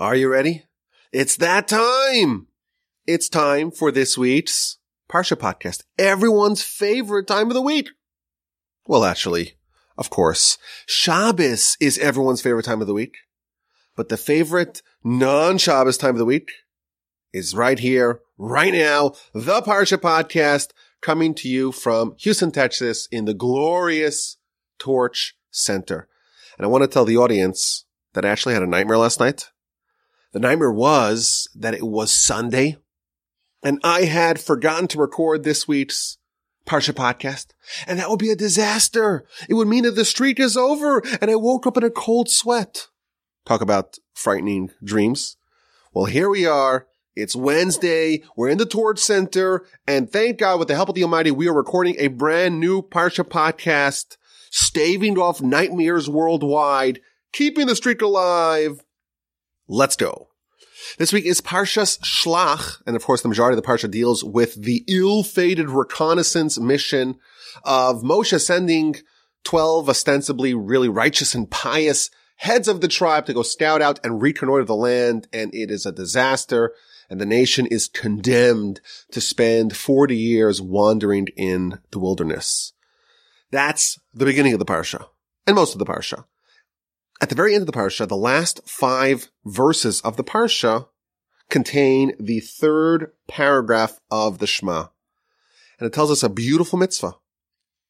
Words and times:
Are 0.00 0.14
you 0.14 0.30
ready? 0.30 0.64
It's 1.12 1.36
that 1.36 1.68
time. 1.68 2.46
It's 3.06 3.28
time 3.28 3.70
for 3.70 3.92
this 3.92 4.16
week's 4.16 4.78
Parsha 5.12 5.36
podcast. 5.36 5.82
Everyone's 5.98 6.62
favorite 6.62 7.26
time 7.26 7.48
of 7.48 7.52
the 7.52 7.60
week. 7.60 7.90
Well, 8.86 9.04
actually, 9.04 9.58
of 9.98 10.08
course, 10.08 10.56
Shabbos 10.86 11.76
is 11.82 11.98
everyone's 11.98 12.40
favorite 12.40 12.64
time 12.64 12.80
of 12.80 12.86
the 12.86 12.94
week. 12.94 13.18
But 13.94 14.08
the 14.08 14.16
favorite 14.16 14.80
non-Shabbos 15.04 15.98
time 15.98 16.14
of 16.14 16.18
the 16.18 16.24
week 16.24 16.50
is 17.34 17.54
right 17.54 17.78
here, 17.78 18.20
right 18.38 18.72
now, 18.72 19.12
the 19.34 19.60
Parsha 19.60 19.98
podcast 19.98 20.70
coming 21.02 21.34
to 21.34 21.46
you 21.46 21.72
from 21.72 22.14
Houston, 22.20 22.52
Texas 22.52 23.06
in 23.12 23.26
the 23.26 23.34
glorious 23.34 24.38
Torch 24.78 25.36
Center. 25.50 26.08
And 26.56 26.64
I 26.64 26.68
want 26.70 26.84
to 26.84 26.88
tell 26.88 27.04
the 27.04 27.18
audience 27.18 27.84
that 28.14 28.24
I 28.24 28.30
actually 28.30 28.54
had 28.54 28.62
a 28.62 28.66
nightmare 28.66 28.96
last 28.96 29.20
night. 29.20 29.50
The 30.32 30.40
nightmare 30.40 30.72
was 30.72 31.48
that 31.54 31.74
it 31.74 31.86
was 31.86 32.12
Sunday 32.12 32.76
and 33.62 33.80
I 33.84 34.02
had 34.02 34.40
forgotten 34.40 34.88
to 34.88 34.98
record 34.98 35.42
this 35.42 35.68
week's 35.68 36.18
Parsha 36.66 36.94
podcast. 36.94 37.48
And 37.86 37.98
that 37.98 38.08
would 38.08 38.18
be 38.18 38.30
a 38.30 38.36
disaster. 38.36 39.26
It 39.48 39.54
would 39.54 39.68
mean 39.68 39.82
that 39.84 39.96
the 39.96 40.04
streak 40.04 40.38
is 40.38 40.56
over 40.56 41.02
and 41.20 41.30
I 41.30 41.36
woke 41.36 41.66
up 41.66 41.76
in 41.76 41.84
a 41.84 41.90
cold 41.90 42.28
sweat. 42.28 42.88
Talk 43.44 43.60
about 43.60 43.98
frightening 44.14 44.70
dreams. 44.82 45.36
Well, 45.92 46.04
here 46.04 46.30
we 46.30 46.46
are. 46.46 46.86
It's 47.16 47.34
Wednesday. 47.34 48.22
We're 48.36 48.50
in 48.50 48.58
the 48.58 48.66
Torch 48.66 49.00
Center. 49.00 49.66
And 49.86 50.10
thank 50.10 50.38
God, 50.38 50.58
with 50.58 50.68
the 50.68 50.76
help 50.76 50.90
of 50.90 50.94
the 50.94 51.02
Almighty, 51.02 51.32
we 51.32 51.48
are 51.48 51.54
recording 51.54 51.96
a 51.98 52.08
brand 52.08 52.60
new 52.60 52.82
Parsha 52.82 53.24
podcast, 53.24 54.16
staving 54.50 55.18
off 55.18 55.42
nightmares 55.42 56.08
worldwide, 56.08 57.00
keeping 57.32 57.66
the 57.66 57.76
streak 57.76 58.00
alive. 58.00 58.84
Let's 59.72 59.94
go. 59.94 60.30
This 60.98 61.12
week 61.12 61.24
is 61.24 61.40
Parshas 61.40 62.00
Shlach, 62.00 62.82
and 62.88 62.96
of 62.96 63.04
course 63.04 63.22
the 63.22 63.28
majority 63.28 63.56
of 63.56 63.62
the 63.62 63.68
Parsha 63.68 63.88
deals 63.88 64.24
with 64.24 64.60
the 64.60 64.82
ill-fated 64.88 65.70
reconnaissance 65.70 66.58
mission 66.58 67.20
of 67.62 68.02
Moshe 68.02 68.40
sending 68.40 68.96
12 69.44 69.88
ostensibly 69.88 70.54
really 70.54 70.88
righteous 70.88 71.36
and 71.36 71.48
pious 71.48 72.10
heads 72.38 72.66
of 72.66 72.80
the 72.80 72.88
tribe 72.88 73.26
to 73.26 73.32
go 73.32 73.44
scout 73.44 73.80
out 73.80 74.00
and 74.02 74.20
reconnoiter 74.20 74.64
the 74.64 74.74
land, 74.74 75.28
and 75.32 75.54
it 75.54 75.70
is 75.70 75.86
a 75.86 75.92
disaster, 75.92 76.72
and 77.08 77.20
the 77.20 77.24
nation 77.24 77.64
is 77.66 77.86
condemned 77.86 78.80
to 79.12 79.20
spend 79.20 79.76
40 79.76 80.16
years 80.16 80.60
wandering 80.60 81.28
in 81.36 81.78
the 81.92 82.00
wilderness. 82.00 82.72
That's 83.52 84.00
the 84.12 84.24
beginning 84.24 84.52
of 84.52 84.58
the 84.58 84.64
Parsha, 84.64 85.06
and 85.46 85.54
most 85.54 85.74
of 85.74 85.78
the 85.78 85.86
Parsha. 85.86 86.24
At 87.20 87.28
the 87.28 87.34
very 87.34 87.54
end 87.54 87.62
of 87.62 87.66
the 87.66 87.78
Parsha, 87.78 88.08
the 88.08 88.16
last 88.16 88.60
five 88.66 89.30
verses 89.44 90.00
of 90.00 90.16
the 90.16 90.24
Parsha 90.24 90.88
contain 91.50 92.12
the 92.18 92.40
third 92.40 93.12
paragraph 93.28 94.00
of 94.10 94.38
the 94.38 94.46
Shema. 94.46 94.86
And 95.78 95.86
it 95.86 95.92
tells 95.92 96.10
us 96.10 96.22
a 96.22 96.28
beautiful 96.28 96.78
mitzvah. 96.78 97.14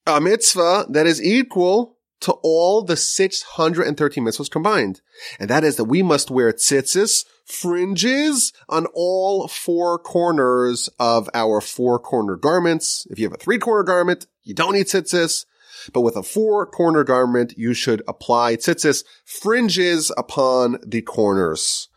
A 0.07 0.21
mitzvah 0.21 0.87
that 0.89 1.07
is 1.07 1.23
equal 1.23 1.97
to 2.21 2.33
all 2.43 2.83
the 2.83 2.97
613 2.97 4.25
mitzvahs 4.25 4.51
combined. 4.51 5.01
And 5.39 5.49
that 5.49 5.65
is 5.65 5.77
that 5.77 5.85
we 5.85 6.03
must 6.03 6.31
wear 6.31 6.53
tzitzis, 6.53 7.25
fringes 7.45 8.53
on 8.69 8.87
all 8.95 9.49
four 9.49 9.99
corners 9.99 10.89
of 10.99 11.29
our 11.35 11.61
four 11.61 11.99
corner 11.99 12.37
garments. 12.37 13.07
If 13.11 13.19
you 13.19 13.27
have 13.27 13.35
a 13.35 13.39
three 13.39 13.59
corner 13.59 13.85
garment, 13.85 14.27
you 14.43 14.55
don't 14.55 14.75
need 14.75 14.87
tzitzis. 14.87 15.45
But 15.93 16.03
with 16.03 16.17
a 16.17 16.23
four 16.23 16.67
corner 16.67 17.05
garment, 17.05 17.55
you 17.57 17.75
should 17.75 18.03
apply 18.09 18.57
tzitzis 18.57 19.05
fringes 19.25 20.13
upon 20.17 20.79
the 20.87 21.03
corners. 21.03 21.89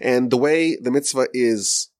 And 0.00 0.30
the 0.30 0.36
way 0.36 0.76
the 0.76 0.90
mitzvah 0.90 1.28
is 1.32 1.90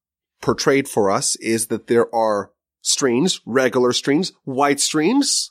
portrayed 0.41 0.89
for 0.89 1.11
us 1.11 1.36
is 1.36 1.66
that 1.66 1.86
there 1.86 2.12
are 2.14 2.53
strings, 2.81 3.41
regular 3.44 3.92
strings, 3.92 4.33
white 4.44 4.81
strings, 4.81 5.50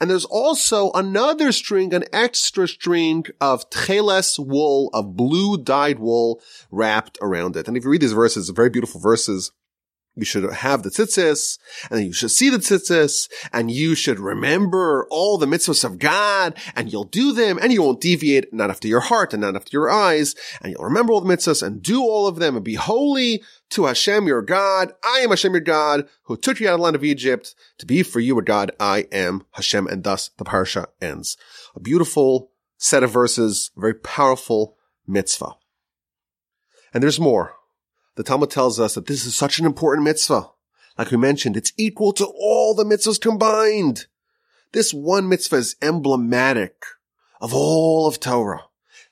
and 0.00 0.10
there's 0.10 0.24
also 0.24 0.90
another 0.92 1.52
string, 1.52 1.92
an 1.94 2.04
extra 2.12 2.66
string 2.68 3.26
of 3.40 3.68
tcheles 3.70 4.38
wool, 4.38 4.90
of 4.92 5.16
blue 5.16 5.58
dyed 5.58 5.98
wool 5.98 6.40
wrapped 6.70 7.18
around 7.20 7.56
it. 7.56 7.68
And 7.68 7.76
if 7.76 7.84
you 7.84 7.90
read 7.90 8.00
these 8.00 8.12
verses, 8.12 8.48
very 8.50 8.70
beautiful 8.70 9.00
verses, 9.00 9.52
you 10.14 10.24
should 10.24 10.50
have 10.50 10.82
the 10.82 10.90
tzitzis, 10.90 11.58
and 11.90 12.04
you 12.04 12.12
should 12.12 12.30
see 12.30 12.50
the 12.50 12.58
tzitzis, 12.58 13.28
and 13.52 13.70
you 13.70 13.94
should 13.94 14.20
remember 14.20 15.06
all 15.10 15.38
the 15.38 15.46
mitzvahs 15.46 15.84
of 15.84 15.98
God, 15.98 16.54
and 16.76 16.92
you'll 16.92 17.04
do 17.04 17.32
them, 17.32 17.58
and 17.60 17.72
you 17.72 17.82
won't 17.82 18.00
deviate, 18.00 18.52
not 18.52 18.68
after 18.68 18.88
your 18.88 19.00
heart 19.00 19.32
and 19.32 19.40
not 19.40 19.56
after 19.56 19.70
your 19.72 19.90
eyes, 19.90 20.34
and 20.60 20.72
you'll 20.72 20.84
remember 20.84 21.12
all 21.12 21.22
the 21.22 21.34
mitzvahs 21.34 21.62
and 21.62 21.82
do 21.82 22.02
all 22.02 22.26
of 22.26 22.36
them, 22.36 22.56
and 22.56 22.64
be 22.64 22.74
holy 22.74 23.42
to 23.70 23.86
Hashem 23.86 24.26
your 24.26 24.42
God. 24.42 24.92
I 25.02 25.20
am 25.20 25.30
Hashem 25.30 25.52
your 25.52 25.60
God, 25.60 26.06
who 26.24 26.36
took 26.36 26.60
you 26.60 26.68
out 26.68 26.74
of 26.74 26.80
the 26.80 26.84
land 26.84 26.96
of 26.96 27.04
Egypt, 27.04 27.54
to 27.78 27.86
be 27.86 28.02
for 28.02 28.20
you 28.20 28.38
a 28.38 28.42
God. 28.42 28.70
I 28.78 29.06
am 29.12 29.46
Hashem, 29.52 29.86
and 29.86 30.04
thus 30.04 30.30
the 30.36 30.44
parsha 30.44 30.86
ends. 31.00 31.38
A 31.74 31.80
beautiful 31.80 32.50
set 32.76 33.02
of 33.02 33.10
verses, 33.10 33.70
a 33.78 33.80
very 33.80 33.94
powerful 33.94 34.76
mitzvah. 35.06 35.54
And 36.92 37.02
there's 37.02 37.20
more. 37.20 37.54
The 38.14 38.22
Talmud 38.22 38.50
tells 38.50 38.78
us 38.78 38.94
that 38.94 39.06
this 39.06 39.24
is 39.24 39.34
such 39.34 39.58
an 39.58 39.66
important 39.66 40.04
mitzvah. 40.04 40.50
Like 40.98 41.10
we 41.10 41.16
mentioned, 41.16 41.56
it's 41.56 41.72
equal 41.78 42.12
to 42.14 42.26
all 42.26 42.74
the 42.74 42.84
mitzvahs 42.84 43.20
combined. 43.20 44.06
This 44.72 44.92
one 44.92 45.28
mitzvah 45.28 45.56
is 45.56 45.76
emblematic 45.80 46.84
of 47.40 47.54
all 47.54 48.06
of 48.06 48.20
Torah. 48.20 48.64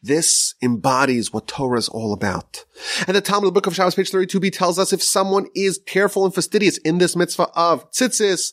This 0.02 0.54
embodies 0.62 1.32
what 1.32 1.46
Torah 1.46 1.78
is 1.78 1.88
all 1.88 2.12
about. 2.12 2.64
And 3.06 3.16
the 3.16 3.20
Talmud, 3.20 3.48
the 3.48 3.52
book 3.52 3.66
of 3.66 3.74
Shabbos, 3.74 3.94
page 3.94 4.10
32b 4.10 4.52
tells 4.52 4.78
us 4.78 4.92
if 4.92 5.02
someone 5.02 5.46
is 5.54 5.80
careful 5.86 6.24
and 6.24 6.34
fastidious 6.34 6.78
in 6.78 6.98
this 6.98 7.16
mitzvah 7.16 7.48
of 7.54 7.90
tzitzis, 7.90 8.52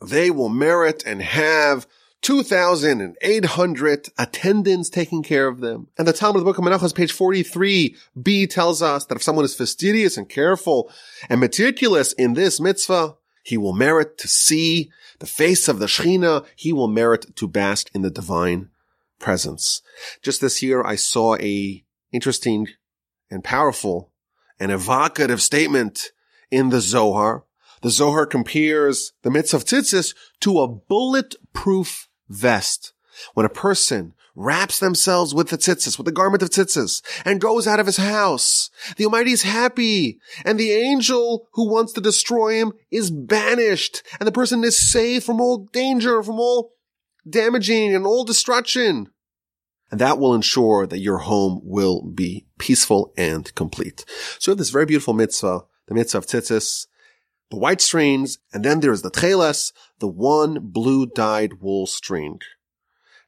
they 0.00 0.30
will 0.30 0.48
merit 0.48 1.02
and 1.06 1.20
have 1.22 1.86
2,800 2.22 4.08
attendants 4.18 4.90
taking 4.90 5.22
care 5.22 5.46
of 5.46 5.60
them. 5.60 5.88
And 5.96 6.08
the 6.08 6.12
Talmud 6.12 6.40
of 6.40 6.44
the 6.44 6.50
Book 6.50 6.58
of 6.58 6.64
Menachos, 6.64 6.94
page 6.94 7.12
43b 7.12 8.50
tells 8.50 8.82
us 8.82 9.04
that 9.06 9.16
if 9.16 9.22
someone 9.22 9.44
is 9.44 9.54
fastidious 9.54 10.16
and 10.16 10.28
careful 10.28 10.90
and 11.28 11.40
meticulous 11.40 12.12
in 12.12 12.34
this 12.34 12.58
mitzvah, 12.58 13.16
he 13.42 13.56
will 13.56 13.72
merit 13.72 14.18
to 14.18 14.28
see 14.28 14.90
the 15.20 15.26
face 15.26 15.68
of 15.68 15.78
the 15.78 15.86
Shekhinah. 15.86 16.44
He 16.56 16.72
will 16.72 16.88
merit 16.88 17.36
to 17.36 17.46
bask 17.46 17.88
in 17.94 18.02
the 18.02 18.10
divine 18.10 18.70
presence. 19.20 19.82
Just 20.20 20.40
this 20.40 20.62
year, 20.62 20.82
I 20.84 20.96
saw 20.96 21.36
a 21.36 21.84
interesting 22.12 22.68
and 23.30 23.44
powerful 23.44 24.10
and 24.58 24.72
evocative 24.72 25.40
statement 25.40 26.10
in 26.50 26.70
the 26.70 26.80
Zohar. 26.80 27.44
The 27.82 27.90
Zohar 27.90 28.26
compares 28.26 29.12
the 29.22 29.30
mitzvah 29.30 29.58
of 29.58 29.64
tzitzis 29.64 30.14
to 30.40 30.60
a 30.60 30.68
bulletproof 30.68 32.08
vest. 32.28 32.92
When 33.34 33.46
a 33.46 33.50
person 33.50 34.14
wraps 34.34 34.78
themselves 34.78 35.34
with 35.34 35.48
the 35.48 35.56
tzitzis, 35.56 35.98
with 35.98 36.04
the 36.04 36.12
garment 36.12 36.42
of 36.42 36.50
tzitzis, 36.50 37.02
and 37.24 37.40
goes 37.40 37.66
out 37.66 37.80
of 37.80 37.86
his 37.86 37.96
house, 37.96 38.70
the 38.96 39.04
Almighty 39.04 39.32
is 39.32 39.42
happy, 39.42 40.18
and 40.44 40.60
the 40.60 40.72
angel 40.72 41.48
who 41.54 41.70
wants 41.70 41.92
to 41.94 42.00
destroy 42.00 42.60
him 42.60 42.72
is 42.90 43.10
banished, 43.10 44.02
and 44.20 44.26
the 44.26 44.32
person 44.32 44.62
is 44.62 44.78
saved 44.78 45.24
from 45.24 45.40
all 45.40 45.68
danger, 45.72 46.22
from 46.22 46.38
all 46.38 46.72
damaging 47.28 47.94
and 47.94 48.06
all 48.06 48.24
destruction. 48.24 49.08
And 49.90 50.00
that 50.00 50.18
will 50.18 50.34
ensure 50.34 50.86
that 50.86 50.98
your 50.98 51.18
home 51.18 51.60
will 51.62 52.02
be 52.02 52.46
peaceful 52.58 53.12
and 53.16 53.54
complete. 53.54 54.04
So 54.38 54.50
we 54.50 54.52
have 54.52 54.58
this 54.58 54.70
very 54.70 54.84
beautiful 54.84 55.14
mitzvah, 55.14 55.62
the 55.86 55.94
mitzvah 55.94 56.18
of 56.18 56.26
tzitzis, 56.26 56.86
the 57.50 57.56
white 57.56 57.80
strings, 57.80 58.38
and 58.52 58.64
then 58.64 58.80
there 58.80 58.92
is 58.92 59.02
the 59.02 59.10
tcheles, 59.10 59.72
the 59.98 60.08
one 60.08 60.58
blue 60.60 61.06
dyed 61.06 61.60
wool 61.60 61.86
string. 61.86 62.40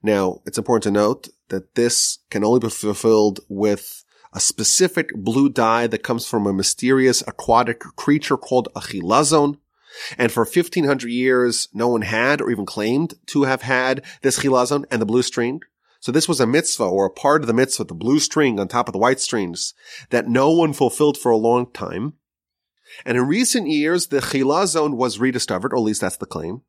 Now, 0.03 0.41
it's 0.47 0.59
important 0.59 0.85
to 0.85 0.91
note 0.91 1.29
that 1.49 1.75
this 1.75 2.19
can 2.31 2.45
only 2.45 2.61
be 2.61 2.69
fulfilled 2.69 3.41
with 3.49 4.05
a 4.33 4.41
specific 4.41 5.11
blue 5.15 5.49
dye 5.49 5.87
that 5.87 6.03
comes 6.03 6.27
from 6.27 6.47
a 6.47 6.53
mysterious 6.53 7.23
aquatic 7.27 7.81
creature 7.97 8.37
called 8.37 8.69
a 8.77 8.81
chilazon. 8.81 9.59
And 10.17 10.31
for 10.31 10.45
1500 10.45 11.11
years, 11.11 11.69
no 11.73 11.89
one 11.89 12.03
had 12.03 12.41
or 12.41 12.51
even 12.51 12.67
claimed 12.67 13.15
to 13.27 13.45
have 13.45 13.63
had 13.63 14.05
this 14.23 14.41
chilazon 14.41 14.85
and 14.91 15.01
the 15.01 15.07
blue 15.07 15.23
string. 15.23 15.63
So 16.01 16.13
this 16.13 16.29
was 16.29 16.41
a 16.41 16.47
mitzvah 16.47 16.85
or 16.85 17.07
a 17.07 17.11
part 17.11 17.41
of 17.41 17.49
the 17.49 17.55
mitzvah, 17.55 17.85
the 17.85 17.95
blue 17.95 18.21
string 18.21 18.61
on 18.61 18.69
top 18.69 18.89
of 18.89 18.93
the 18.93 18.99
white 18.99 19.19
strings 19.19 19.75
that 20.11 20.29
no 20.29 20.53
one 20.53 20.73
fulfilled 20.73 21.19
for 21.19 21.33
a 21.33 21.37
long 21.37 21.73
time. 21.73 22.15
And 23.05 23.17
in 23.17 23.27
recent 23.27 23.69
years, 23.69 24.09
the 24.09 24.19
chilazon 24.19 24.97
was 24.97 25.19
rediscovered, 25.19 25.73
or 25.73 25.77
at 25.77 25.83
least 25.83 26.01
that's 26.01 26.17
the 26.17 26.27
claim. 26.27 26.63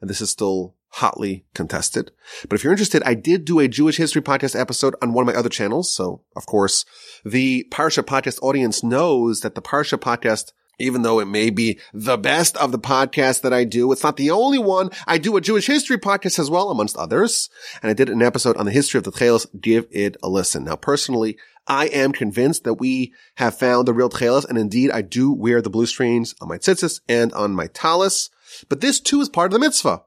And 0.00 0.10
this 0.10 0.20
is 0.20 0.30
still 0.30 0.74
hotly 0.88 1.44
contested. 1.54 2.10
But 2.48 2.54
if 2.54 2.64
you're 2.64 2.72
interested, 2.72 3.02
I 3.04 3.14
did 3.14 3.44
do 3.44 3.58
a 3.58 3.68
Jewish 3.68 3.96
history 3.96 4.22
podcast 4.22 4.58
episode 4.58 4.94
on 5.02 5.12
one 5.12 5.26
of 5.26 5.34
my 5.34 5.38
other 5.38 5.48
channels. 5.48 5.92
So, 5.92 6.22
of 6.34 6.46
course, 6.46 6.84
the 7.24 7.66
Parsha 7.70 8.02
podcast 8.02 8.38
audience 8.42 8.82
knows 8.82 9.40
that 9.40 9.54
the 9.54 9.62
Parsha 9.62 9.98
podcast 9.98 10.52
even 10.78 11.02
though 11.02 11.20
it 11.20 11.26
may 11.26 11.50
be 11.50 11.78
the 11.94 12.18
best 12.18 12.56
of 12.58 12.72
the 12.72 12.78
podcasts 12.78 13.40
that 13.42 13.52
I 13.52 13.64
do, 13.64 13.90
it's 13.92 14.02
not 14.02 14.16
the 14.16 14.30
only 14.30 14.58
one. 14.58 14.90
I 15.06 15.18
do 15.18 15.36
a 15.36 15.40
Jewish 15.40 15.66
history 15.66 15.96
podcast 15.96 16.38
as 16.38 16.50
well, 16.50 16.70
amongst 16.70 16.96
others. 16.96 17.48
And 17.82 17.90
I 17.90 17.94
did 17.94 18.10
an 18.10 18.22
episode 18.22 18.56
on 18.56 18.66
the 18.66 18.72
history 18.72 18.98
of 18.98 19.04
the 19.04 19.12
Tcheles. 19.12 19.46
Give 19.58 19.86
it 19.90 20.16
a 20.22 20.28
listen. 20.28 20.64
Now, 20.64 20.76
personally, 20.76 21.38
I 21.68 21.86
am 21.86 22.12
convinced 22.12 22.64
that 22.64 22.74
we 22.74 23.12
have 23.36 23.58
found 23.58 23.86
the 23.86 23.94
real 23.94 24.10
tcheles, 24.10 24.48
and 24.48 24.56
indeed 24.56 24.90
I 24.90 25.02
do 25.02 25.32
wear 25.32 25.60
the 25.60 25.70
blue 25.70 25.86
strings 25.86 26.34
on 26.40 26.48
my 26.48 26.58
tzitzis 26.58 27.00
and 27.08 27.32
on 27.32 27.52
my 27.52 27.66
talis, 27.66 28.30
but 28.68 28.80
this 28.80 29.00
too 29.00 29.20
is 29.20 29.28
part 29.28 29.46
of 29.46 29.52
the 29.52 29.58
mitzvah. 29.58 30.02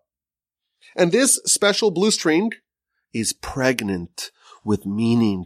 And 0.96 1.12
this 1.12 1.40
special 1.46 1.92
blue 1.92 2.12
string 2.12 2.52
is 3.14 3.34
pregnant 3.34 4.32
with 4.64 4.86
meaning 4.86 5.46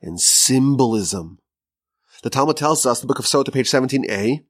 and 0.00 0.20
symbolism. 0.20 1.38
The 2.22 2.30
Talmud 2.30 2.56
tells 2.56 2.84
us, 2.86 3.00
the 3.00 3.06
book 3.06 3.18
of 3.18 3.24
Sotah, 3.24 3.52
page 3.52 3.70
17a, 3.70 4.44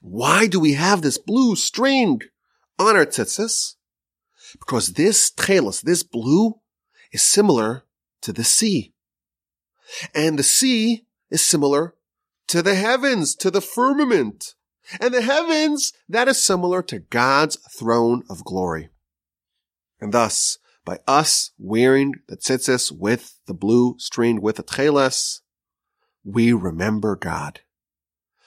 why 0.00 0.46
do 0.46 0.58
we 0.58 0.74
have 0.74 1.02
this 1.02 1.18
blue 1.18 1.56
string 1.56 2.22
on 2.78 2.96
our 2.96 3.06
tzitzis? 3.06 3.74
Because 4.58 4.94
this 4.94 5.30
tchelis, 5.30 5.82
this 5.82 6.02
blue, 6.02 6.54
is 7.12 7.22
similar 7.22 7.84
to 8.22 8.32
the 8.32 8.44
sea. 8.44 8.94
And 10.14 10.38
the 10.38 10.42
sea 10.42 11.06
is 11.30 11.44
similar 11.44 11.94
to 12.48 12.62
the 12.62 12.74
heavens, 12.74 13.34
to 13.36 13.50
the 13.50 13.60
firmament. 13.60 14.54
And 15.00 15.14
the 15.14 15.22
heavens, 15.22 15.92
that 16.08 16.28
is 16.28 16.42
similar 16.42 16.82
to 16.84 16.98
God's 16.98 17.56
throne 17.70 18.24
of 18.28 18.44
glory. 18.44 18.88
And 20.00 20.12
thus, 20.12 20.58
by 20.84 20.98
us 21.06 21.52
wearing 21.58 22.14
the 22.26 22.36
tzitzis 22.36 22.90
with 22.90 23.38
the 23.46 23.54
blue 23.54 23.96
string 23.98 24.40
with 24.40 24.56
the 24.56 24.64
tcheles, 24.64 25.40
we 26.24 26.52
remember 26.52 27.16
God. 27.16 27.60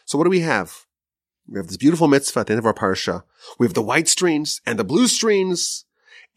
So 0.05 0.17
what 0.17 0.25
do 0.25 0.29
we 0.29 0.41
have? 0.41 0.85
We 1.47 1.59
have 1.59 1.67
this 1.67 1.77
beautiful 1.77 2.07
mitzvah 2.07 2.41
at 2.41 2.47
the 2.47 2.53
end 2.53 2.59
of 2.59 2.65
our 2.65 2.73
parsha. 2.73 3.23
We 3.59 3.65
have 3.65 3.73
the 3.73 3.81
white 3.81 4.07
strings 4.07 4.61
and 4.65 4.77
the 4.79 4.83
blue 4.83 5.07
strings, 5.07 5.85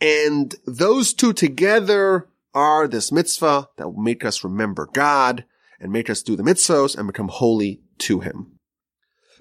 and 0.00 0.54
those 0.66 1.14
two 1.14 1.32
together 1.32 2.28
are 2.56 2.88
this 2.88 3.12
mitzvah 3.12 3.68
that 3.76 3.88
will 3.88 4.02
make 4.02 4.24
us 4.24 4.42
remember 4.42 4.88
God 4.92 5.44
and 5.78 5.92
make 5.92 6.08
us 6.08 6.22
do 6.22 6.36
the 6.36 6.42
mitzvahs 6.42 6.96
and 6.96 7.06
become 7.06 7.28
holy 7.28 7.82
to 7.98 8.20
Him. 8.20 8.58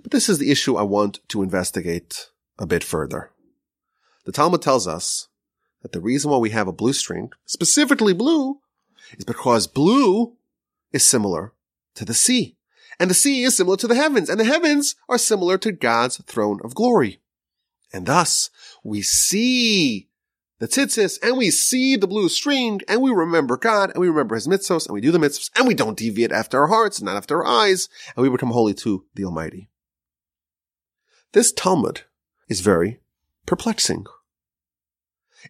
But 0.04 0.12
this 0.12 0.28
is 0.28 0.38
the 0.38 0.52
issue 0.52 0.76
I 0.76 0.84
want 0.84 1.22
to 1.30 1.42
investigate 1.42 2.30
a 2.60 2.68
bit 2.68 2.84
further. 2.84 3.32
The 4.26 4.34
Talmud 4.34 4.62
tells 4.62 4.86
us 4.86 5.30
that 5.82 5.94
the 5.94 6.02
reason 6.02 6.30
why 6.30 6.38
we 6.38 6.50
have 6.50 6.68
a 6.68 6.74
blue 6.74 6.92
string, 6.92 7.32
specifically 7.46 8.14
blue, 8.14 8.60
is 9.18 9.24
because 9.24 9.66
blue 9.66 10.36
is 10.92 11.06
similar 11.06 11.54
to 11.96 12.04
the 12.04 12.14
sea. 12.14 12.58
And 13.00 13.10
the 13.10 13.16
sea 13.16 13.44
is 13.44 13.56
similar 13.56 13.78
to 13.78 13.88
the 13.88 13.96
heavens, 13.96 14.30
and 14.30 14.40
the 14.40 14.46
heavens 14.46 14.96
are 15.08 15.18
similar 15.18 15.58
to 15.60 15.72
God's 15.72 16.18
throne 16.24 16.60
of 16.64 16.76
glory. 16.76 17.22
And 17.94 18.06
thus, 18.06 18.50
we 18.84 19.02
see 19.02 20.10
the 20.60 20.68
tzitzis, 20.68 21.20
and 21.22 21.38
we 21.38 21.52
see 21.52 21.96
the 21.96 22.08
blue 22.08 22.30
string, 22.30 22.82
and 22.88 23.02
we 23.02 23.12
remember 23.12 23.58
God, 23.58 23.92
and 23.92 24.00
we 24.00 24.08
remember 24.08 24.36
His 24.36 24.48
mitzvos, 24.48 24.86
and 24.86 24.94
we 24.94 25.02
do 25.02 25.12
the 25.12 25.18
mitzvos, 25.18 25.50
and 25.56 25.68
we 25.68 25.74
don't 25.74 25.98
deviate 25.98 26.32
after 26.32 26.60
our 26.62 26.68
hearts, 26.68 27.00
and 27.00 27.06
not 27.06 27.18
after 27.18 27.44
our 27.44 27.46
eyes, 27.46 27.90
and 28.16 28.24
we 28.24 28.30
become 28.30 28.52
holy 28.52 28.74
to 28.76 29.06
the 29.16 29.26
Almighty. 29.26 29.70
This 31.34 31.52
Talmud 31.52 32.02
is 32.48 32.62
very 32.62 33.02
perplexing. 33.46 34.06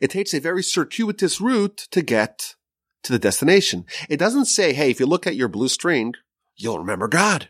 It 0.02 0.10
takes 0.10 0.34
a 0.34 0.40
very 0.40 0.64
circuitous 0.64 1.40
route 1.40 1.78
to 1.92 2.02
get 2.02 2.56
to 3.04 3.14
the 3.14 3.20
destination. 3.20 3.86
It 4.10 4.18
doesn't 4.18 4.46
say, 4.46 4.74
hey, 4.74 4.90
if 4.90 5.00
you 5.00 5.06
look 5.06 5.28
at 5.28 5.36
your 5.36 5.48
blue 5.48 5.68
string, 5.68 6.16
you'll 6.56 6.80
remember 6.80 7.08
God. 7.08 7.50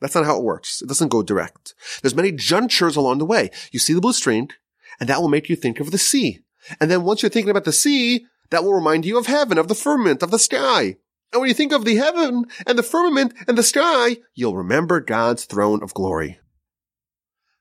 That's 0.00 0.14
not 0.14 0.26
how 0.26 0.36
it 0.36 0.44
works. 0.44 0.82
It 0.82 0.88
doesn't 0.88 1.08
go 1.08 1.22
direct. 1.22 1.74
There's 2.02 2.14
many 2.14 2.30
junctures 2.30 2.96
along 2.96 3.18
the 3.18 3.24
way. 3.24 3.50
You 3.72 3.78
see 3.78 3.94
the 3.94 4.02
blue 4.02 4.12
string, 4.12 4.50
and 5.00 5.08
that 5.08 5.20
will 5.20 5.28
make 5.28 5.48
you 5.48 5.56
think 5.56 5.80
of 5.80 5.90
the 5.90 5.98
sea. 5.98 6.40
And 6.80 6.90
then 6.90 7.02
once 7.02 7.22
you're 7.22 7.30
thinking 7.30 7.50
about 7.50 7.64
the 7.64 7.72
sea, 7.72 8.26
that 8.50 8.64
will 8.64 8.74
remind 8.74 9.04
you 9.04 9.18
of 9.18 9.26
heaven, 9.26 9.58
of 9.58 9.68
the 9.68 9.74
firmament, 9.74 10.22
of 10.22 10.30
the 10.30 10.38
sky. 10.38 10.96
And 11.32 11.40
when 11.40 11.48
you 11.48 11.54
think 11.54 11.72
of 11.72 11.84
the 11.84 11.96
heaven 11.96 12.44
and 12.66 12.78
the 12.78 12.82
firmament 12.82 13.34
and 13.48 13.58
the 13.58 13.62
sky, 13.62 14.18
you'll 14.34 14.56
remember 14.56 15.00
God's 15.00 15.44
throne 15.44 15.82
of 15.82 15.94
glory. 15.94 16.38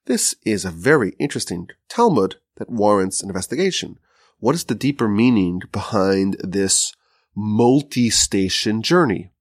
This 0.05 0.35
is 0.45 0.65
a 0.65 0.69
very 0.69 1.13
interesting 1.19 1.69
Talmud 1.89 2.35
that 2.57 2.69
warrants 2.69 3.23
an 3.23 3.29
investigation. 3.29 3.97
What 4.39 4.55
is 4.55 4.65
the 4.65 4.75
deeper 4.75 5.07
meaning 5.07 5.61
behind 5.71 6.35
this 6.39 6.93
multi-station 7.35 8.81
journey? 8.83 9.31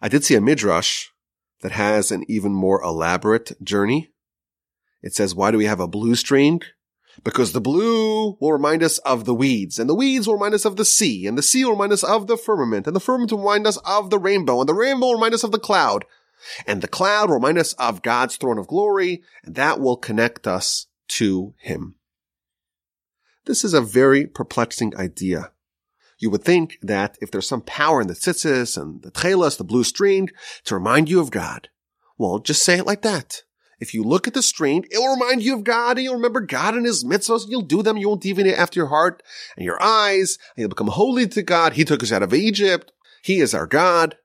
I 0.00 0.08
did 0.08 0.24
see 0.24 0.34
a 0.34 0.40
midrash 0.40 1.08
that 1.60 1.72
has 1.72 2.10
an 2.10 2.24
even 2.26 2.52
more 2.52 2.82
elaborate 2.82 3.62
journey. 3.62 4.11
It 5.02 5.14
says, 5.14 5.34
why 5.34 5.50
do 5.50 5.58
we 5.58 5.64
have 5.66 5.80
a 5.80 5.88
blue 5.88 6.14
string? 6.14 6.62
Because 7.24 7.52
the 7.52 7.60
blue 7.60 8.38
will 8.40 8.52
remind 8.52 8.82
us 8.82 8.98
of 8.98 9.24
the 9.24 9.34
weeds, 9.34 9.78
and 9.78 9.88
the 9.88 9.94
weeds 9.94 10.26
will 10.26 10.34
remind 10.34 10.54
us 10.54 10.64
of 10.64 10.76
the 10.76 10.84
sea, 10.84 11.26
and 11.26 11.36
the 11.36 11.42
sea 11.42 11.64
will 11.64 11.72
remind 11.72 11.92
us 11.92 12.02
of 12.02 12.26
the 12.26 12.38
firmament, 12.38 12.86
and 12.86 12.96
the 12.96 13.00
firmament 13.00 13.32
will 13.32 13.40
remind 13.40 13.66
us 13.66 13.76
of 13.84 14.10
the 14.10 14.18
rainbow, 14.18 14.60
and 14.60 14.68
the 14.68 14.74
rainbow 14.74 15.06
will 15.06 15.14
remind 15.14 15.34
us 15.34 15.44
of 15.44 15.52
the 15.52 15.58
cloud, 15.58 16.06
and 16.66 16.80
the 16.80 16.88
cloud 16.88 17.28
will 17.28 17.36
remind 17.36 17.58
us 17.58 17.74
of 17.74 18.02
God's 18.02 18.36
throne 18.36 18.58
of 18.58 18.66
glory, 18.66 19.22
and 19.44 19.54
that 19.56 19.78
will 19.78 19.96
connect 19.96 20.46
us 20.46 20.86
to 21.08 21.54
him. 21.58 21.96
This 23.44 23.64
is 23.64 23.74
a 23.74 23.82
very 23.82 24.26
perplexing 24.26 24.96
idea. 24.96 25.50
You 26.18 26.30
would 26.30 26.44
think 26.44 26.78
that 26.80 27.18
if 27.20 27.30
there's 27.30 27.48
some 27.48 27.62
power 27.62 28.00
in 28.00 28.06
the 28.06 28.14
tzitzis 28.14 28.80
and 28.80 29.02
the 29.02 29.10
tchelas, 29.10 29.58
the 29.58 29.64
blue 29.64 29.84
string, 29.84 30.30
to 30.64 30.76
remind 30.76 31.10
you 31.10 31.20
of 31.20 31.32
God, 31.32 31.68
well, 32.16 32.38
just 32.38 32.64
say 32.64 32.78
it 32.78 32.86
like 32.86 33.02
that. 33.02 33.42
If 33.82 33.94
you 33.94 34.04
look 34.04 34.28
at 34.28 34.34
the 34.34 34.42
string, 34.42 34.84
it 34.92 34.98
will 34.98 35.16
remind 35.16 35.42
you 35.42 35.56
of 35.56 35.64
God 35.64 35.98
and 35.98 36.04
you'll 36.04 36.14
remember 36.14 36.40
God 36.40 36.76
and 36.76 36.86
his 36.86 37.02
mitzvahs. 37.02 37.46
You'll 37.48 37.62
do 37.62 37.82
them. 37.82 37.96
You 37.96 38.10
won't 38.10 38.22
deviate 38.22 38.56
after 38.56 38.78
your 38.78 38.86
heart 38.86 39.24
and 39.56 39.64
your 39.64 39.82
eyes 39.82 40.38
and 40.54 40.62
you'll 40.62 40.68
become 40.68 40.86
holy 40.86 41.26
to 41.26 41.42
God. 41.42 41.72
He 41.72 41.84
took 41.84 42.00
us 42.00 42.12
out 42.12 42.22
of 42.22 42.32
Egypt. 42.32 42.92
He 43.24 43.40
is 43.40 43.54
our 43.54 43.66
God. 43.66 44.18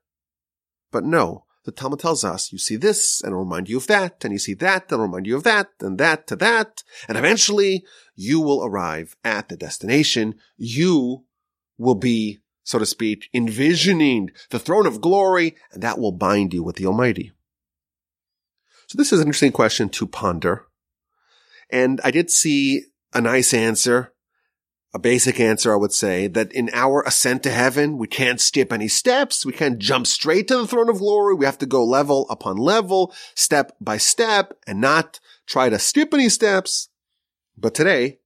But 0.92 1.02
no, 1.02 1.44
the 1.64 1.72
Talmud 1.72 1.98
tells 1.98 2.22
us, 2.22 2.52
you 2.52 2.58
see 2.58 2.76
this 2.76 3.20
and 3.20 3.32
it'll 3.32 3.42
remind 3.42 3.68
you 3.68 3.78
of 3.78 3.88
that, 3.88 4.24
and 4.24 4.32
you 4.32 4.38
see 4.38 4.54
that, 4.54 4.84
and 4.84 4.92
it'll 4.92 5.06
remind 5.06 5.26
you 5.26 5.34
of 5.34 5.42
that, 5.42 5.70
and 5.80 5.98
that 5.98 6.28
to 6.28 6.36
that, 6.36 6.84
and 7.08 7.18
eventually 7.18 7.84
you 8.14 8.40
will 8.40 8.64
arrive 8.64 9.16
at 9.24 9.48
the 9.48 9.56
destination. 9.56 10.36
You 10.56 11.24
will 11.78 11.96
be, 11.96 12.38
so 12.62 12.78
to 12.78 12.86
speak, 12.86 13.28
envisioning 13.34 14.30
the 14.50 14.60
throne 14.60 14.86
of 14.86 15.00
glory, 15.00 15.56
and 15.72 15.82
that 15.82 15.98
will 15.98 16.12
bind 16.12 16.54
you 16.54 16.62
with 16.62 16.76
the 16.76 16.86
Almighty. 16.86 17.32
So 18.88 18.98
this 18.98 19.12
is 19.12 19.20
an 19.20 19.28
interesting 19.28 19.52
question 19.52 19.88
to 19.90 20.06
ponder. 20.06 20.66
And 21.70 22.00
I 22.02 22.10
did 22.10 22.30
see 22.30 22.82
a 23.14 23.20
nice 23.20 23.54
answer 23.54 24.12
a 24.94 24.98
basic 24.98 25.38
answer, 25.38 25.72
I 25.72 25.76
would 25.76 25.92
say, 25.92 26.28
that 26.28 26.50
in 26.52 26.70
our 26.72 27.02
ascent 27.02 27.42
to 27.42 27.50
heaven, 27.50 27.98
we 27.98 28.06
can't 28.06 28.40
skip 28.40 28.72
any 28.72 28.88
steps. 28.88 29.44
We 29.44 29.52
can't 29.52 29.78
jump 29.78 30.06
straight 30.06 30.48
to 30.48 30.56
the 30.56 30.66
throne 30.66 30.88
of 30.88 30.98
glory. 30.98 31.34
We 31.34 31.44
have 31.44 31.58
to 31.58 31.66
go 31.66 31.84
level 31.84 32.26
upon 32.30 32.56
level, 32.56 33.14
step 33.34 33.76
by 33.80 33.98
step, 33.98 34.54
and 34.66 34.80
not 34.80 35.20
try 35.46 35.68
to 35.68 35.78
skip 35.78 36.14
any 36.14 36.28
steps. 36.28 36.88
But 37.56 37.74
today, 37.74 38.20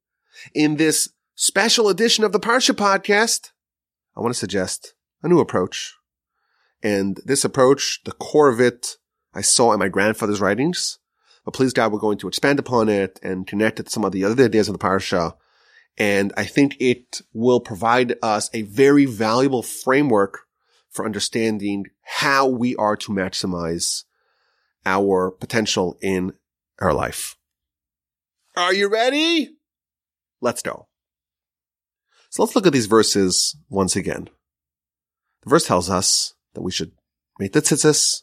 in 0.55 0.77
this 0.77 1.09
special 1.35 1.89
edition 1.89 2.23
of 2.23 2.33
the 2.33 2.41
Parsha 2.41 2.75
podcast, 2.75 3.51
I 4.17 4.21
want 4.21 4.33
to 4.33 4.39
suggest 4.39 4.95
a 5.23 5.29
new 5.29 5.41
approach. 5.41 5.95
And 6.81 7.21
this 7.25 7.45
approach, 7.45 8.01
the 8.05 8.13
core 8.13 8.49
of 8.49 8.61
it, 8.61 8.99
I 9.35 9.41
saw 9.41 9.73
in 9.73 9.79
my 9.79 9.89
grandfather's 9.89 10.41
writings. 10.41 10.99
But 11.45 11.55
please 11.55 11.73
God, 11.73 11.93
we're 11.93 11.99
going 11.99 12.19
to 12.19 12.29
expand 12.29 12.59
upon 12.59 12.89
it 12.89 13.19
and 13.23 13.47
connect 13.47 13.81
it 13.81 13.87
to 13.87 13.91
some 13.91 14.05
of 14.05 14.13
the 14.13 14.25
other 14.25 14.45
ideas 14.45 14.69
of 14.69 14.75
the 14.75 14.79
Parsha 14.79 15.35
and 15.99 16.33
I 16.37 16.45
think 16.45 16.77
it 16.81 17.21
will 17.33 17.61
provide 17.61 18.15
us 18.23 18.49
a 18.55 18.63
very 18.63 19.05
valuable 19.05 19.63
framework 19.63 20.47
for 20.91 21.05
understanding 21.05 21.87
how 22.03 22.47
we 22.47 22.75
are 22.77 22.97
to 22.97 23.13
maximize 23.13 24.05
our 24.85 25.31
potential 25.31 25.99
in 26.01 26.33
our 26.81 26.93
life. 26.93 27.37
Are 28.57 28.75
you 28.75 28.89
ready? 28.89 29.51
Let's 30.41 30.63
go. 30.63 30.89
So 32.31 32.43
let's 32.43 32.57
look 32.57 32.67
at 32.67 32.73
these 32.73 32.87
verses 32.87 33.57
once 33.69 33.95
again. 33.95 34.29
The 35.43 35.51
verse 35.51 35.67
tells 35.67 35.91
us 35.91 36.35
that 36.55 36.63
we 36.63 36.73
should 36.73 36.93
make 37.39 37.53
the 37.53 37.63
tzitzis 37.63 38.23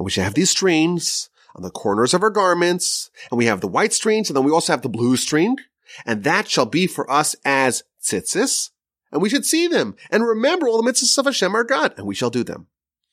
and 0.00 0.06
we 0.06 0.10
should 0.10 0.24
have 0.24 0.32
these 0.32 0.48
strings 0.48 1.28
on 1.54 1.60
the 1.62 1.70
corners 1.70 2.14
of 2.14 2.22
our 2.22 2.30
garments 2.30 3.10
and 3.30 3.36
we 3.36 3.44
have 3.44 3.60
the 3.60 3.68
white 3.68 3.92
strings 3.92 4.30
and 4.30 4.36
then 4.36 4.44
we 4.44 4.50
also 4.50 4.72
have 4.72 4.80
the 4.80 4.88
blue 4.88 5.14
string 5.14 5.58
and 6.06 6.24
that 6.24 6.48
shall 6.48 6.64
be 6.64 6.86
for 6.86 7.10
us 7.10 7.36
as 7.44 7.82
tzitzis, 8.02 8.70
and 9.12 9.20
we 9.20 9.28
should 9.28 9.44
see 9.44 9.66
them 9.66 9.94
and 10.10 10.26
remember 10.26 10.68
all 10.68 10.80
the 10.80 10.90
mitzvahs 10.90 11.18
of 11.18 11.26
Hashem 11.26 11.54
our 11.54 11.64
God, 11.64 11.92
and 11.98 12.06
we 12.06 12.14
shall 12.14 12.30
do 12.30 12.42
them. 12.42 12.68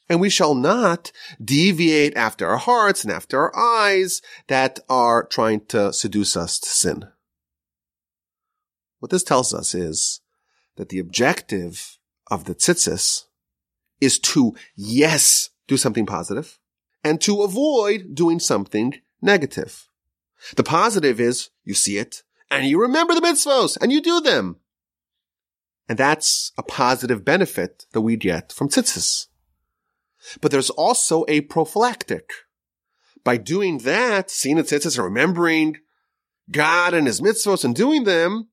And 0.09 0.21
we 0.21 0.29
shall 0.29 0.55
not 0.55 1.11
deviate 1.43 2.15
after 2.15 2.47
our 2.47 2.57
hearts 2.57 3.03
and 3.03 3.11
after 3.11 3.37
our 3.37 3.53
eyes 3.57 4.21
that 4.47 4.79
are 4.87 5.25
trying 5.25 5.65
to 5.65 5.91
seduce 5.91 6.37
us 6.37 6.59
to 6.59 6.69
sin. 6.69 7.09
What 8.99 9.11
this 9.11 9.23
tells 9.23 9.53
us 9.53 9.75
is 9.75 10.21
that 10.77 10.87
the 10.87 10.99
objective 10.99 11.97
of 12.31 12.45
the 12.45 12.55
tzitzis 12.55 13.25
is 13.99 14.17
to, 14.19 14.55
yes, 14.77 15.49
do 15.67 15.75
something 15.75 16.05
positive 16.05 16.57
and 17.03 17.21
to 17.21 17.41
avoid 17.41 18.15
doing 18.15 18.39
something 18.39 18.95
negative. 19.21 19.87
The 20.55 20.63
positive 20.63 21.19
is 21.19 21.49
you 21.63 21.73
see 21.73 21.97
it, 21.97 22.23
and 22.49 22.65
you 22.65 22.79
remember 22.79 23.13
the 23.13 23.21
mitzvos 23.21 23.77
and 23.79 23.91
you 23.91 24.01
do 24.01 24.21
them. 24.21 24.57
And 25.89 25.97
that's 25.97 26.51
a 26.57 26.63
positive 26.63 27.23
benefit 27.23 27.85
that 27.93 28.01
we 28.01 28.17
get 28.17 28.51
from 28.51 28.69
tzitzis. 28.69 29.27
But 30.41 30.51
there's 30.51 30.69
also 30.69 31.25
a 31.27 31.41
prophylactic. 31.41 32.31
By 33.23 33.37
doing 33.37 33.79
that, 33.79 34.29
seeing 34.29 34.57
the 34.57 34.63
tzitzis 34.63 34.97
and 34.97 35.05
remembering 35.05 35.77
God 36.51 36.93
and 36.93 37.07
his 37.07 37.21
mitzvahs 37.21 37.63
and 37.63 37.75
doing 37.75 38.03
them, 38.03 38.49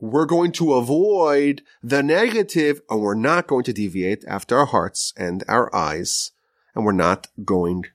we're 0.00 0.26
going 0.26 0.52
to 0.52 0.74
avoid 0.74 1.62
the 1.82 2.02
negative 2.02 2.82
and 2.90 3.00
we're 3.00 3.14
not 3.14 3.46
going 3.46 3.64
to 3.64 3.72
deviate 3.72 4.24
after 4.26 4.58
our 4.58 4.66
hearts 4.66 5.12
and 5.16 5.42
our 5.48 5.74
eyes 5.74 6.32
and 6.76 6.84
we're 6.84 6.92
not 6.92 7.28
going 7.44 7.86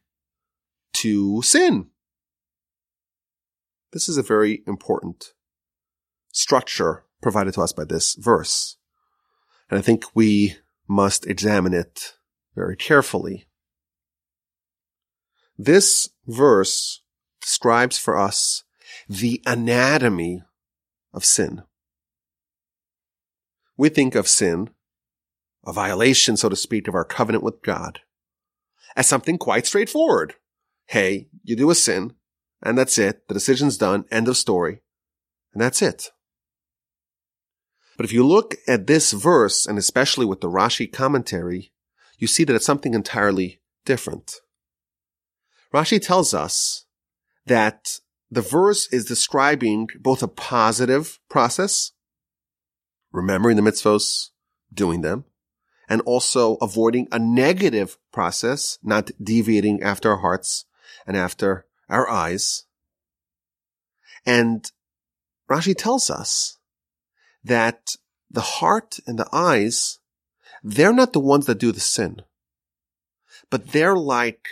to 0.94 1.42
sin. 1.44 1.88
This 3.94 4.10
is 4.10 4.18
a 4.18 4.24
very 4.24 4.64
important 4.66 5.34
structure 6.32 7.06
provided 7.22 7.54
to 7.54 7.62
us 7.62 7.72
by 7.72 7.86
this 7.86 8.16
verse. 8.16 8.78
And 9.70 9.78
I 9.78 9.82
think 9.82 10.06
we 10.16 10.56
must 10.88 11.28
examine 11.28 11.74
it 11.74 12.18
very 12.56 12.76
carefully. 12.76 13.48
This 15.58 16.10
verse 16.26 17.04
describes 17.40 18.00
for 18.00 18.18
us 18.18 18.64
the 19.08 19.42
anatomy 19.46 20.42
of 21.14 21.24
sin. 21.24 21.62
We 23.78 23.90
think 23.90 24.16
of 24.16 24.28
sin, 24.28 24.72
a 25.66 25.72
violation, 25.72 26.36
so 26.36 26.50
to 26.50 26.56
speak, 26.56 26.88
of 26.88 26.96
our 26.96 27.06
covenant 27.06 27.44
with 27.44 27.62
God, 27.62 28.00
as 28.96 29.08
something 29.08 29.38
quite 29.38 29.66
straightforward. 29.66 30.36
Hey, 30.88 31.28
you 31.44 31.56
do 31.56 31.70
a 31.70 31.76
sin, 31.76 32.14
and 32.62 32.78
that's 32.78 32.98
it. 32.98 33.28
The 33.28 33.34
decision's 33.34 33.78
done. 33.78 34.06
End 34.12 34.28
of 34.28 34.38
story. 34.38 34.82
And 35.54 35.62
that's 35.62 35.82
it. 35.82 36.12
But 37.98 38.06
if 38.06 38.14
you 38.14 38.26
look 38.26 38.56
at 38.68 38.88
this 38.88 39.12
verse, 39.12 39.66
and 39.66 39.78
especially 39.78 40.26
with 40.26 40.42
the 40.42 40.50
Rashi 40.50 40.92
commentary, 40.92 41.72
you 42.18 42.28
see 42.28 42.44
that 42.44 42.56
it's 42.56 42.66
something 42.66 42.94
entirely 42.94 43.62
different. 43.86 44.36
Rashi 45.74 46.02
tells 46.02 46.34
us 46.34 46.86
that 47.46 48.00
the 48.30 48.42
verse 48.42 48.92
is 48.92 49.06
describing 49.06 49.88
both 50.00 50.24
a 50.24 50.28
positive 50.28 51.20
process, 51.30 51.92
remembering 53.12 53.56
the 53.56 53.62
mitzvos, 53.62 54.30
doing 54.74 55.02
them, 55.02 55.26
and 55.92 56.00
also 56.06 56.56
avoiding 56.62 57.06
a 57.12 57.20
negative 57.20 57.98
process, 58.14 58.80
not 58.82 59.12
deviating 59.22 59.84
after 59.84 60.12
our 60.12 60.20
hearts 60.20 60.64
and 61.06 61.18
after 61.18 61.66
our 61.90 62.10
eyes. 62.10 62.64
And 64.26 64.72
Rashi 65.50 65.76
tells 65.78 66.10
us 66.10 66.60
that 67.44 67.98
the 68.30 68.40
heart 68.40 69.00
and 69.06 69.20
the 69.20 69.28
eyes, 69.34 70.00
they're 70.64 70.94
not 70.94 71.12
the 71.12 71.20
ones 71.20 71.46
that 71.48 71.60
do 71.60 71.74
the 71.74 71.82
sin, 71.82 72.22
but 73.50 73.74
they're 73.74 73.98
like 73.98 74.48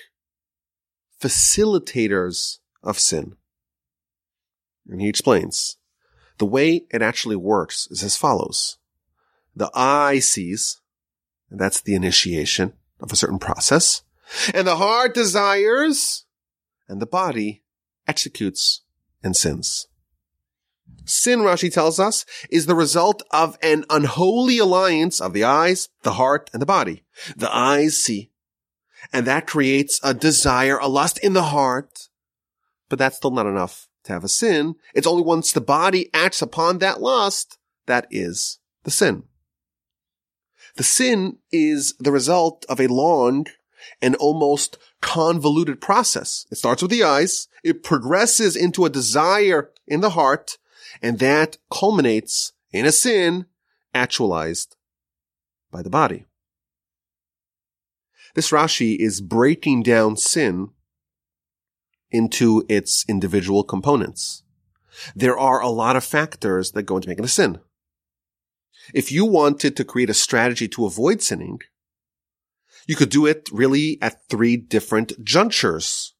facilitators 1.21 2.57
of 2.83 2.99
sin. 2.99 3.37
And 4.89 4.99
he 4.99 5.07
explains 5.07 5.77
the 6.37 6.45
way 6.45 6.81
it 6.91 7.01
actually 7.01 7.37
works 7.37 7.87
is 7.89 8.03
as 8.03 8.17
follows. 8.17 8.77
The 9.55 9.71
eye 9.73 10.19
sees, 10.19 10.81
and 11.49 11.59
that's 11.59 11.81
the 11.81 11.95
initiation 11.95 12.73
of 12.99 13.11
a 13.11 13.15
certain 13.15 13.39
process, 13.39 14.03
and 14.53 14.67
the 14.67 14.75
heart 14.75 15.13
desires, 15.13 16.25
and 16.87 17.01
the 17.01 17.05
body 17.05 17.63
executes 18.07 18.81
and 19.23 19.35
sins. 19.35 19.87
Sin, 21.05 21.39
Rashi 21.39 21.71
tells 21.71 21.99
us, 21.99 22.25
is 22.51 22.65
the 22.65 22.75
result 22.75 23.23
of 23.31 23.57
an 23.63 23.83
unholy 23.89 24.59
alliance 24.59 25.19
of 25.19 25.33
the 25.33 25.43
eyes, 25.43 25.89
the 26.03 26.13
heart, 26.13 26.49
and 26.53 26.61
the 26.61 26.67
body. 26.67 27.03
The 27.35 27.53
eyes 27.55 27.97
see, 27.97 28.31
and 29.11 29.25
that 29.25 29.47
creates 29.47 29.99
a 30.03 30.13
desire, 30.13 30.77
a 30.77 30.87
lust 30.87 31.17
in 31.19 31.33
the 31.33 31.43
heart, 31.43 32.09
but 32.89 32.99
that's 32.99 33.17
still 33.17 33.31
not 33.31 33.47
enough 33.47 33.87
to 34.03 34.13
have 34.13 34.23
a 34.23 34.29
sin. 34.29 34.75
It's 34.93 35.07
only 35.07 35.23
once 35.23 35.51
the 35.51 35.61
body 35.61 36.09
acts 36.13 36.41
upon 36.41 36.77
that 36.79 37.01
lust 37.01 37.57
that 37.85 38.07
is 38.11 38.59
the 38.83 38.91
sin. 38.91 39.23
The 40.75 40.83
sin 40.83 41.37
is 41.51 41.93
the 41.99 42.11
result 42.11 42.65
of 42.69 42.79
a 42.79 42.87
long 42.87 43.47
and 44.01 44.15
almost 44.15 44.77
convoluted 45.01 45.81
process. 45.81 46.45
It 46.51 46.55
starts 46.57 46.81
with 46.81 46.91
the 46.91 47.03
eyes. 47.03 47.47
It 47.63 47.83
progresses 47.83 48.55
into 48.55 48.85
a 48.85 48.89
desire 48.89 49.71
in 49.87 50.01
the 50.01 50.11
heart 50.11 50.57
and 51.01 51.19
that 51.19 51.57
culminates 51.71 52.53
in 52.71 52.85
a 52.85 52.91
sin 52.91 53.45
actualized 53.93 54.75
by 55.71 55.81
the 55.81 55.89
body. 55.89 56.25
This 58.35 58.51
Rashi 58.51 58.97
is 58.97 59.21
breaking 59.21 59.83
down 59.83 60.17
sin 60.17 60.69
into 62.11 62.65
its 62.69 63.05
individual 63.07 63.63
components. 63.63 64.43
There 65.15 65.37
are 65.37 65.61
a 65.61 65.69
lot 65.69 65.95
of 65.95 66.03
factors 66.03 66.71
that 66.71 66.83
go 66.83 66.97
into 66.97 67.09
making 67.09 67.25
a 67.25 67.29
sin. 67.29 67.59
If 68.93 69.11
you 69.11 69.25
wanted 69.25 69.75
to 69.77 69.85
create 69.85 70.09
a 70.09 70.13
strategy 70.13 70.67
to 70.69 70.85
avoid 70.85 71.21
sinning, 71.21 71.59
you 72.87 72.95
could 72.95 73.09
do 73.09 73.25
it 73.25 73.49
really 73.51 73.97
at 74.01 74.27
three 74.29 74.57
different 74.57 75.23
junctures. 75.23 76.13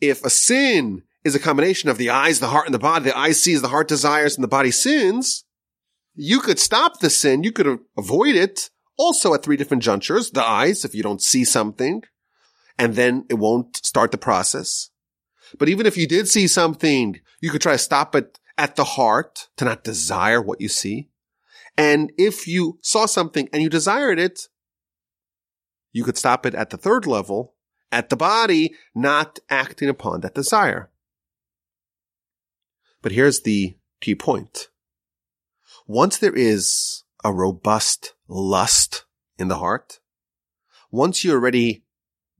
If 0.00 0.24
a 0.24 0.30
sin 0.30 1.02
is 1.24 1.34
a 1.34 1.40
combination 1.40 1.88
of 1.88 1.98
the 1.98 2.10
eyes, 2.10 2.40
the 2.40 2.48
heart, 2.48 2.66
and 2.66 2.74
the 2.74 2.78
body, 2.78 3.06
the 3.06 3.18
eye 3.18 3.32
sees, 3.32 3.62
the 3.62 3.68
heart 3.68 3.88
desires, 3.88 4.36
and 4.36 4.44
the 4.44 4.48
body 4.48 4.70
sins, 4.70 5.44
you 6.14 6.40
could 6.40 6.58
stop 6.58 7.00
the 7.00 7.10
sin. 7.10 7.42
You 7.42 7.52
could 7.52 7.78
avoid 7.96 8.36
it 8.36 8.70
also 8.96 9.34
at 9.34 9.42
three 9.42 9.56
different 9.56 9.82
junctures. 9.82 10.30
The 10.30 10.44
eyes, 10.44 10.84
if 10.84 10.94
you 10.94 11.02
don't 11.02 11.22
see 11.22 11.44
something, 11.44 12.02
and 12.78 12.94
then 12.94 13.24
it 13.28 13.34
won't 13.34 13.76
start 13.84 14.10
the 14.10 14.18
process. 14.18 14.90
But 15.58 15.68
even 15.68 15.86
if 15.86 15.96
you 15.96 16.06
did 16.06 16.28
see 16.28 16.46
something, 16.46 17.20
you 17.40 17.50
could 17.50 17.60
try 17.60 17.72
to 17.72 17.78
stop 17.78 18.14
it 18.14 18.38
at 18.56 18.76
the 18.76 18.84
heart 18.84 19.48
to 19.56 19.64
not 19.64 19.84
desire 19.84 20.40
what 20.40 20.60
you 20.60 20.68
see. 20.68 21.10
And 21.76 22.12
if 22.16 22.46
you 22.46 22.78
saw 22.82 23.06
something 23.06 23.48
and 23.52 23.62
you 23.62 23.68
desired 23.68 24.18
it, 24.18 24.48
you 25.92 26.04
could 26.04 26.18
stop 26.18 26.46
it 26.46 26.54
at 26.54 26.70
the 26.70 26.76
third 26.76 27.06
level, 27.06 27.54
at 27.90 28.08
the 28.08 28.16
body, 28.16 28.74
not 28.94 29.38
acting 29.48 29.88
upon 29.88 30.20
that 30.20 30.34
desire. 30.34 30.90
But 33.02 33.12
here's 33.12 33.40
the 33.40 33.76
key 34.00 34.14
point. 34.14 34.68
Once 35.86 36.18
there 36.18 36.34
is 36.34 37.04
a 37.22 37.32
robust 37.32 38.14
lust 38.28 39.04
in 39.38 39.48
the 39.48 39.58
heart, 39.58 40.00
once 40.90 41.24
you're 41.24 41.36
already 41.36 41.84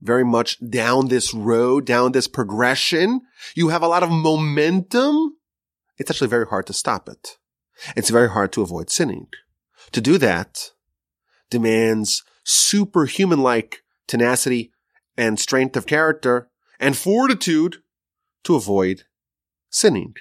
very 0.01 0.25
much 0.25 0.57
down 0.69 1.07
this 1.07 1.33
road, 1.33 1.85
down 1.85 2.11
this 2.11 2.27
progression, 2.27 3.21
you 3.55 3.69
have 3.69 3.83
a 3.83 3.87
lot 3.87 4.03
of 4.03 4.09
momentum, 4.09 5.37
it's 5.97 6.09
actually 6.11 6.27
very 6.27 6.45
hard 6.45 6.67
to 6.67 6.73
stop 6.73 7.07
it. 7.07 7.37
It's 7.95 8.09
very 8.09 8.29
hard 8.29 8.51
to 8.53 8.61
avoid 8.61 8.89
sinning. 8.89 9.27
To 9.91 10.01
do 10.01 10.17
that 10.17 10.71
demands 11.49 12.23
superhuman-like 12.43 13.83
tenacity 14.07 14.71
and 15.17 15.39
strength 15.39 15.75
of 15.75 15.85
character 15.85 16.49
and 16.79 16.97
fortitude 16.97 17.77
to 18.43 18.55
avoid 18.55 19.03
sinning. 19.69 20.15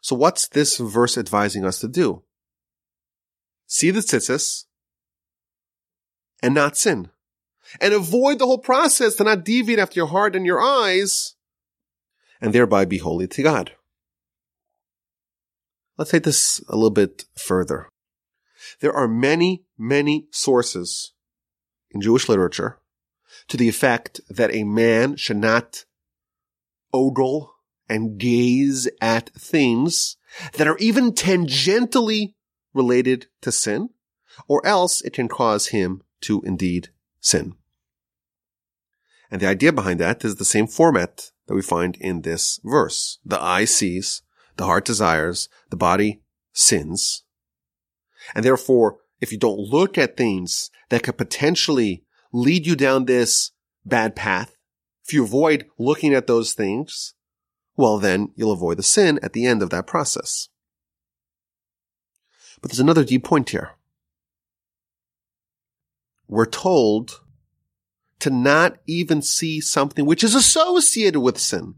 So 0.00 0.14
what's 0.16 0.48
this 0.48 0.76
verse 0.76 1.16
advising 1.16 1.64
us 1.64 1.78
to 1.80 1.88
do? 1.88 2.24
See 3.66 3.90
the 3.90 4.00
tzitzis 4.00 4.64
and 6.42 6.54
not 6.54 6.76
sin. 6.76 7.10
And 7.80 7.94
avoid 7.94 8.38
the 8.38 8.46
whole 8.46 8.58
process 8.58 9.14
to 9.16 9.24
not 9.24 9.44
deviate 9.44 9.78
after 9.78 9.98
your 9.98 10.08
heart 10.08 10.36
and 10.36 10.44
your 10.44 10.60
eyes 10.60 11.34
and 12.40 12.52
thereby 12.52 12.84
be 12.84 12.98
holy 12.98 13.26
to 13.26 13.42
God. 13.42 13.72
Let's 15.96 16.10
take 16.10 16.24
this 16.24 16.62
a 16.68 16.74
little 16.74 16.90
bit 16.90 17.24
further. 17.36 17.88
There 18.80 18.92
are 18.92 19.08
many, 19.08 19.64
many 19.78 20.26
sources 20.30 21.12
in 21.90 22.00
Jewish 22.00 22.28
literature 22.28 22.78
to 23.48 23.56
the 23.56 23.68
effect 23.68 24.20
that 24.28 24.54
a 24.54 24.64
man 24.64 25.16
should 25.16 25.36
not 25.36 25.84
ogle 26.92 27.54
and 27.88 28.18
gaze 28.18 28.88
at 29.00 29.30
things 29.30 30.16
that 30.54 30.66
are 30.66 30.78
even 30.78 31.12
tangentially 31.12 32.34
related 32.72 33.26
to 33.42 33.52
sin, 33.52 33.90
or 34.48 34.66
else 34.66 35.00
it 35.02 35.12
can 35.12 35.28
cause 35.28 35.68
him 35.68 36.02
to 36.22 36.42
indeed 36.42 36.88
sin. 37.20 37.54
And 39.30 39.40
the 39.40 39.46
idea 39.46 39.72
behind 39.72 40.00
that 40.00 40.24
is 40.24 40.36
the 40.36 40.44
same 40.44 40.66
format 40.66 41.30
that 41.46 41.54
we 41.54 41.62
find 41.62 41.96
in 41.96 42.22
this 42.22 42.58
verse. 42.64 43.18
The 43.24 43.40
eye 43.40 43.64
sees, 43.64 44.22
the 44.56 44.64
heart 44.64 44.84
desires, 44.84 45.48
the 45.70 45.76
body 45.76 46.22
sins. 46.52 47.24
And 48.34 48.44
therefore, 48.44 48.98
if 49.20 49.32
you 49.32 49.38
don't 49.38 49.58
look 49.58 49.98
at 49.98 50.16
things 50.16 50.70
that 50.90 51.02
could 51.02 51.18
potentially 51.18 52.04
lead 52.32 52.66
you 52.66 52.76
down 52.76 53.04
this 53.04 53.52
bad 53.84 54.16
path, 54.16 54.56
if 55.04 55.12
you 55.12 55.24
avoid 55.24 55.66
looking 55.78 56.14
at 56.14 56.26
those 56.26 56.52
things, 56.52 57.14
well, 57.76 57.98
then 57.98 58.32
you'll 58.36 58.52
avoid 58.52 58.78
the 58.78 58.82
sin 58.82 59.18
at 59.22 59.32
the 59.32 59.46
end 59.46 59.62
of 59.62 59.70
that 59.70 59.86
process. 59.86 60.48
But 62.60 62.70
there's 62.70 62.80
another 62.80 63.04
deep 63.04 63.24
point 63.24 63.50
here. 63.50 63.72
We're 66.26 66.46
told 66.46 67.20
to 68.20 68.30
not 68.30 68.78
even 68.86 69.20
see 69.20 69.60
something 69.60 70.06
which 70.06 70.24
is 70.24 70.34
associated 70.34 71.20
with 71.20 71.38
sin. 71.38 71.74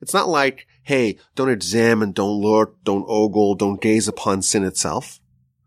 It's 0.00 0.14
not 0.14 0.28
like, 0.28 0.66
hey, 0.82 1.18
don't 1.34 1.50
examine, 1.50 2.12
don't 2.12 2.40
look, 2.40 2.82
don't 2.82 3.04
ogle, 3.08 3.54
don't 3.54 3.80
gaze 3.80 4.08
upon 4.08 4.42
sin 4.42 4.64
itself, 4.64 5.20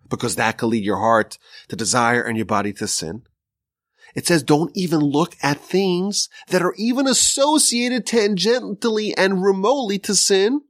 because 0.10 0.36
that 0.36 0.58
can 0.58 0.70
lead 0.70 0.84
your 0.84 0.98
heart 1.00 1.38
to 1.70 1.76
desire 1.76 2.22
and 2.22 2.38
your 2.38 2.46
body 2.46 2.74
to 2.74 2.88
sin. 2.88 3.24
It 4.16 4.28
says 4.28 4.44
don't 4.44 4.72
even 4.76 5.00
look 5.00 5.36
at 5.42 5.60
things 5.60 6.30
that 6.50 6.62
are 6.62 6.76
even 6.78 7.08
associated 7.08 8.06
tangentially 8.06 9.14
and 9.18 9.44
remotely 9.44 9.98
to 10.00 10.16
sin, 10.16 10.62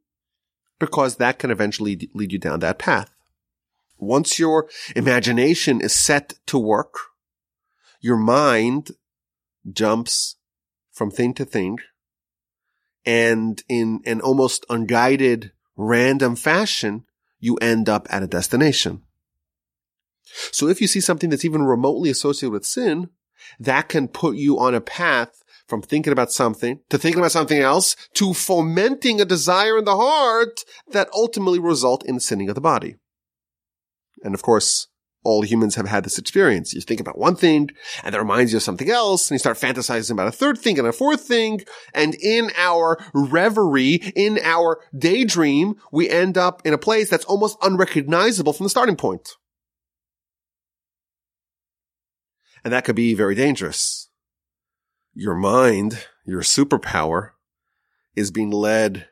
because 0.80 1.18
that 1.18 1.40
can 1.40 1.52
eventually 1.52 2.10
lead 2.14 2.32
you 2.32 2.40
down 2.40 2.60
that 2.60 2.80
path. 2.80 3.10
Once 3.98 4.40
your 4.40 4.70
imagination 4.96 5.82
is 5.82 5.94
set 5.94 6.34
to 6.48 6.58
work, 6.58 6.96
your 8.02 8.18
mind 8.18 8.92
jumps 9.72 10.36
from 10.92 11.10
thing 11.10 11.34
to 11.34 11.46
thing 11.46 11.80
and 13.05 13.62
in 13.67 14.01
an 14.05 14.22
almost 14.22 14.65
unguided 14.69 15.51
random 15.75 16.36
fashion, 16.36 17.05
you 17.39 17.55
end 17.57 17.89
up 17.89 18.07
at 18.10 18.24
a 18.24 18.27
destination. 18.27 19.03
So 20.51 20.67
if 20.67 20.81
you 20.81 20.88
see 20.88 21.01
something 21.01 21.29
that's 21.29 21.45
even 21.45 21.63
remotely 21.63 22.10
associated 22.10 22.53
with 22.53 22.65
sin, 22.65 23.10
that 23.60 23.89
can 23.89 24.07
put 24.07 24.36
you 24.36 24.57
on 24.60 24.74
a 24.74 24.81
path 24.81 25.43
from 25.67 25.81
thinking 25.81 26.13
about 26.13 26.31
something 26.31 26.79
to 26.89 26.98
thinking 26.98 27.19
about 27.19 27.31
something 27.31 27.60
else 27.60 27.95
to 28.13 28.33
fomenting 28.33 29.22
a 29.22 29.25
desire 29.25 29.77
in 29.77 29.86
the 29.86 29.95
heart 29.95 30.62
that 30.91 31.10
ultimately 31.13 31.60
result 31.60 32.05
in 32.05 32.19
sinning 32.19 32.50
of 32.50 32.55
the 32.55 32.62
body. 32.62 32.95
And 34.24 34.33
of 34.33 34.41
course, 34.41 34.88
all 35.24 35.42
humans 35.42 35.75
have 35.75 35.88
had 35.88 36.03
this 36.03 36.18
experience. 36.18 36.74
You 36.74 36.82
think 36.82 37.00
about 37.00 37.18
one 37.18 37.36
thing 37.36 37.70
and 38.03 38.13
that 38.13 38.20
reminds 38.20 38.51
you 38.51 38.58
of 38.58 38.63
something 38.63 38.89
else 38.89 39.30
and 39.30 39.36
you 39.36 39.39
start 39.39 39.58
fantasizing 39.58 40.12
about 40.12 40.27
a 40.27 40.32
third 40.32 40.58
thing 40.58 40.77
and 40.77 40.88
a 40.88 40.94
fourth 40.94 41.22
thing. 41.22 41.62
And 41.94 42.15
in 42.15 42.51
our 42.58 43.03
reverie, 43.13 43.96
in 44.15 44.39
our 44.44 44.82
daydream, 44.98 45.75
we 45.92 46.10
end 46.10 46.38
up 46.38 46.62
in 46.65 46.74
a 46.74 46.77
place 46.77 47.10
that's 47.10 47.25
almost 47.25 47.58
unrecognizable 47.62 48.53
from 48.53 48.65
the 48.65 48.70
starting 48.70 48.98
point. 48.98 49.36
And 52.63 52.72
that 52.72 52.86
could 52.86 52.96
be 52.96 53.13
very 53.13 53.36
dangerous. 53.36 54.10
Your 55.13 55.36
mind, 55.36 56.06
your 56.25 56.42
superpower 56.42 57.32
is 58.15 58.32
being 58.32 58.51
led 58.51 59.08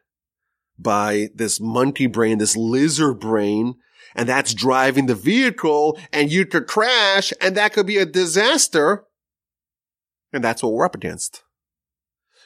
by 0.79 1.29
this 1.35 1.59
monkey 1.59 2.07
brain, 2.07 2.37
this 2.37 2.57
lizard 2.57 3.19
brain 3.19 3.75
and 4.15 4.27
that's 4.27 4.53
driving 4.53 5.05
the 5.05 5.15
vehicle 5.15 5.97
and 6.11 6.31
you 6.31 6.45
could 6.45 6.67
crash 6.67 7.33
and 7.41 7.55
that 7.55 7.73
could 7.73 7.85
be 7.85 7.97
a 7.97 8.05
disaster. 8.05 9.05
And 10.33 10.43
that's 10.43 10.63
what 10.63 10.73
we're 10.73 10.85
up 10.85 10.95
against. 10.95 11.43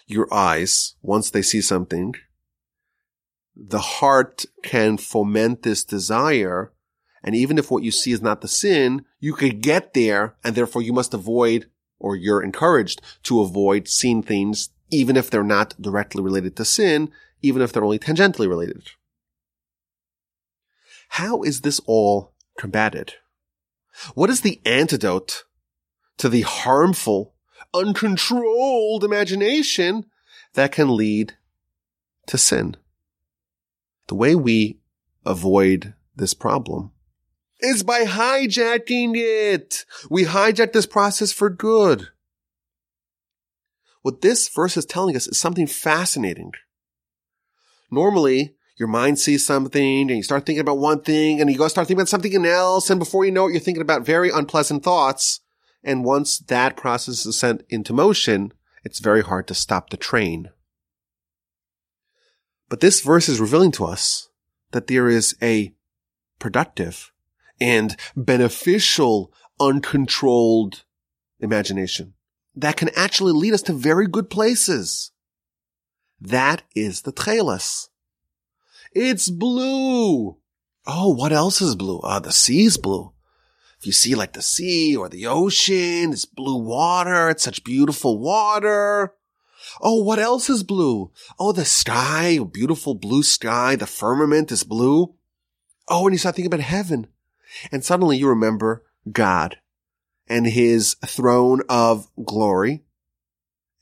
Your 0.07 0.31
eyes, 0.34 0.95
once 1.01 1.29
they 1.29 1.41
see 1.41 1.62
something, 1.62 2.15
the 3.55 3.79
heart 3.79 4.45
can 4.63 4.98
foment 4.98 5.63
this 5.63 5.84
desire. 5.84 6.74
And 7.24 7.36
even 7.36 7.57
if 7.57 7.72
what 7.72 7.84
you 7.84 7.91
see 7.91 8.12
is 8.12 8.22
not 8.22 8.41
the 8.41 8.48
sin, 8.48 9.05
you 9.19 9.34
could 9.34 9.62
get 9.62 9.93
there 9.93 10.36
and 10.43 10.55
therefore 10.55 10.81
you 10.81 10.93
must 10.93 11.13
avoid 11.13 11.69
or 12.00 12.15
you're 12.15 12.43
encouraged 12.43 13.01
to 13.24 13.41
avoid 13.41 13.88
seeing 13.88 14.22
things 14.22 14.69
even 14.91 15.17
if 15.17 15.29
they're 15.29 15.43
not 15.43 15.79
directly 15.81 16.22
related 16.22 16.55
to 16.57 16.65
sin, 16.65 17.12
even 17.41 17.62
if 17.62 17.72
they're 17.72 17.84
only 17.84 18.00
tangentially 18.00 18.48
related. 18.48 18.89
How 21.09 21.41
is 21.43 21.62
this 21.62 21.79
all 21.85 22.33
combated? 22.57 23.13
What 24.13 24.29
is 24.29 24.41
the 24.41 24.62
antidote 24.65 25.43
to 26.17 26.29
the 26.29 26.41
harmful, 26.41 27.35
uncontrolled 27.74 29.03
imagination 29.03 30.06
that 30.53 30.71
can 30.71 30.95
lead 30.95 31.34
to 32.27 32.38
sin? 32.38 32.75
The 34.08 34.15
way 34.15 34.36
we 34.36 34.80
avoid 35.25 35.93
this 36.15 36.34
problem 36.34 36.91
is 37.60 37.84
by 37.84 38.03
hijacking 38.03 39.13
it. 39.15 39.86
We 40.10 40.25
hijack 40.25 40.73
this 40.73 40.86
process 40.86 41.32
for 41.32 41.49
good. 41.49 42.10
What 44.01 44.21
this 44.21 44.47
verse 44.49 44.77
is 44.77 44.86
telling 44.86 45.15
us 45.15 45.27
is 45.27 45.39
something 45.39 45.65
fascinating. 45.65 46.51
Normally, 47.89 48.56
your 48.77 48.88
mind 48.88 49.19
sees 49.19 49.45
something 49.45 50.01
and 50.09 50.17
you 50.17 50.23
start 50.23 50.45
thinking 50.45 50.61
about 50.61 50.77
one 50.77 51.01
thing 51.01 51.39
and 51.39 51.49
you 51.49 51.57
go 51.57 51.67
start 51.67 51.88
thinking 51.88 52.01
about 52.01 52.09
something 52.09 52.45
else. 52.45 52.89
And 52.89 52.99
before 52.99 53.25
you 53.25 53.31
know 53.31 53.47
it, 53.47 53.51
you're 53.51 53.61
thinking 53.61 53.81
about 53.81 54.05
very 54.05 54.29
unpleasant 54.29 54.83
thoughts. 54.83 55.39
And 55.83 56.03
once 56.03 56.39
that 56.39 56.75
process 56.75 57.25
is 57.25 57.39
sent 57.39 57.63
into 57.69 57.93
motion, 57.93 58.51
it's 58.83 58.99
very 58.99 59.21
hard 59.21 59.47
to 59.47 59.53
stop 59.53 59.89
the 59.89 59.97
train. 59.97 60.49
But 62.67 62.81
this 62.81 63.01
verse 63.01 63.29
is 63.29 63.39
revealing 63.39 63.71
to 63.73 63.85
us 63.85 64.29
that 64.71 64.88
there 64.88 65.07
is 65.07 65.35
a 65.41 65.73
productive 66.39 67.11
and 67.61 67.95
beneficial 68.15 69.31
uncontrolled 69.59 70.83
imagination 71.39 72.13
that 72.55 72.77
can 72.77 72.89
actually 72.95 73.31
lead 73.31 73.53
us 73.53 73.61
to 73.63 73.73
very 73.73 74.07
good 74.07 74.29
places. 74.29 75.11
That 76.19 76.63
is 76.75 77.01
the 77.01 77.13
tcheles. 77.13 77.89
It's 78.95 79.29
blue. 79.29 80.38
Oh, 80.88 81.10
what 81.10 81.34
else 81.34 81.62
is 81.62 81.75
blue? 81.75 81.99
Uh, 81.99 82.19
the 82.19 82.31
sea's 82.31 82.77
blue. 82.77 83.12
If 83.77 83.86
you 83.86 83.91
see 83.91 84.15
like 84.15 84.31
the 84.31 84.41
sea 84.41 84.95
or 84.95 85.10
the 85.10 85.27
ocean, 85.27 86.13
it's 86.13 86.23
blue 86.23 86.58
water. 86.58 87.29
It's 87.29 87.43
such 87.43 87.65
beautiful 87.65 88.17
water. 88.17 89.13
Oh, 89.81 90.01
what 90.01 90.17
else 90.17 90.49
is 90.49 90.63
blue? 90.63 91.12
Oh, 91.38 91.51
the 91.51 91.65
sky, 91.65 92.39
beautiful 92.39 92.95
blue 92.95 93.21
sky. 93.21 93.75
The 93.75 93.86
firmament 93.86 94.49
is 94.49 94.63
blue. 94.63 95.13
Oh, 95.89 96.08
and 96.08 96.13
you 96.13 96.17
start 96.17 96.36
thinking 96.36 96.53
about 96.53 96.63
heaven. 96.65 97.08
And 97.73 97.84
suddenly 97.84 98.17
you 98.17 98.29
remember 98.29 98.86
God 99.12 99.58
and 100.27 100.47
his 100.47 100.95
throne 101.05 101.62
of 101.67 102.08
glory 102.23 102.86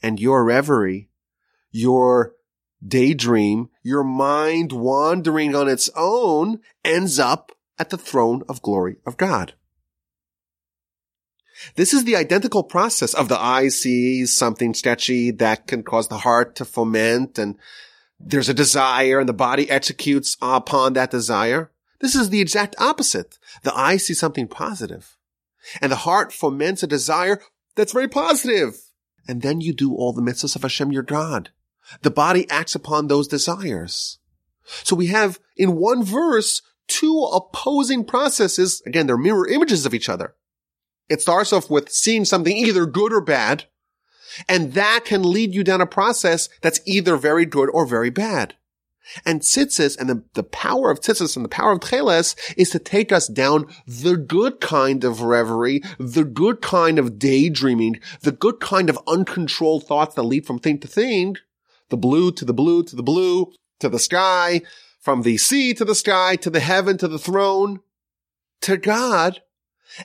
and 0.01 0.19
your 0.19 0.43
reverie, 0.43 1.09
your 1.71 2.33
daydream, 2.85 3.69
your 3.81 4.03
mind 4.03 4.71
wandering 4.71 5.55
on 5.55 5.67
its 5.67 5.89
own 5.95 6.59
ends 6.83 7.19
up 7.19 7.51
at 7.79 7.89
the 7.89 7.97
throne 7.97 8.43
of 8.47 8.61
glory 8.61 8.97
of 9.05 9.17
God. 9.17 9.53
This 11.75 11.93
is 11.93 12.03
the 12.03 12.15
identical 12.15 12.63
process 12.63 13.13
of 13.13 13.29
the 13.29 13.39
eye 13.39 13.69
sees 13.69 14.35
something 14.35 14.73
sketchy 14.73 15.31
that 15.31 15.67
can 15.67 15.83
cause 15.83 16.07
the 16.07 16.19
heart 16.19 16.55
to 16.55 16.65
foment 16.65 17.37
and 17.39 17.57
there's 18.19 18.49
a 18.49 18.53
desire 18.53 19.19
and 19.19 19.29
the 19.29 19.33
body 19.33 19.69
executes 19.69 20.37
upon 20.41 20.93
that 20.93 21.11
desire. 21.11 21.71
This 21.99 22.15
is 22.15 22.29
the 22.29 22.41
exact 22.41 22.75
opposite. 22.79 23.37
The 23.63 23.75
eye 23.75 23.97
sees 23.97 24.19
something 24.19 24.47
positive 24.47 25.17
and 25.81 25.91
the 25.91 25.97
heart 25.97 26.33
foments 26.33 26.83
a 26.83 26.87
desire 26.87 27.41
that's 27.75 27.93
very 27.93 28.07
positive. 28.07 28.75
And 29.27 29.41
then 29.41 29.61
you 29.61 29.73
do 29.73 29.95
all 29.95 30.11
the 30.11 30.21
mitzvahs 30.21 30.55
of 30.55 30.63
Hashem, 30.63 30.91
your 30.91 31.03
God. 31.03 31.51
The 32.01 32.11
body 32.11 32.49
acts 32.49 32.75
upon 32.75 33.07
those 33.07 33.27
desires. 33.27 34.19
So 34.83 34.95
we 34.95 35.07
have 35.07 35.39
in 35.57 35.75
one 35.75 36.03
verse 36.03 36.61
two 36.87 37.19
opposing 37.33 38.05
processes. 38.05 38.81
Again, 38.85 39.07
they're 39.07 39.17
mirror 39.17 39.47
images 39.47 39.85
of 39.85 39.93
each 39.93 40.09
other. 40.09 40.35
It 41.09 41.21
starts 41.21 41.53
off 41.53 41.69
with 41.69 41.91
seeing 41.91 42.25
something 42.25 42.55
either 42.55 42.85
good 42.85 43.13
or 43.13 43.21
bad. 43.21 43.65
And 44.49 44.73
that 44.73 45.01
can 45.05 45.21
lead 45.21 45.53
you 45.53 45.63
down 45.63 45.81
a 45.81 45.85
process 45.85 46.49
that's 46.61 46.81
either 46.85 47.17
very 47.17 47.45
good 47.45 47.69
or 47.69 47.85
very 47.85 48.09
bad. 48.09 48.55
And 49.25 49.41
tzitzis 49.41 49.99
and 49.99 50.09
the, 50.09 50.23
the 50.33 50.43
power 50.43 50.89
of 50.89 51.01
tzitzis 51.01 51.35
and 51.35 51.43
the 51.43 51.49
power 51.49 51.73
of 51.73 51.81
tcheles 51.81 52.35
is 52.57 52.69
to 52.69 52.79
take 52.79 53.11
us 53.11 53.27
down 53.27 53.67
the 53.85 54.15
good 54.15 54.61
kind 54.61 55.03
of 55.03 55.21
reverie, 55.21 55.81
the 55.99 56.23
good 56.23 56.61
kind 56.61 56.97
of 56.97 57.19
daydreaming, 57.19 57.99
the 58.21 58.31
good 58.31 58.59
kind 58.59 58.89
of 58.89 58.97
uncontrolled 59.05 59.85
thoughts 59.85 60.15
that 60.15 60.23
lead 60.23 60.45
from 60.45 60.57
thing 60.57 60.79
to 60.79 60.87
thing, 60.87 61.35
the 61.89 61.97
blue 61.97 62.31
to 62.31 62.45
the 62.45 62.53
blue 62.53 62.83
to 62.83 62.95
the 62.95 63.03
blue 63.03 63.51
to 63.79 63.89
the 63.89 63.99
sky, 63.99 64.61
from 64.99 65.23
the 65.23 65.37
sea 65.37 65.73
to 65.73 65.83
the 65.83 65.95
sky 65.95 66.35
to 66.37 66.49
the 66.49 66.61
heaven 66.61 66.97
to 66.97 67.07
the 67.07 67.19
throne 67.19 67.81
to 68.61 68.77
God. 68.77 69.41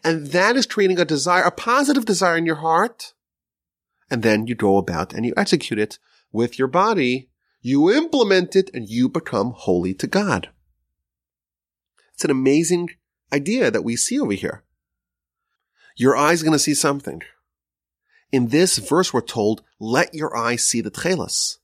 And 0.03 0.29
that 0.29 0.57
is 0.57 0.67
creating 0.67 0.99
a 0.99 1.05
desire, 1.05 1.45
a 1.45 1.51
positive 1.51 2.05
desire 2.05 2.37
in 2.37 2.47
your 2.47 2.57
heart. 2.57 3.15
And 4.11 4.23
then 4.23 4.47
you 4.47 4.55
go 4.55 4.77
about 4.77 5.13
and 5.15 5.25
you 5.25 5.33
execute 5.37 5.79
it 5.79 5.99
with 6.33 6.59
your 6.59 6.69
body. 6.69 7.31
You 7.61 7.91
implement 7.91 8.57
it 8.57 8.71
and 8.75 8.89
you 8.89 9.09
become 9.09 9.53
holy 9.55 9.95
to 9.95 10.07
God. 10.07 10.51
It's 12.15 12.25
an 12.25 12.31
amazing 12.31 12.91
idea 13.33 13.71
that 13.71 13.85
we 13.85 13.97
see 13.97 14.19
over 14.19 14.33
here. 14.33 14.65
Your 15.97 16.17
eye's 16.17 16.43
going 16.43 16.53
to 16.53 16.59
see 16.59 16.75
something. 16.75 17.23
In 18.33 18.49
this 18.49 18.79
verse, 18.79 19.13
we're 19.13 19.21
told, 19.21 19.63
let 19.79 20.15
your 20.15 20.37
eye 20.37 20.57
see 20.57 20.81
the 20.81 20.91
tcheles 20.91 21.59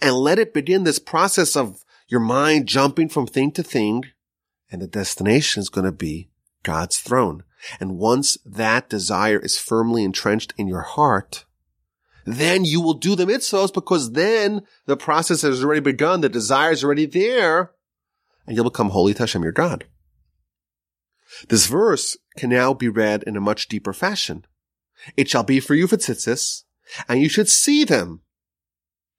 and 0.00 0.14
let 0.14 0.38
it 0.38 0.54
begin 0.54 0.84
this 0.84 0.98
process 0.98 1.56
of 1.56 1.84
your 2.08 2.20
mind 2.20 2.66
jumping 2.66 3.08
from 3.08 3.26
thing 3.26 3.50
to 3.52 3.62
thing 3.62 4.04
And 4.70 4.82
the 4.82 4.86
destination 4.86 5.60
is 5.60 5.68
going 5.68 5.84
to 5.84 5.92
be 5.92 6.30
God's 6.62 6.98
throne. 6.98 7.44
And 7.80 7.98
once 7.98 8.36
that 8.44 8.88
desire 8.88 9.38
is 9.38 9.58
firmly 9.58 10.04
entrenched 10.04 10.52
in 10.56 10.66
your 10.68 10.82
heart, 10.82 11.44
then 12.24 12.64
you 12.64 12.80
will 12.80 12.94
do 12.94 13.14
the 13.14 13.26
mitzvahs 13.26 13.72
because 13.72 14.12
then 14.12 14.62
the 14.86 14.96
process 14.96 15.42
has 15.42 15.62
already 15.62 15.80
begun. 15.80 16.20
The 16.20 16.28
desire 16.28 16.72
is 16.72 16.82
already 16.82 17.06
there 17.06 17.72
and 18.46 18.54
you'll 18.54 18.64
become 18.64 18.90
holy 18.90 19.14
to 19.14 19.22
Hashem, 19.22 19.42
your 19.42 19.52
God. 19.52 19.84
This 21.48 21.66
verse 21.66 22.16
can 22.36 22.50
now 22.50 22.72
be 22.72 22.88
read 22.88 23.22
in 23.24 23.36
a 23.36 23.40
much 23.40 23.68
deeper 23.68 23.92
fashion. 23.92 24.44
It 25.16 25.28
shall 25.28 25.42
be 25.42 25.60
for 25.60 25.74
you 25.74 25.86
for 25.86 25.96
tzitzis, 25.96 26.62
and 27.08 27.20
you 27.20 27.28
should 27.28 27.48
see 27.48 27.84
them. 27.84 28.22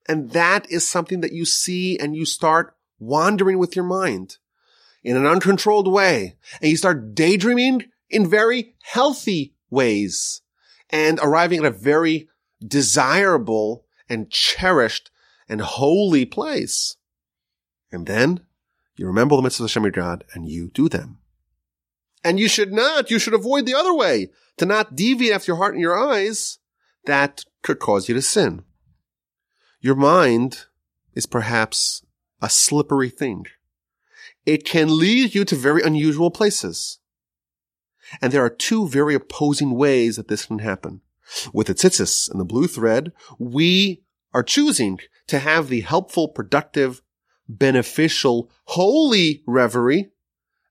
And 0.07 0.31
that 0.31 0.69
is 0.71 0.87
something 0.87 1.21
that 1.21 1.33
you 1.33 1.45
see 1.45 1.97
and 1.97 2.15
you 2.15 2.25
start 2.25 2.75
wandering 2.99 3.57
with 3.57 3.75
your 3.75 3.85
mind 3.85 4.37
in 5.03 5.17
an 5.17 5.25
uncontrolled 5.25 5.87
way. 5.87 6.37
And 6.61 6.71
you 6.71 6.77
start 6.77 7.13
daydreaming 7.13 7.85
in 8.09 8.29
very 8.29 8.75
healthy 8.83 9.53
ways 9.69 10.41
and 10.89 11.19
arriving 11.21 11.59
at 11.59 11.65
a 11.65 11.71
very 11.71 12.29
desirable 12.65 13.85
and 14.09 14.29
cherished 14.29 15.11
and 15.49 15.61
holy 15.61 16.25
place. 16.25 16.95
And 17.91 18.05
then 18.05 18.45
you 18.95 19.05
remember 19.07 19.35
the 19.35 19.41
mitzvahs 19.41 19.59
of 19.59 19.65
Hashem 19.65 19.83
your 19.83 19.91
God 19.91 20.23
and 20.33 20.47
you 20.47 20.69
do 20.73 20.89
them. 20.89 21.19
And 22.23 22.39
you 22.39 22.47
should 22.47 22.73
not, 22.73 23.11
you 23.11 23.19
should 23.19 23.33
avoid 23.33 23.65
the 23.65 23.75
other 23.75 23.93
way, 23.93 24.31
to 24.57 24.65
not 24.65 24.95
deviate 24.95 25.33
after 25.33 25.51
your 25.51 25.57
heart 25.57 25.73
and 25.73 25.81
your 25.81 25.97
eyes. 25.97 26.57
That 27.05 27.45
could 27.61 27.79
cause 27.79 28.09
you 28.09 28.15
to 28.15 28.21
sin. 28.21 28.63
Your 29.88 29.95
mind 29.95 30.65
is 31.15 31.26
perhaps 31.26 32.06
a 32.41 32.50
slippery 32.50 33.08
thing. 33.08 33.45
It 34.45 34.65
can 34.65 34.97
lead 35.00 35.34
you 35.34 35.45
to 35.45 35.56
very 35.56 35.82
unusual 35.82 36.30
places. 36.30 37.00
And 38.21 38.34
there 38.34 38.43
are 38.43 38.50
two 38.50 38.89
very 38.89 39.15
opposing 39.15 39.76
ways 39.76 40.17
that 40.17 40.28
this 40.28 40.45
can 40.47 40.60
happen. 40.60 41.00
With 41.54 41.67
the 41.67 41.73
tzitzis 41.73 42.30
and 42.30 42.38
the 42.38 42.43
blue 42.43 42.67
thread, 42.67 43.13
we 43.39 44.04
are 44.34 44.43
choosing 44.43 45.00
to 45.28 45.39
have 45.39 45.69
the 45.69 45.80
helpful, 45.80 46.28
productive, 46.28 47.02
beneficial, 47.47 48.52
holy 48.65 49.41
reverie 49.47 50.10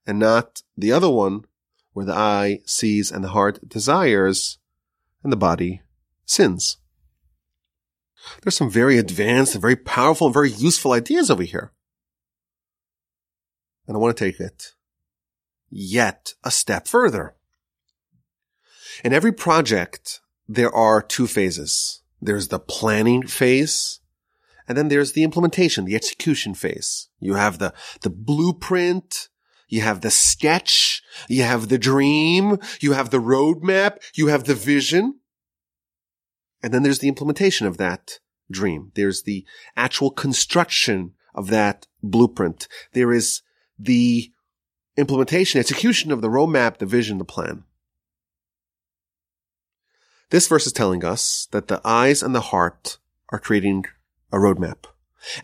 and 0.07 0.19
not 0.19 0.63
the 0.77 0.93
other 0.93 1.09
one 1.09 1.47
where 1.95 2.05
the 2.05 2.13
eye 2.13 2.61
sees 2.67 3.11
and 3.11 3.25
the 3.25 3.29
heart 3.29 3.67
desires 3.67 4.59
and 5.23 5.33
the 5.33 5.39
body 5.39 5.81
sins. 6.27 6.77
There's 8.43 8.57
some 8.57 8.71
very 8.71 8.99
advanced 8.99 9.55
and 9.55 9.63
very 9.63 9.77
powerful 9.77 10.27
and 10.27 10.35
very 10.35 10.51
useful 10.51 10.93
ideas 10.93 11.31
over 11.31 11.43
here. 11.43 11.73
And 13.87 13.97
I 13.97 14.01
want 14.01 14.17
to 14.17 14.25
take 14.25 14.41
it 14.41 14.73
yet 15.71 16.35
a 16.45 16.51
step 16.51 16.87
further. 16.87 17.37
In 19.05 19.13
every 19.13 19.33
project, 19.33 20.21
there 20.49 20.75
are 20.75 21.03
two 21.03 21.27
phases. 21.27 22.03
There's 22.21 22.49
the 22.49 22.59
planning 22.59 23.27
phase 23.27 24.01
and 24.69 24.77
then 24.77 24.89
there's 24.89 25.13
the 25.13 25.23
implementation, 25.23 25.85
the 25.85 25.95
execution 25.95 26.55
phase. 26.55 27.09
You 27.21 27.35
have 27.35 27.59
the, 27.59 27.73
the 28.03 28.11
blueprint. 28.11 29.29
You 29.69 29.81
have 29.83 30.01
the 30.01 30.11
sketch. 30.11 31.03
You 31.29 31.43
have 31.43 31.69
the 31.69 31.79
dream. 31.79 32.59
You 32.81 32.93
have 32.93 33.11
the 33.11 33.21
roadmap. 33.21 33.99
You 34.15 34.29
have 34.29 34.45
the 34.45 34.55
vision. 34.55 35.21
And 36.67 36.75
then 36.75 36.83
there's 36.83 36.99
the 36.99 37.07
implementation 37.07 37.69
of 37.69 37.77
that 37.77 38.19
dream. 38.51 38.91
There's 38.97 39.23
the 39.23 39.45
actual 39.77 40.11
construction 40.11 41.13
of 41.33 41.47
that 41.47 41.87
blueprint. 42.03 42.67
There 42.93 43.13
is 43.13 43.43
the 43.79 44.33
implementation, 44.97 45.61
execution 45.61 46.11
of 46.11 46.23
the 46.23 46.29
roadmap, 46.29 46.79
the 46.79 46.85
vision, 46.85 47.19
the 47.19 47.25
plan. 47.25 47.63
This 50.31 50.49
verse 50.49 50.67
is 50.67 50.73
telling 50.73 51.05
us 51.05 51.47
that 51.53 51.69
the 51.69 51.81
eyes 51.85 52.21
and 52.21 52.35
the 52.35 52.41
heart 52.41 52.99
are 53.29 53.39
creating 53.39 53.85
a 54.33 54.39
roadmap. 54.39 54.87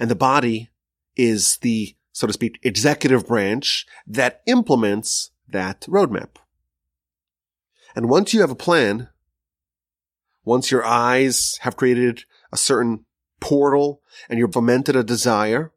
And 0.01 0.11
the 0.11 0.17
body 0.17 0.71
is 1.15 1.59
the, 1.59 1.95
so 2.11 2.27
to 2.27 2.33
speak, 2.33 2.59
executive 2.65 3.29
branch 3.29 3.87
that 4.09 4.43
implements 4.47 5.31
that 5.47 5.83
roadmap. 5.83 6.31
And 7.95 8.09
once 8.09 8.35
you 8.35 8.41
have 8.41 8.51
a 8.51 8.57
plan, 8.57 9.09
once 10.45 10.71
your 10.71 10.85
eyes 10.85 11.57
have 11.61 11.77
created 11.77 12.25
a 12.53 12.57
certain 12.57 13.05
portal 13.41 14.03
and 14.29 14.39
you've 14.39 14.53
fomented 14.53 14.97
a 14.97 15.05
desire, 15.05 15.73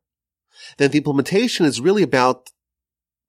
then 0.78 0.92
the 0.92 0.98
implementation 0.98 1.66
is 1.66 1.82
really 1.82 2.04
about 2.04 2.52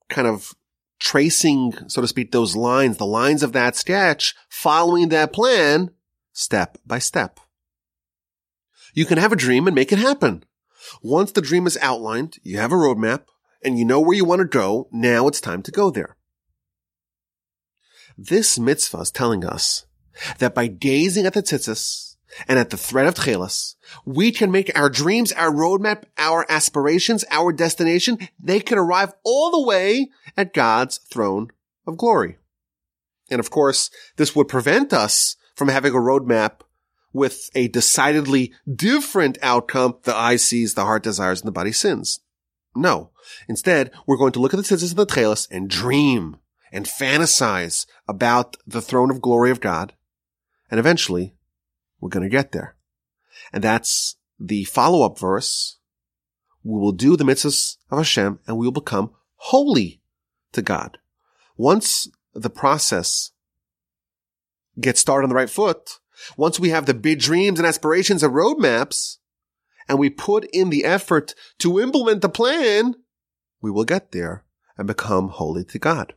kind 0.09 0.29
of 0.29 0.55
tracing, 0.99 1.72
so 1.88 2.01
to 2.01 2.09
speak, 2.09 2.33
those 2.33 2.57
lines, 2.57 2.96
the 2.96 3.07
lines 3.07 3.42
of 3.42 3.53
that 3.53 3.77
sketch, 3.77 4.35
following 4.49 5.09
that 5.09 5.33
plan 5.33 5.90
step 6.33 6.79
by 6.87 6.99
step. 6.99 7.40
You 8.94 9.05
can 9.05 9.18
have 9.18 9.33
a 9.33 9.37
dream 9.37 9.66
and 9.66 9.75
make 9.75 9.92
it 9.92 9.99
happen. 9.99 10.44
Once 11.03 11.33
the 11.33 11.42
dream 11.42 11.66
is 11.66 11.79
outlined, 11.83 12.38
you 12.42 12.59
have 12.59 12.72
a 12.72 12.77
roadmap 12.77 13.25
and 13.62 13.79
you 13.79 13.85
know 13.85 14.01
where 14.01 14.16
you 14.16 14.25
want 14.25 14.40
to 14.40 14.46
go. 14.46 14.88
Now 14.92 15.29
it's 15.29 15.40
time 15.40 15.62
to 15.62 15.70
go 15.70 15.90
there. 15.90 16.16
This 18.16 18.59
mitzvah 18.59 19.01
is 19.01 19.11
telling 19.11 19.44
us 19.44 19.85
that 20.39 20.55
by 20.55 20.67
gazing 20.67 21.27
at 21.27 21.35
the 21.35 21.43
tzitzis 21.43 22.17
and 22.49 22.59
at 22.59 22.71
the 22.71 22.77
thread 22.77 23.07
of 23.07 23.15
tchelis, 23.15 23.77
we 24.05 24.31
can 24.33 24.51
make 24.51 24.77
our 24.77 24.91
dreams, 24.91 25.33
our 25.33 25.51
roadmap, 25.51 26.05
our 26.19 26.45
aspirations, 26.49 27.25
our 27.31 27.53
destination, 27.53 28.19
they 28.39 28.61
can 28.61 28.79
arrive 28.79 29.13
all 29.25 29.51
the 29.51 29.67
way 29.67 30.09
at 30.37 30.53
God's 30.53 30.99
throne 30.99 31.51
of 31.87 31.97
glory. 31.97 32.39
And 33.31 33.41
of 33.41 33.51
course, 33.51 33.91
this 34.17 34.37
would 34.37 34.49
prevent 34.49 34.93
us 34.93 35.37
from 35.55 35.69
having 35.69 35.93
a 35.93 35.97
roadmap 35.97 36.61
with 37.13 37.51
a 37.55 37.69
decidedly 37.69 38.53
different 38.73 39.39
outcome. 39.43 39.97
The 40.03 40.15
eye 40.15 40.37
sees, 40.37 40.75
the 40.75 40.85
heart 40.85 41.03
desires, 41.03 41.41
and 41.41 41.49
the 41.49 41.53
body 41.53 41.73
sins. 41.73 42.21
No. 42.75 43.11
Instead, 43.49 43.91
we're 44.07 44.19
going 44.19 44.33
to 44.33 44.41
look 44.41 44.53
at 44.53 44.59
the 44.59 44.63
tzitzis 44.63 44.91
and 44.91 44.99
the 44.99 45.07
tchelis 45.07 45.49
and 45.51 45.69
dream 45.69 46.37
and 46.71 46.87
fantasize 46.87 47.87
about 48.07 48.57
the 48.67 48.83
throne 48.83 49.11
of 49.11 49.23
glory 49.23 49.51
of 49.51 49.61
God. 49.61 49.95
And 50.71 50.81
eventually, 50.81 51.35
we're 52.01 52.09
going 52.09 52.23
to 52.23 52.29
get 52.29 52.53
there. 52.53 52.77
And 53.53 53.63
that's 53.63 54.17
the 54.39 54.65
follow-up 54.65 55.19
verse. 55.19 55.79
We 56.63 56.81
will 56.81 56.93
do 56.93 57.17
the 57.17 57.25
mitzvahs 57.25 57.77
of 57.91 57.99
Hashem 57.99 58.41
and 58.47 58.59
we 58.59 58.67
will 58.67 58.73
become 58.73 59.13
holy 59.37 60.01
to 60.53 60.63
God. 60.63 60.99
Once 61.57 62.09
the 62.35 62.51
process 62.51 63.31
gets 64.81 65.01
started 65.01 65.25
on 65.25 65.29
the 65.29 65.37
right 65.37 65.51
foot, 65.51 66.01
once 66.37 66.59
we 66.59 66.71
have 66.71 66.87
the 66.87 66.95
big 66.95 67.21
dreams 67.21 67.59
and 67.59 67.67
aspirations 67.67 68.23
and 68.23 68.35
roadmaps, 68.35 69.19
and 69.89 69.99
we 69.99 70.11
put 70.11 70.45
in 70.53 70.71
the 70.71 70.85
effort 70.85 71.35
to 71.59 71.79
implement 71.79 72.21
the 72.21 72.29
plan, 72.29 72.95
we 73.61 73.71
will 73.71 73.85
get 73.85 74.13
there 74.13 74.45
and 74.77 74.87
become 74.87 75.29
holy 75.29 75.65
to 75.65 75.79
God. 75.79 76.15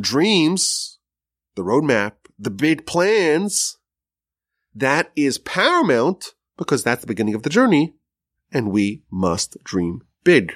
Dreams, 0.00 0.98
the 1.54 1.62
roadmap, 1.62 2.12
the 2.42 2.50
big 2.50 2.86
plans, 2.86 3.78
that 4.74 5.12
is 5.14 5.38
paramount 5.38 6.34
because 6.56 6.82
that's 6.82 7.00
the 7.00 7.06
beginning 7.06 7.34
of 7.34 7.42
the 7.42 7.50
journey 7.50 7.94
and 8.50 8.72
we 8.72 9.02
must 9.10 9.56
dream 9.62 10.02
big. 10.24 10.54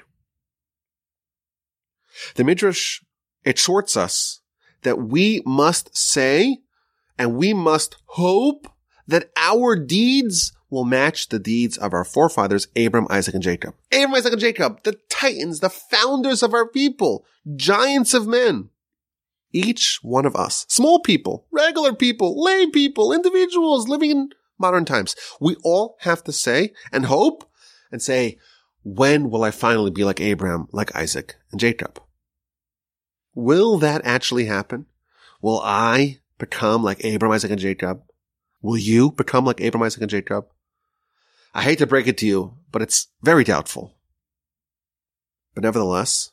The 2.34 2.44
Midrash 2.44 3.02
exhorts 3.44 3.96
us 3.96 4.40
that 4.82 4.98
we 4.98 5.42
must 5.46 5.96
say 5.96 6.58
and 7.18 7.36
we 7.36 7.54
must 7.54 7.96
hope 8.06 8.68
that 9.06 9.30
our 9.36 9.76
deeds 9.76 10.52
will 10.68 10.84
match 10.84 11.28
the 11.28 11.38
deeds 11.38 11.78
of 11.78 11.92
our 11.92 12.04
forefathers, 12.04 12.66
Abram, 12.76 13.06
Isaac, 13.08 13.34
and 13.34 13.42
Jacob. 13.42 13.74
Abram, 13.92 14.14
Isaac, 14.14 14.32
and 14.32 14.40
Jacob, 14.40 14.82
the 14.82 14.98
titans, 15.08 15.60
the 15.60 15.70
founders 15.70 16.42
of 16.42 16.52
our 16.52 16.66
people, 16.66 17.24
giants 17.54 18.12
of 18.12 18.26
men. 18.26 18.70
Each 19.52 19.98
one 20.02 20.26
of 20.26 20.36
us, 20.36 20.66
small 20.68 21.00
people, 21.00 21.46
regular 21.50 21.94
people, 21.94 22.42
lay 22.42 22.66
people, 22.66 23.12
individuals 23.12 23.88
living 23.88 24.10
in 24.10 24.30
modern 24.58 24.84
times, 24.84 25.14
we 25.40 25.56
all 25.62 25.96
have 26.00 26.24
to 26.24 26.32
say 26.32 26.72
and 26.92 27.06
hope 27.06 27.48
and 27.90 28.02
say, 28.02 28.38
when 28.84 29.30
will 29.30 29.42
I 29.42 29.50
finally 29.50 29.90
be 29.90 30.04
like 30.04 30.20
Abraham, 30.20 30.68
like 30.72 30.94
Isaac, 30.94 31.36
and 31.50 31.60
Jacob? 31.60 32.00
Will 33.34 33.78
that 33.78 34.02
actually 34.04 34.46
happen? 34.46 34.86
Will 35.42 35.60
I 35.62 36.20
become 36.38 36.82
like 36.82 37.04
Abraham, 37.04 37.34
Isaac, 37.34 37.50
and 37.50 37.60
Jacob? 37.60 38.02
Will 38.62 38.76
you 38.76 39.10
become 39.10 39.44
like 39.44 39.60
Abraham, 39.60 39.86
Isaac, 39.86 40.02
and 40.02 40.10
Jacob? 40.10 40.46
I 41.54 41.62
hate 41.62 41.78
to 41.78 41.86
break 41.86 42.06
it 42.06 42.18
to 42.18 42.26
you, 42.26 42.58
but 42.70 42.82
it's 42.82 43.08
very 43.22 43.44
doubtful. 43.44 43.94
But 45.54 45.64
nevertheless, 45.64 46.32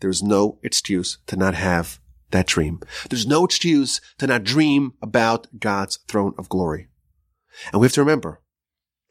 there's 0.00 0.22
no 0.22 0.58
excuse 0.62 1.18
to 1.26 1.36
not 1.36 1.54
have 1.54 2.00
that 2.32 2.46
dream. 2.46 2.80
There's 3.08 3.26
no 3.26 3.44
excuse 3.44 4.00
to 4.18 4.26
not 4.26 4.44
dream 4.44 4.94
about 5.00 5.46
God's 5.58 5.98
throne 6.08 6.34
of 6.36 6.48
glory. 6.48 6.88
And 7.72 7.80
we 7.80 7.86
have 7.86 7.92
to 7.94 8.00
remember, 8.00 8.40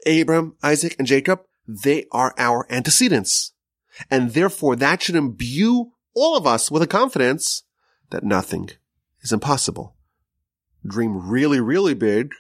Abram, 0.05 0.55
Isaac, 0.63 0.95
and 0.97 1.07
Jacob, 1.07 1.41
they 1.67 2.05
are 2.11 2.33
our 2.37 2.65
antecedents. 2.69 3.53
And 4.09 4.31
therefore 4.31 4.75
that 4.75 5.01
should 5.01 5.15
imbue 5.15 5.91
all 6.13 6.35
of 6.35 6.45
us 6.45 6.69
with 6.69 6.81
a 6.81 6.87
confidence 6.87 7.63
that 8.09 8.23
nothing 8.23 8.69
is 9.21 9.31
impossible. 9.31 9.95
Dream 10.85 11.29
really, 11.29 11.59
really 11.59 11.93
big 11.93 12.33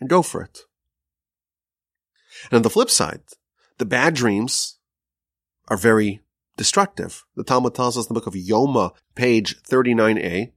and 0.00 0.08
go 0.08 0.22
for 0.22 0.42
it. 0.42 0.60
And 2.50 2.56
on 2.56 2.62
the 2.62 2.70
flip 2.70 2.90
side, 2.90 3.20
the 3.78 3.84
bad 3.84 4.14
dreams 4.14 4.78
are 5.68 5.76
very 5.76 6.22
destructive. 6.58 7.24
The 7.36 7.44
Talmud 7.44 7.74
tells 7.74 7.96
us 7.96 8.04
in 8.04 8.12
the 8.12 8.20
book 8.20 8.26
of 8.26 8.34
Yoma, 8.34 8.90
page 9.14 9.62
39a, 9.62 10.52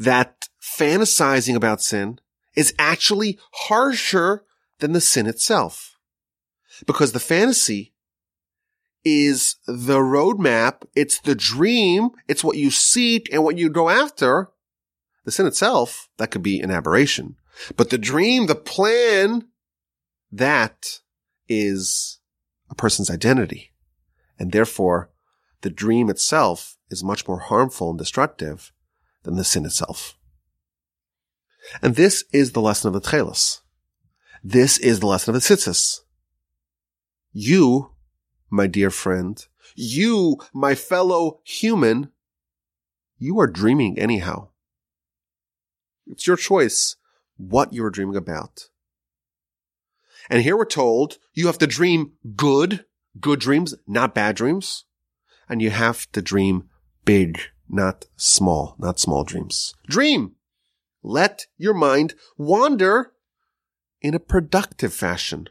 that 0.00 0.48
fantasizing 0.78 1.54
about 1.54 1.80
sin 1.80 2.18
is 2.56 2.74
actually 2.78 3.38
harsher 3.52 4.44
than 4.80 4.92
the 4.92 5.00
sin 5.00 5.26
itself. 5.26 5.96
Because 6.86 7.12
the 7.12 7.20
fantasy 7.20 7.94
is 9.04 9.56
the 9.66 9.98
roadmap, 9.98 10.82
it's 10.96 11.20
the 11.20 11.36
dream, 11.36 12.10
it's 12.26 12.42
what 12.42 12.56
you 12.56 12.70
seek 12.70 13.32
and 13.32 13.44
what 13.44 13.56
you 13.56 13.70
go 13.70 13.88
after. 13.88 14.50
The 15.24 15.30
sin 15.30 15.46
itself, 15.46 16.08
that 16.18 16.30
could 16.30 16.42
be 16.42 16.60
an 16.60 16.70
aberration. 16.70 17.36
But 17.76 17.90
the 17.90 17.98
dream, 17.98 18.46
the 18.46 18.54
plan, 18.54 19.46
that 20.32 21.00
is 21.48 22.18
a 22.70 22.74
person's 22.74 23.10
identity. 23.10 23.72
And 24.38 24.52
therefore, 24.52 25.10
the 25.62 25.70
dream 25.70 26.08
itself 26.08 26.76
is 26.90 27.04
much 27.04 27.26
more 27.26 27.38
harmful 27.38 27.90
and 27.90 27.98
destructive 27.98 28.72
than 29.22 29.36
the 29.36 29.44
sin 29.44 29.64
itself. 29.64 30.16
And 31.82 31.96
this 31.96 32.24
is 32.32 32.52
the 32.52 32.60
lesson 32.60 32.88
of 32.88 32.94
the 32.94 33.00
Tchelis. 33.06 33.60
This 34.42 34.78
is 34.78 35.00
the 35.00 35.06
lesson 35.06 35.34
of 35.34 35.42
the 35.42 35.46
Tzitzis. 35.46 36.00
You, 37.32 37.90
my 38.48 38.66
dear 38.66 38.90
friend, 38.90 39.44
you, 39.74 40.38
my 40.54 40.74
fellow 40.74 41.40
human, 41.44 42.10
you 43.18 43.38
are 43.40 43.46
dreaming 43.46 43.98
anyhow. 43.98 44.48
It's 46.06 46.26
your 46.26 46.36
choice 46.36 46.96
what 47.36 47.72
you're 47.72 47.90
dreaming 47.90 48.16
about. 48.16 48.68
And 50.30 50.42
here 50.42 50.56
we're 50.56 50.64
told 50.64 51.18
you 51.34 51.46
have 51.46 51.58
to 51.58 51.66
dream 51.66 52.12
good, 52.34 52.84
good 53.20 53.40
dreams, 53.40 53.74
not 53.86 54.14
bad 54.14 54.36
dreams. 54.36 54.85
And 55.48 55.62
you 55.62 55.70
have 55.70 56.10
to 56.12 56.22
dream 56.22 56.68
big, 57.04 57.40
not 57.68 58.06
small, 58.16 58.74
not 58.78 58.98
small 58.98 59.24
dreams. 59.24 59.74
Dream! 59.88 60.32
Let 61.02 61.46
your 61.56 61.74
mind 61.74 62.14
wander 62.36 63.12
in 64.00 64.14
a 64.14 64.20
productive 64.20 64.92
fashion. 64.92 65.48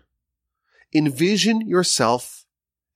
Envision 0.93 1.61
yourself 1.67 2.45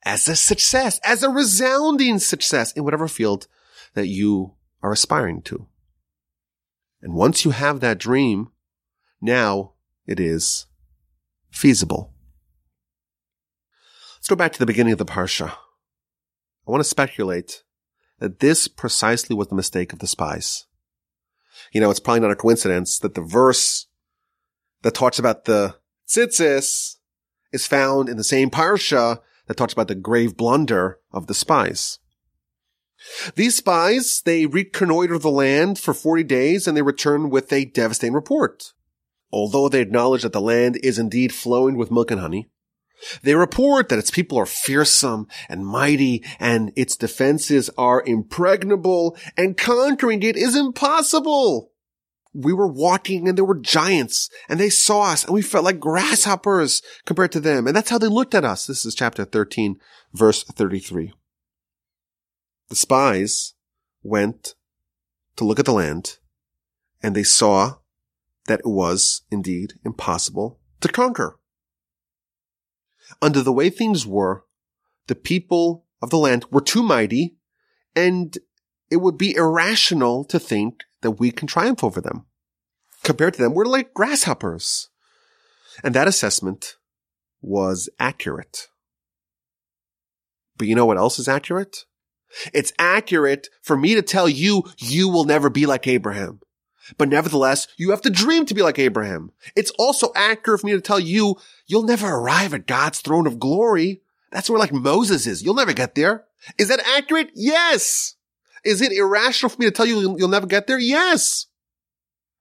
as 0.04 0.28
a 0.28 0.36
success, 0.36 1.00
as 1.04 1.24
a 1.24 1.30
resounding 1.30 2.20
success 2.20 2.72
in 2.74 2.84
whatever 2.84 3.08
field 3.08 3.48
that 3.94 4.08
you 4.08 4.56
are 4.82 4.92
aspiring 4.92 5.42
to. 5.44 5.68
And 7.02 7.14
once 7.14 7.46
you 7.46 7.52
have 7.52 7.80
that 7.80 7.98
dream, 7.98 8.50
now 9.22 9.74
it 10.06 10.20
is 10.20 10.68
feasible. 11.50 12.14
Let's 14.18 14.28
go 14.28 14.36
back 14.36 14.54
to 14.54 14.60
the 14.60 14.66
beginning 14.66 14.94
of 14.94 15.00
the 15.00 15.06
Parsha. 15.06 15.54
I 16.69 16.71
want 16.71 16.84
to 16.84 16.89
speculate 16.89 17.63
that 18.19 18.41
this 18.41 18.67
precisely 18.67 19.36
was 19.36 19.47
the 19.47 19.55
mistake 19.55 19.91
of 19.91 19.97
the 19.97 20.05
spies. 20.05 20.67
You 21.73 21.82
know, 21.82 21.89
it's 21.89 21.99
probably 21.99 22.19
not 22.19 22.29
a 22.29 22.36
coincidence 22.36 22.99
that 22.99 23.15
the 23.15 23.23
verse 23.23 23.88
that 24.84 24.93
talks 24.93 25.17
about 25.17 25.45
the 25.45 25.77
tzitzis 26.08 26.97
is 27.51 27.65
found 27.65 28.08
in 28.08 28.17
the 28.17 28.23
same 28.23 28.51
Parsha 28.51 29.17
that 29.47 29.58
talks 29.58 29.73
about 29.73 29.88
the 29.88 29.95
grave 29.95 30.38
blunder 30.38 30.99
of 31.12 31.25
the 31.25 31.34
spies. 31.34 31.97
These 33.34 33.58
spies, 33.58 34.21
they 34.23 34.45
reconnoiter 34.45 35.17
the 35.17 35.32
land 35.32 35.79
for 35.79 35.95
40 35.95 36.23
days 36.23 36.67
and 36.67 36.77
they 36.77 36.84
return 36.84 37.32
with 37.32 37.51
a 37.51 37.65
devastating 37.65 38.13
report. 38.13 38.73
Although 39.32 39.69
they 39.69 39.82
acknowledge 39.82 40.21
that 40.21 40.34
the 40.34 40.39
land 40.39 40.77
is 40.84 40.99
indeed 40.99 41.34
flowing 41.34 41.77
with 41.77 41.89
milk 41.89 42.12
and 42.12 42.21
honey, 42.21 42.51
they 43.24 43.36
report 43.36 43.90
that 43.90 44.00
its 44.00 44.12
people 44.12 44.38
are 44.38 44.46
fearsome 44.46 45.28
and 45.48 45.66
mighty 45.66 46.24
and 46.40 46.72
its 46.76 46.96
defenses 46.96 47.70
are 47.78 48.04
impregnable 48.06 49.18
and 49.38 49.58
conquering 49.58 50.24
it 50.24 50.36
is 50.36 50.56
impossible. 50.56 51.72
We 52.34 52.54
were 52.54 52.68
walking 52.68 53.28
and 53.28 53.38
there 53.38 53.46
were 53.46 53.60
giants 53.60 54.30
and 54.48 54.60
they 54.60 54.70
saw 54.70 55.12
us 55.12 55.26
and 55.26 55.34
we 55.34 55.42
felt 55.42 55.66
like 55.66 55.80
grasshoppers 55.80 56.82
compared 57.06 57.32
to 57.34 57.40
them. 57.40 57.68
And 57.68 57.76
that's 57.76 57.90
how 57.90 57.98
they 57.98 58.08
looked 58.08 58.36
at 58.36 58.46
us. 58.46 58.68
This 58.68 58.86
is 58.86 58.94
chapter 58.96 59.26
13, 59.26 59.80
verse 60.14 60.44
33. 60.44 61.14
The 62.70 62.76
spies 62.76 63.56
went 64.04 64.54
to 65.38 65.44
look 65.44 65.60
at 65.60 65.66
the 65.66 65.74
land 65.74 66.18
and 67.02 67.16
they 67.16 67.24
saw 67.24 67.76
that 68.46 68.60
it 68.60 68.68
was 68.68 69.24
indeed 69.32 69.74
impossible 69.84 70.60
to 70.82 70.88
conquer. 70.88 71.38
Under 73.22 73.41
the 73.41 73.54
way 73.54 73.69
things 73.69 74.06
were, 74.06 74.45
the 75.08 75.15
people 75.15 75.86
of 76.02 76.10
the 76.10 76.17
land 76.17 76.45
were 76.52 76.62
too 76.62 76.84
mighty 76.84 77.38
and 77.95 78.38
it 78.89 78.98
would 78.98 79.17
be 79.17 79.36
irrational 79.36 80.24
to 80.26 80.39
think 80.39 80.84
that 81.02 81.12
we 81.12 81.32
can 81.32 81.48
triumph 81.48 81.84
over 81.84 82.02
them. 82.02 82.26
Compared 83.04 83.34
to 83.36 83.41
them, 83.41 83.54
we're 83.54 83.65
like 83.65 83.93
grasshoppers. 83.93 84.89
And 85.84 85.93
that 85.93 86.08
assessment 86.08 86.76
was 87.41 87.89
accurate. 88.00 88.67
But 90.58 90.67
you 90.67 90.76
know 90.76 90.86
what 90.86 90.98
else 90.98 91.19
is 91.19 91.28
accurate? 91.28 91.86
It's 92.54 92.74
accurate 92.78 93.48
for 93.62 93.78
me 93.78 93.95
to 93.95 94.02
tell 94.02 94.28
you, 94.28 94.63
you 94.78 95.10
will 95.10 95.24
never 95.24 95.50
be 95.50 95.65
like 95.65 95.88
Abraham. 95.88 96.41
But 96.97 97.10
nevertheless, 97.10 97.67
you 97.78 97.91
have 97.91 98.02
to 98.02 98.10
dream 98.10 98.45
to 98.45 98.54
be 98.54 98.62
like 98.62 98.80
Abraham. 98.80 99.32
It's 99.56 99.71
also 99.71 100.12
accurate 100.15 100.62
for 100.62 100.67
me 100.67 100.73
to 100.73 100.82
tell 100.82 100.99
you, 100.99 101.36
you'll 101.67 101.84
never 101.84 102.08
arrive 102.08 102.54
at 102.54 102.67
God's 102.67 103.02
throne 103.02 103.28
of 103.28 103.39
glory. 103.39 104.02
That's 104.32 104.49
where 104.49 104.60
like 104.60 104.73
Moses 104.73 105.28
is. 105.28 105.43
You'll 105.43 105.56
never 105.56 105.73
get 105.73 105.95
there. 105.95 106.25
Is 106.58 106.69
that 106.69 106.80
accurate? 106.97 107.32
Yes. 107.36 108.15
Is 108.63 108.82
it 108.82 108.91
irrational 108.91 109.49
for 109.49 109.58
me 109.58 109.65
to 109.65 109.71
tell 109.71 109.86
you 109.86 110.17
you'll, 110.17 110.28
never 110.28 110.47
get 110.47 110.67
there? 110.67 110.80
Yes. 110.80 111.47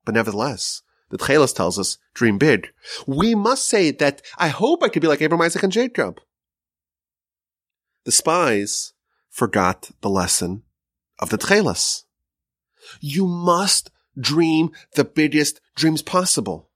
But 0.04 0.14
nevertheless, 0.14 0.82
the 1.10 1.18
Tchelis 1.18 1.54
tells 1.54 1.78
us, 1.78 1.98
dream 2.14 2.38
big. 2.38 2.68
We 3.06 3.34
must 3.34 3.68
say 3.68 3.90
that 3.92 4.22
I 4.36 4.48
hope 4.48 4.82
I 4.82 4.88
could 4.88 5.02
be 5.02 5.08
like 5.08 5.22
Abraham, 5.22 5.44
Isaac, 5.44 5.62
and 5.62 5.72
Jacob. 5.72 6.20
The 8.04 8.12
spies 8.12 8.94
forgot 9.28 9.90
the 10.00 10.10
lesson 10.10 10.62
of 11.18 11.30
the 11.30 11.38
Tchelis. 11.38 12.04
You 13.00 13.26
must 13.26 13.90
dream 14.18 14.70
the 14.94 15.04
biggest 15.04 15.60
dreams 15.74 16.02
possible. 16.02 16.70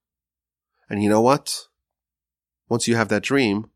And 0.88 1.02
you 1.02 1.08
know 1.08 1.20
what? 1.20 1.68
Once 2.68 2.88
you 2.88 2.96
have 2.96 3.08
that 3.08 3.22
dream, 3.22 3.70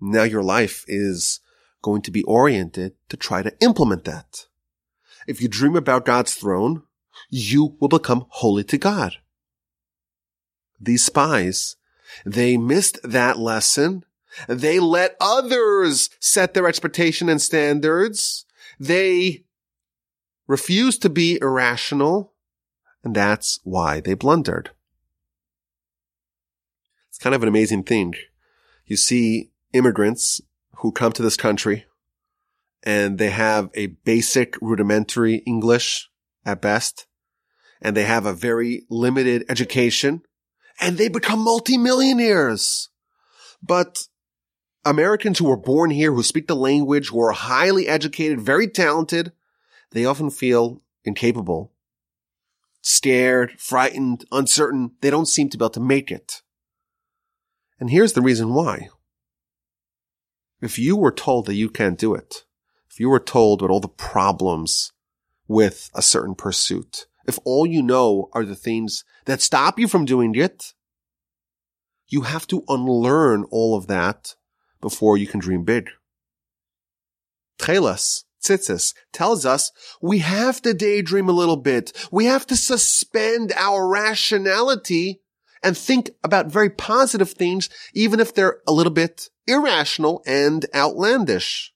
now 0.00 0.22
your 0.22 0.42
life 0.42 0.84
is 0.88 1.40
going 1.82 2.02
to 2.02 2.10
be 2.10 2.22
oriented 2.24 2.94
to 3.08 3.16
try 3.16 3.42
to 3.42 3.54
implement 3.60 4.04
that. 4.04 4.46
If 5.26 5.42
you 5.42 5.48
dream 5.48 5.76
about 5.76 6.04
God's 6.04 6.34
throne, 6.34 6.82
you 7.28 7.76
will 7.80 7.88
become 7.88 8.26
holy 8.28 8.64
to 8.64 8.78
God. 8.78 9.16
These 10.80 11.04
spies, 11.04 11.76
they 12.24 12.56
missed 12.56 12.98
that 13.02 13.38
lesson. 13.38 14.04
They 14.48 14.78
let 14.78 15.16
others 15.20 16.10
set 16.20 16.54
their 16.54 16.68
expectation 16.68 17.28
and 17.28 17.42
standards. 17.42 18.44
They 18.78 19.44
refused 20.46 21.02
to 21.02 21.10
be 21.10 21.38
irrational 21.40 22.32
and 23.04 23.14
that's 23.14 23.60
why 23.64 24.00
they 24.00 24.14
blundered. 24.14 24.70
It's 27.08 27.18
kind 27.18 27.34
of 27.34 27.42
an 27.42 27.48
amazing 27.48 27.84
thing. 27.84 28.14
You 28.86 28.96
see 28.96 29.50
immigrants 29.72 30.40
who 30.76 30.92
come 30.92 31.12
to 31.12 31.22
this 31.22 31.36
country 31.36 31.86
and 32.82 33.18
they 33.18 33.30
have 33.30 33.70
a 33.74 33.86
basic 33.86 34.56
rudimentary 34.60 35.36
English 35.46 36.08
at 36.44 36.62
best, 36.62 37.06
and 37.82 37.96
they 37.96 38.04
have 38.04 38.24
a 38.24 38.32
very 38.32 38.86
limited 38.88 39.44
education, 39.48 40.22
and 40.80 40.96
they 40.96 41.08
become 41.08 41.40
multimillionaires. 41.40 42.88
But 43.62 44.06
Americans 44.84 45.38
who 45.38 45.46
were 45.46 45.56
born 45.56 45.90
here, 45.90 46.12
who 46.12 46.22
speak 46.22 46.46
the 46.46 46.56
language, 46.56 47.08
who 47.08 47.20
are 47.20 47.32
highly 47.32 47.88
educated, 47.88 48.40
very 48.40 48.68
talented, 48.68 49.32
they 49.90 50.04
often 50.04 50.30
feel 50.30 50.80
incapable 51.04 51.72
scared, 52.80 53.52
frightened, 53.58 54.24
uncertain. 54.32 54.92
They 55.00 55.10
don't 55.10 55.26
seem 55.26 55.48
to 55.50 55.58
be 55.58 55.64
able 55.64 55.70
to 55.70 55.80
make 55.80 56.10
it. 56.10 56.42
And 57.80 57.90
here's 57.90 58.14
the 58.14 58.22
reason 58.22 58.54
why. 58.54 58.88
If 60.60 60.78
you 60.78 60.96
were 60.96 61.12
told 61.12 61.46
that 61.46 61.54
you 61.54 61.70
can't 61.70 61.98
do 61.98 62.14
it, 62.14 62.44
if 62.90 62.98
you 62.98 63.08
were 63.08 63.20
told 63.20 63.60
about 63.60 63.70
all 63.70 63.80
the 63.80 63.88
problems 63.88 64.92
with 65.46 65.90
a 65.94 66.02
certain 66.02 66.34
pursuit, 66.34 67.06
if 67.26 67.38
all 67.44 67.66
you 67.66 67.82
know 67.82 68.28
are 68.32 68.44
the 68.44 68.56
things 68.56 69.04
that 69.26 69.40
stop 69.40 69.78
you 69.78 69.86
from 69.86 70.04
doing 70.04 70.34
it, 70.34 70.72
you 72.08 72.22
have 72.22 72.46
to 72.48 72.64
unlearn 72.68 73.44
all 73.50 73.76
of 73.76 73.86
that 73.86 74.34
before 74.80 75.16
you 75.16 75.26
can 75.26 75.38
dream 75.38 75.62
big. 75.62 75.90
Tchelas, 77.58 78.24
Tzitzis, 78.42 78.94
tells 79.12 79.44
us 79.44 79.72
we 80.00 80.18
have 80.18 80.62
to 80.62 80.74
daydream 80.74 81.28
a 81.28 81.32
little 81.32 81.56
bit. 81.56 81.92
We 82.10 82.26
have 82.26 82.46
to 82.46 82.56
suspend 82.56 83.52
our 83.56 83.88
rationality 83.88 85.20
and 85.62 85.76
think 85.76 86.10
about 86.22 86.52
very 86.52 86.70
positive 86.70 87.32
things, 87.32 87.68
even 87.94 88.20
if 88.20 88.34
they're 88.34 88.60
a 88.66 88.72
little 88.72 88.92
bit 88.92 89.28
irrational 89.46 90.22
and 90.26 90.66
outlandish. 90.74 91.72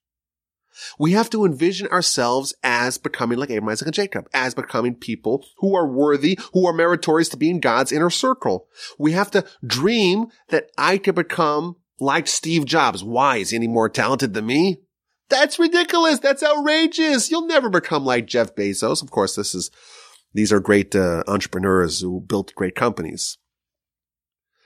We 0.98 1.12
have 1.12 1.31
to 1.31 1.44
envision 1.44 1.88
ourselves 1.88 2.55
as 2.62 2.98
becoming 2.98 3.38
like 3.38 3.51
Abraham, 3.51 3.68
Isaac, 3.70 3.87
and 3.87 3.94
Jacob, 3.94 4.29
as 4.33 4.55
becoming 4.55 4.94
people 4.94 5.44
who 5.59 5.75
are 5.77 5.87
worthy, 5.87 6.38
who 6.53 6.66
are 6.66 6.72
meritorious 6.72 7.29
to 7.31 7.37
be 7.37 7.51
in 7.51 7.61
God's 7.61 7.92
inner 7.92 8.11
circle. 8.11 8.66
We 8.98 9.12
have 9.12 9.31
to 9.33 9.44
dream 9.64 10.27
that 10.48 10.70
I 10.77 10.98
could 10.98 11.14
become 11.14 11.77
like 12.01 12.27
Steve 12.27 12.64
Jobs. 12.64 13.05
Why? 13.05 13.38
Is 13.38 13.51
he 13.51 13.57
any 13.57 13.68
more 13.68 13.88
talented 13.88 14.35
than 14.35 14.46
me? 14.46 14.79
That's 15.29 15.59
ridiculous. 15.59 16.19
That's 16.19 16.43
outrageous. 16.43 17.31
You'll 17.31 17.47
never 17.47 17.71
become 17.71 18.05
like 18.05 18.27
Jeff 18.27 18.55
Bezos. 18.55 19.03
Of 19.03 19.11
course, 19.11 19.35
this 19.35 19.55
is, 19.55 19.71
these 20.35 20.53
are 20.53 20.61
great 20.61 20.95
uh, 20.95 21.23
entrepreneurs 21.27 22.01
who 22.01 22.21
built 22.21 22.55
great 22.55 22.75
companies. 22.75 23.39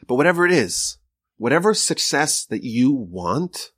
But 0.07 0.17
whatever 0.17 0.45
it 0.45 0.53
is, 0.53 0.99
whatever 1.37 1.75
success 1.75 2.45
that 2.47 2.65
you 2.65 2.93
want, 2.93 3.73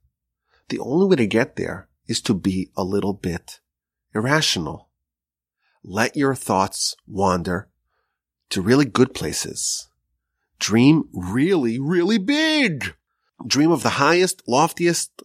the 0.69 0.79
only 0.79 1.07
way 1.07 1.17
to 1.17 1.27
get 1.27 1.57
there 1.57 1.89
is 2.07 2.21
to 2.23 2.35
be 2.35 2.71
a 2.77 2.85
little 2.85 3.13
bit 3.13 3.61
irrational. 4.15 4.89
Let 5.85 6.17
your 6.17 6.35
thoughts 6.35 6.97
wander 7.07 7.69
to 8.51 8.63
really 8.63 8.85
good 8.85 9.15
places. 9.15 9.89
Dream 10.59 11.05
really, 11.13 11.79
really 11.79 12.19
big. 12.19 12.95
Dream 13.47 13.71
of 13.71 13.83
the 13.83 13.91
highest, 13.91 14.43
loftiest, 14.49 15.23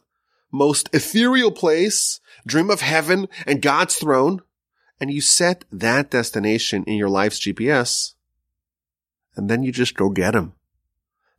most 0.53 0.89
ethereal 0.93 1.51
place. 1.51 2.21
Dream 2.47 2.69
of 2.69 2.79
heaven 2.79 3.27
and 3.45 3.61
God's 3.61 3.95
throne. 3.95 4.41
And 4.99 5.11
you 5.11 5.19
set 5.19 5.65
that 5.71 6.11
destination 6.11 6.83
in 6.85 6.93
your 6.93 7.09
life's 7.09 7.39
GPS. 7.39 8.13
And 9.35 9.49
then 9.49 9.63
you 9.63 9.71
just 9.71 9.95
go 9.95 10.09
get 10.09 10.35
him. 10.35 10.53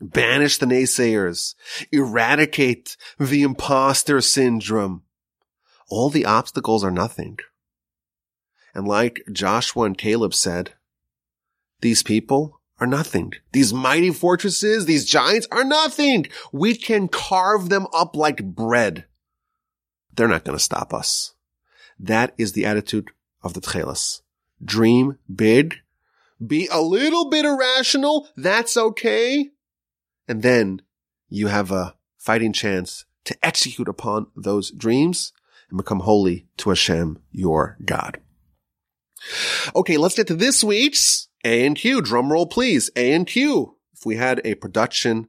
Banish 0.00 0.59
the 0.59 0.66
naysayers. 0.66 1.55
Eradicate 1.92 2.96
the 3.18 3.42
imposter 3.42 4.20
syndrome. 4.20 5.03
All 5.88 6.11
the 6.11 6.27
obstacles 6.27 6.85
are 6.85 6.90
nothing. 6.90 7.38
And 8.74 8.88
like 8.88 9.22
Joshua 9.33 9.85
and 9.85 9.96
Caleb 9.96 10.35
said, 10.35 10.74
these 11.81 12.03
people 12.03 12.61
are 12.85 12.87
nothing. 12.87 13.33
These 13.53 13.73
mighty 13.73 14.11
fortresses, 14.11 14.85
these 14.85 15.07
giants 15.07 15.49
are 15.51 15.64
nothing. 15.64 16.27
We 16.53 16.77
can 16.77 17.09
carve 17.09 17.70
them 17.70 17.87
up 17.94 18.14
like 18.14 18.44
bread. 18.44 19.07
They're 20.14 20.29
not 20.29 20.44
going 20.44 20.59
to 20.59 20.62
stop 20.62 20.92
us. 20.92 21.33
That 21.99 22.35
is 22.37 22.53
the 22.53 22.66
attitude 22.66 23.09
of 23.42 23.55
the 23.55 23.62
Techeiles. 23.62 24.20
Dream 24.62 25.18
big. 25.35 25.77
Be 26.47 26.68
a 26.70 26.83
little 26.83 27.31
bit 27.31 27.47
irrational. 27.47 28.29
That's 28.37 28.77
okay. 28.77 29.49
And 30.29 30.42
then 30.42 30.83
you 31.31 31.47
have 31.47 31.73
a 31.73 31.94
fighting 32.18 32.53
chance 32.53 33.07
to 33.25 33.37
execute 33.42 33.88
upon 33.88 34.27
those 34.37 34.70
dreams 34.70 35.33
and 35.70 35.79
become 35.79 36.01
holy 36.01 36.49
to 36.59 36.68
Hashem, 36.68 37.18
your 37.33 37.79
God. 37.83 38.20
Okay, 39.75 39.97
let's 39.97 40.16
get 40.16 40.27
to 40.27 40.35
this 40.35 40.62
week's 40.62 41.29
A 41.44 41.66
and 41.66 41.76
Q. 41.76 42.00
Drum 42.00 42.33
roll, 42.33 42.46
please. 42.46 42.90
A 42.96 43.12
and 43.12 43.26
Q. 43.26 43.76
If 43.92 44.07
we 44.07 44.16
had 44.16 44.40
a 44.44 44.54
production 44.54 45.28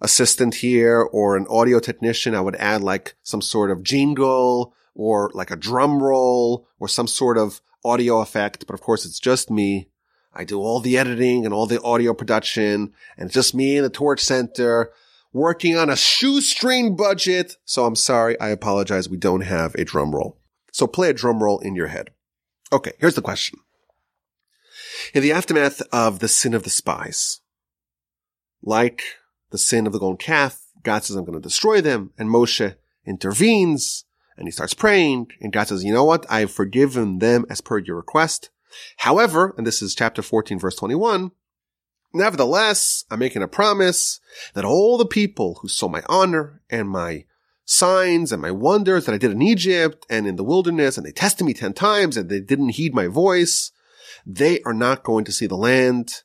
assistant 0.00 0.56
here 0.56 1.00
or 1.00 1.36
an 1.36 1.46
audio 1.50 1.80
technician, 1.80 2.34
I 2.34 2.40
would 2.40 2.56
add 2.56 2.82
like 2.82 3.16
some 3.22 3.42
sort 3.42 3.70
of 3.70 3.82
jingle 3.82 4.74
or 4.94 5.30
like 5.34 5.50
a 5.50 5.56
drum 5.56 6.02
roll 6.02 6.66
or 6.78 6.88
some 6.88 7.06
sort 7.06 7.36
of 7.36 7.60
audio 7.84 8.20
effect. 8.20 8.66
But 8.66 8.74
of 8.74 8.80
course, 8.80 9.04
it's 9.04 9.20
just 9.20 9.50
me. 9.50 9.90
I 10.32 10.44
do 10.44 10.60
all 10.60 10.80
the 10.80 10.98
editing 10.98 11.44
and 11.44 11.52
all 11.52 11.66
the 11.66 11.82
audio 11.82 12.14
production 12.14 12.92
and 13.16 13.26
it's 13.26 13.34
just 13.34 13.54
me 13.54 13.76
in 13.76 13.82
the 13.82 13.90
Torch 13.90 14.20
Center 14.20 14.92
working 15.32 15.76
on 15.76 15.90
a 15.90 15.96
shoestring 15.96 16.96
budget. 16.96 17.56
So 17.64 17.84
I'm 17.84 17.96
sorry. 17.96 18.38
I 18.40 18.48
apologize. 18.48 19.08
We 19.08 19.16
don't 19.16 19.42
have 19.42 19.74
a 19.74 19.84
drum 19.84 20.14
roll. 20.14 20.38
So 20.72 20.86
play 20.86 21.10
a 21.10 21.14
drum 21.14 21.42
roll 21.42 21.58
in 21.58 21.74
your 21.74 21.88
head. 21.88 22.10
Okay. 22.72 22.92
Here's 22.98 23.14
the 23.14 23.22
question. 23.22 23.58
In 25.14 25.22
the 25.22 25.32
aftermath 25.32 25.82
of 25.92 26.18
the 26.18 26.28
sin 26.28 26.54
of 26.54 26.62
the 26.62 26.70
spies, 26.70 27.40
like 28.62 29.02
the 29.50 29.58
sin 29.58 29.86
of 29.86 29.92
the 29.92 29.98
golden 29.98 30.18
calf, 30.18 30.60
God 30.82 31.04
says, 31.04 31.16
I'm 31.16 31.24
going 31.24 31.38
to 31.38 31.42
destroy 31.42 31.80
them. 31.80 32.12
And 32.18 32.28
Moshe 32.28 32.76
intervenes 33.06 34.04
and 34.36 34.46
he 34.46 34.52
starts 34.52 34.74
praying. 34.74 35.28
And 35.40 35.52
God 35.52 35.68
says, 35.68 35.84
you 35.84 35.92
know 35.92 36.04
what? 36.04 36.26
I've 36.30 36.50
forgiven 36.50 37.18
them 37.18 37.44
as 37.50 37.60
per 37.60 37.78
your 37.78 37.96
request. 37.96 38.50
However, 38.98 39.54
and 39.56 39.66
this 39.66 39.82
is 39.82 39.94
chapter 39.94 40.22
14, 40.22 40.58
verse 40.58 40.76
21, 40.76 41.32
Nevertheless, 42.14 43.04
I'm 43.10 43.18
making 43.18 43.42
a 43.42 43.48
promise 43.48 44.20
that 44.54 44.64
all 44.64 44.96
the 44.96 45.06
people 45.06 45.58
who 45.60 45.68
saw 45.68 45.88
my 45.88 46.02
honor 46.08 46.62
and 46.70 46.88
my 46.88 47.24
signs 47.66 48.32
and 48.32 48.40
my 48.40 48.50
wonders 48.50 49.04
that 49.04 49.14
I 49.14 49.18
did 49.18 49.30
in 49.30 49.42
Egypt 49.42 50.06
and 50.08 50.26
in 50.26 50.36
the 50.36 50.44
wilderness, 50.44 50.96
and 50.96 51.04
they 51.04 51.12
tested 51.12 51.46
me 51.46 51.52
10 51.52 51.74
times 51.74 52.16
and 52.16 52.30
they 52.30 52.40
didn't 52.40 52.70
heed 52.70 52.94
my 52.94 53.08
voice, 53.08 53.72
they 54.26 54.60
are 54.62 54.74
not 54.74 55.02
going 55.02 55.24
to 55.24 55.32
see 55.32 55.46
the 55.46 55.56
land. 55.56 56.22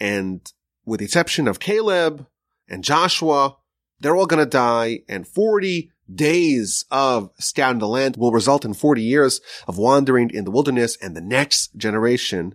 And 0.00 0.40
with 0.84 1.00
the 1.00 1.06
exception 1.06 1.46
of 1.48 1.60
Caleb 1.60 2.26
and 2.68 2.84
Joshua, 2.84 3.56
they're 4.00 4.16
all 4.16 4.26
going 4.26 4.44
to 4.44 4.50
die. 4.50 5.00
And 5.08 5.26
40 5.26 5.90
days 6.12 6.84
of 6.90 7.30
scouting 7.38 7.78
the 7.78 7.88
land 7.88 8.16
will 8.16 8.32
result 8.32 8.64
in 8.64 8.74
40 8.74 9.02
years 9.02 9.40
of 9.66 9.78
wandering 9.78 10.30
in 10.30 10.44
the 10.44 10.50
wilderness 10.50 10.96
and 11.00 11.16
the 11.16 11.20
next 11.20 11.76
generation 11.76 12.54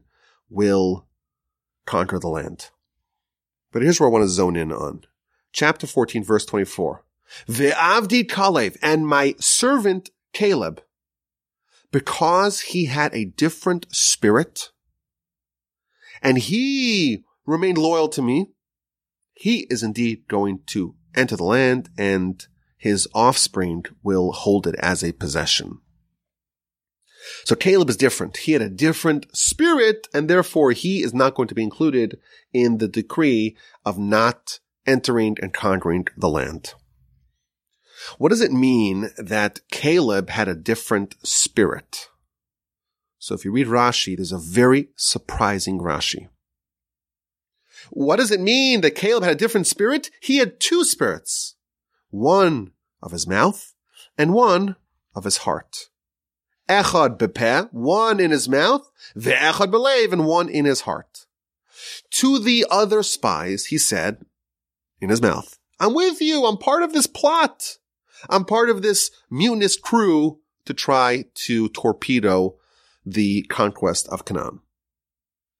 will 0.49 1.07
conquer 1.85 2.19
the 2.19 2.27
land. 2.27 2.69
But 3.71 3.81
here's 3.81 3.99
where 3.99 4.09
I 4.09 4.11
want 4.11 4.23
to 4.23 4.29
zone 4.29 4.55
in 4.55 4.71
on. 4.71 5.03
Chapter 5.51 5.87
14, 5.87 6.23
verse 6.23 6.45
24. 6.45 7.03
Ve'avdi 7.47 8.25
Kalev 8.25 8.77
and 8.81 9.07
my 9.07 9.35
servant 9.39 10.11
Caleb, 10.33 10.81
because 11.91 12.61
he 12.61 12.85
had 12.85 13.13
a 13.13 13.25
different 13.25 13.87
spirit 13.91 14.71
and 16.21 16.37
he 16.37 17.23
remained 17.45 17.77
loyal 17.77 18.09
to 18.09 18.21
me, 18.21 18.51
he 19.33 19.67
is 19.69 19.83
indeed 19.83 20.27
going 20.27 20.61
to 20.67 20.95
enter 21.15 21.35
the 21.35 21.43
land 21.43 21.89
and 21.97 22.47
his 22.77 23.07
offspring 23.13 23.85
will 24.03 24.31
hold 24.31 24.67
it 24.67 24.75
as 24.79 25.03
a 25.03 25.11
possession. 25.11 25.79
So 27.43 27.55
Caleb 27.55 27.89
is 27.89 27.97
different. 27.97 28.37
He 28.37 28.53
had 28.53 28.61
a 28.61 28.69
different 28.69 29.25
spirit 29.35 30.07
and 30.13 30.29
therefore 30.29 30.71
he 30.71 31.03
is 31.03 31.13
not 31.13 31.35
going 31.35 31.47
to 31.49 31.55
be 31.55 31.63
included 31.63 32.19
in 32.53 32.77
the 32.77 32.87
decree 32.87 33.57
of 33.85 33.97
not 33.97 34.59
entering 34.85 35.35
and 35.41 35.53
conquering 35.53 36.07
the 36.15 36.29
land. 36.29 36.73
What 38.17 38.29
does 38.29 38.41
it 38.41 38.51
mean 38.51 39.09
that 39.17 39.59
Caleb 39.71 40.29
had 40.29 40.47
a 40.47 40.55
different 40.55 41.15
spirit? 41.23 42.07
So 43.19 43.33
if 43.33 43.45
you 43.45 43.51
read 43.51 43.67
Rashi, 43.67 44.15
there's 44.15 44.31
a 44.31 44.37
very 44.37 44.89
surprising 44.95 45.79
Rashi. 45.79 46.27
What 47.89 48.17
does 48.17 48.31
it 48.31 48.41
mean 48.41 48.81
that 48.81 48.95
Caleb 48.95 49.23
had 49.23 49.33
a 49.33 49.35
different 49.35 49.67
spirit? 49.67 50.09
He 50.19 50.37
had 50.37 50.59
two 50.59 50.83
spirits. 50.83 51.55
One 52.09 52.71
of 53.01 53.11
his 53.11 53.27
mouth 53.27 53.73
and 54.17 54.33
one 54.33 54.75
of 55.15 55.23
his 55.23 55.37
heart. 55.37 55.89
Echad 56.69 57.17
bepeh, 57.17 57.71
one 57.71 58.19
in 58.19 58.31
his 58.31 58.49
mouth, 58.49 58.89
ve'echad 59.15 59.71
belev, 59.71 60.11
and 60.11 60.25
one 60.25 60.49
in 60.49 60.65
his 60.65 60.81
heart. 60.81 61.25
To 62.11 62.39
the 62.39 62.65
other 62.69 63.03
spies, 63.03 63.67
he 63.67 63.77
said, 63.77 64.25
in 64.99 65.09
his 65.09 65.21
mouth, 65.21 65.59
I'm 65.79 65.93
with 65.93 66.21
you. 66.21 66.45
I'm 66.45 66.57
part 66.57 66.83
of 66.83 66.91
this 66.91 67.07
plot. 67.07 67.77
I'm 68.29 68.45
part 68.45 68.69
of 68.69 68.81
this 68.81 69.11
mutinous 69.29 69.77
crew 69.77 70.39
to 70.65 70.73
try 70.73 71.25
to 71.45 71.69
torpedo 71.69 72.55
the 73.07 73.43
conquest 73.43 74.07
of 74.09 74.25
Canaan. 74.25 74.59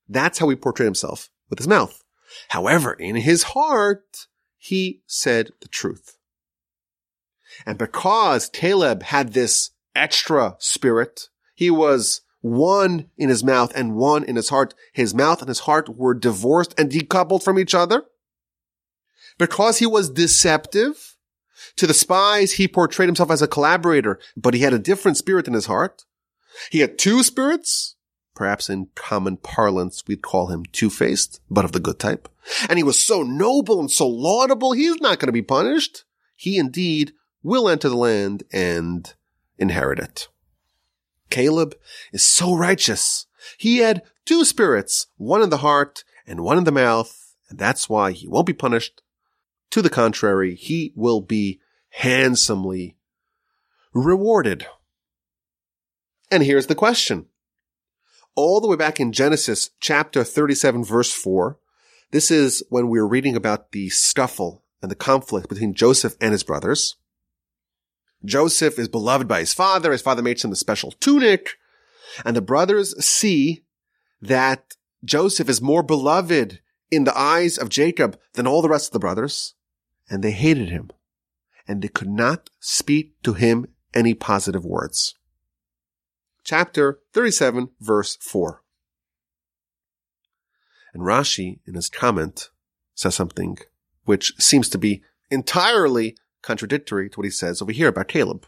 That's 0.09 0.39
how 0.39 0.49
he 0.49 0.55
portrayed 0.55 0.87
himself 0.87 1.29
with 1.49 1.59
his 1.59 1.67
mouth. 1.67 2.03
However, 2.49 2.93
in 2.93 3.15
his 3.15 3.43
heart, 3.43 4.27
he 4.57 5.01
said 5.05 5.51
the 5.61 5.67
truth. 5.67 6.17
And 7.65 7.77
because 7.77 8.49
Caleb 8.49 9.03
had 9.03 9.33
this 9.33 9.71
extra 9.95 10.55
spirit, 10.59 11.29
he 11.55 11.69
was 11.69 12.21
one 12.41 13.09
in 13.17 13.29
his 13.29 13.43
mouth 13.43 13.71
and 13.75 13.95
one 13.95 14.23
in 14.23 14.35
his 14.35 14.49
heart. 14.49 14.73
His 14.93 15.13
mouth 15.13 15.39
and 15.41 15.47
his 15.47 15.61
heart 15.61 15.89
were 15.89 16.13
divorced 16.13 16.75
and 16.77 16.91
decoupled 16.91 17.43
from 17.43 17.57
each 17.57 17.73
other. 17.73 18.03
Because 19.37 19.79
he 19.79 19.85
was 19.85 20.09
deceptive 20.09 21.15
to 21.77 21.87
the 21.87 21.93
spies, 21.93 22.53
he 22.53 22.67
portrayed 22.67 23.07
himself 23.07 23.31
as 23.31 23.41
a 23.41 23.47
collaborator, 23.47 24.19
but 24.35 24.53
he 24.53 24.61
had 24.61 24.73
a 24.73 24.79
different 24.79 25.17
spirit 25.17 25.47
in 25.47 25.53
his 25.53 25.67
heart. 25.67 26.05
He 26.71 26.79
had 26.79 26.97
two 26.97 27.23
spirits. 27.23 27.95
Perhaps 28.35 28.69
in 28.69 28.89
common 28.93 29.37
parlance, 29.37 30.03
we'd 30.07 30.21
call 30.21 30.47
him 30.47 30.63
two-faced, 30.71 31.41
but 31.49 31.65
of 31.65 31.71
the 31.71 31.79
good 31.79 31.97
type. 31.97 32.29
And 32.69 32.77
he 32.77 32.83
was 32.83 32.99
so 32.99 33.23
noble 33.23 33.79
and 33.79 33.91
so 33.91 34.07
laudable, 34.07 34.73
he's 34.73 35.01
not 35.01 35.19
going 35.19 35.27
to 35.27 35.31
be 35.31 35.41
punished. 35.41 36.03
He 36.35 36.57
indeed 36.57 37.13
will 37.41 37.67
enter 37.67 37.89
the 37.89 37.97
land 37.97 38.43
and 38.53 39.11
inherit 39.57 39.97
it. 39.97 40.27
Caleb 41.29 41.75
is 42.13 42.23
so 42.23 42.53
righteous. 42.53 43.25
He 43.57 43.79
had 43.79 44.03
two 44.25 44.45
spirits, 44.45 45.07
one 45.17 45.41
in 45.41 45.49
the 45.49 45.57
heart 45.57 46.03
and 46.27 46.41
one 46.41 46.57
in 46.57 46.63
the 46.63 46.71
mouth, 46.71 47.35
and 47.49 47.57
that's 47.57 47.89
why 47.89 48.11
he 48.11 48.27
won't 48.27 48.45
be 48.45 48.53
punished. 48.53 49.01
To 49.71 49.81
the 49.81 49.89
contrary, 49.89 50.55
he 50.55 50.93
will 50.95 51.21
be 51.21 51.59
handsomely 51.89 52.97
rewarded. 53.93 54.67
And 56.30 56.43
here's 56.43 56.67
the 56.67 56.75
question. 56.75 57.28
All 58.36 58.61
the 58.61 58.67
way 58.67 58.75
back 58.75 58.99
in 58.99 59.11
Genesis 59.11 59.69
chapter 59.80 60.23
37 60.23 60.84
verse 60.84 61.11
4, 61.13 61.57
this 62.11 62.32
is 62.32 62.63
when 62.69 62.89
we 62.89 62.99
we're 62.99 63.07
reading 63.07 63.36
about 63.36 63.71
the 63.71 63.89
scuffle 63.89 64.63
and 64.82 64.91
the 64.91 64.95
conflict 64.95 65.49
between 65.49 65.73
Joseph 65.73 66.15
and 66.21 66.32
his 66.32 66.43
brothers. 66.43 66.95
Joseph 68.23 68.80
is 68.80 68.88
beloved 68.88 69.28
by 69.28 69.39
his 69.39 69.53
father. 69.53 69.91
His 69.91 70.01
father 70.01 70.21
makes 70.21 70.43
him 70.43 70.49
the 70.49 70.55
special 70.55 70.91
tunic. 70.91 71.51
And 72.25 72.36
the 72.36 72.41
brothers 72.41 72.97
see 73.03 73.65
that 74.21 74.75
Joseph 75.03 75.49
is 75.49 75.61
more 75.61 75.84
beloved 75.84 76.59
in 76.89 77.03
the 77.03 77.17
eyes 77.17 77.57
of 77.57 77.69
Jacob 77.69 78.19
than 78.34 78.47
all 78.47 78.61
the 78.61 78.69
rest 78.69 78.89
of 78.89 78.93
the 78.93 78.99
brothers. 78.99 79.53
And 80.09 80.23
they 80.23 80.32
hated 80.32 80.69
him. 80.69 80.89
And 81.67 81.82
they 81.82 81.89
could 81.89 82.09
not 82.09 82.49
speak 82.59 83.21
to 83.23 83.34
him 83.34 83.67
any 83.93 84.13
positive 84.13 84.65
words. 84.65 85.15
Chapter 86.47 87.01
37, 87.13 87.71
verse 87.81 88.15
4. 88.21 88.63
And 90.93 91.03
Rashi, 91.03 91.59
in 91.67 91.73
his 91.73 91.89
comment, 91.89 92.51
says 92.95 93.15
something 93.15 93.57
which 94.05 94.31
seems 94.39 94.69
to 94.69 94.77
be 94.77 95.03
entirely 95.29 96.15
contradictory 96.41 97.09
to 97.09 97.19
what 97.19 97.25
he 97.25 97.31
says 97.31 97.61
over 97.61 97.73
here 97.73 97.89
about 97.89 98.07
Caleb. 98.07 98.47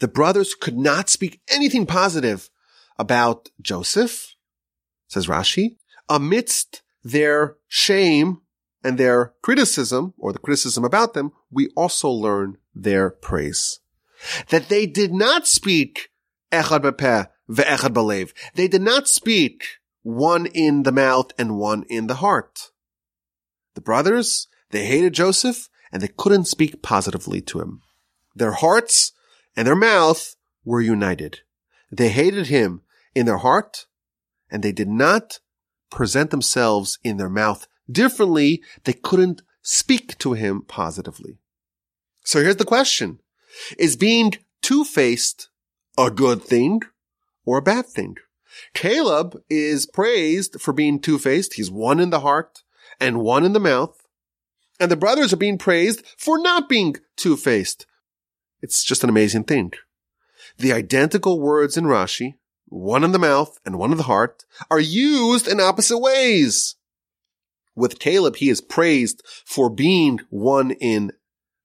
The 0.00 0.08
brothers 0.08 0.56
could 0.56 0.76
not 0.76 1.08
speak 1.08 1.40
anything 1.48 1.86
positive 1.86 2.50
about 2.98 3.50
Joseph, 3.62 4.34
says 5.06 5.28
Rashi, 5.28 5.76
amidst 6.08 6.82
their 7.04 7.54
shame 7.68 8.40
and 8.82 8.98
their 8.98 9.34
criticism, 9.42 10.12
or 10.18 10.32
the 10.32 10.40
criticism 10.40 10.84
about 10.84 11.14
them, 11.14 11.30
we 11.52 11.68
also 11.76 12.08
learn 12.08 12.58
their 12.74 13.10
praise. 13.10 13.78
That 14.48 14.68
they 14.68 14.86
did 14.86 15.14
not 15.14 15.46
speak 15.46 16.08
echad 16.52 16.80
bepeh 16.80 17.26
ve'echad 17.48 17.92
balev. 17.92 18.32
They 18.54 18.68
did 18.68 18.82
not 18.82 19.08
speak 19.08 19.64
one 20.02 20.46
in 20.46 20.84
the 20.84 20.92
mouth 20.92 21.32
and 21.38 21.58
one 21.58 21.84
in 21.88 22.06
the 22.06 22.16
heart. 22.16 22.70
The 23.74 23.80
brothers, 23.80 24.48
they 24.70 24.86
hated 24.86 25.14
Joseph 25.14 25.68
and 25.92 26.02
they 26.02 26.08
couldn't 26.08 26.46
speak 26.46 26.82
positively 26.82 27.40
to 27.42 27.60
him. 27.60 27.82
Their 28.34 28.52
hearts 28.52 29.12
and 29.56 29.66
their 29.66 29.76
mouth 29.76 30.36
were 30.64 30.80
united. 30.80 31.40
They 31.90 32.08
hated 32.08 32.48
him 32.48 32.82
in 33.14 33.26
their 33.26 33.38
heart 33.38 33.86
and 34.50 34.62
they 34.62 34.72
did 34.72 34.88
not 34.88 35.40
present 35.90 36.30
themselves 36.30 36.98
in 37.02 37.16
their 37.16 37.28
mouth 37.28 37.66
differently. 37.90 38.62
They 38.84 38.92
couldn't 38.92 39.42
speak 39.62 40.18
to 40.18 40.34
him 40.34 40.62
positively. 40.66 41.38
So 42.24 42.40
here's 42.40 42.56
the 42.56 42.64
question. 42.64 43.20
Is 43.78 43.96
being 43.96 44.34
two-faced 44.62 45.48
a 45.98 46.10
good 46.10 46.42
thing 46.42 46.82
or 47.44 47.58
a 47.58 47.62
bad 47.62 47.86
thing? 47.86 48.16
Caleb 48.74 49.42
is 49.50 49.86
praised 49.86 50.60
for 50.60 50.72
being 50.72 51.00
two-faced. 51.00 51.54
He's 51.54 51.70
one 51.70 52.00
in 52.00 52.10
the 52.10 52.20
heart 52.20 52.62
and 53.00 53.20
one 53.20 53.44
in 53.44 53.52
the 53.52 53.60
mouth. 53.60 54.06
And 54.78 54.90
the 54.90 54.96
brothers 54.96 55.32
are 55.32 55.38
being 55.38 55.58
praised 55.58 56.02
for 56.18 56.38
not 56.38 56.68
being 56.68 56.96
two-faced. 57.16 57.86
It's 58.62 58.84
just 58.84 59.02
an 59.02 59.10
amazing 59.10 59.44
thing. 59.44 59.72
The 60.58 60.72
identical 60.72 61.40
words 61.40 61.76
in 61.76 61.84
Rashi, 61.84 62.34
one 62.66 63.04
in 63.04 63.12
the 63.12 63.18
mouth 63.18 63.58
and 63.64 63.78
one 63.78 63.90
in 63.90 63.96
the 63.96 64.04
heart, 64.04 64.44
are 64.70 64.80
used 64.80 65.48
in 65.48 65.60
opposite 65.60 65.98
ways. 65.98 66.76
With 67.74 67.98
Caleb, 67.98 68.36
he 68.36 68.48
is 68.48 68.60
praised 68.60 69.22
for 69.44 69.68
being 69.68 70.20
one 70.30 70.70
in 70.70 71.12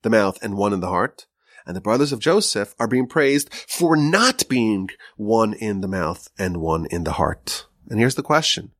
the 0.01 0.09
mouth 0.09 0.37
and 0.41 0.57
one 0.57 0.73
in 0.73 0.81
the 0.81 0.89
heart. 0.89 1.25
And 1.65 1.75
the 1.75 1.81
brothers 1.81 2.11
of 2.11 2.19
Joseph 2.19 2.75
are 2.79 2.87
being 2.87 3.07
praised 3.07 3.53
for 3.53 3.95
not 3.95 4.47
being 4.49 4.89
one 5.15 5.53
in 5.53 5.81
the 5.81 5.87
mouth 5.87 6.29
and 6.37 6.57
one 6.57 6.87
in 6.89 7.03
the 7.03 7.13
heart. 7.13 7.67
And 7.89 7.99
here's 7.99 8.15
the 8.15 8.23
question. 8.23 8.71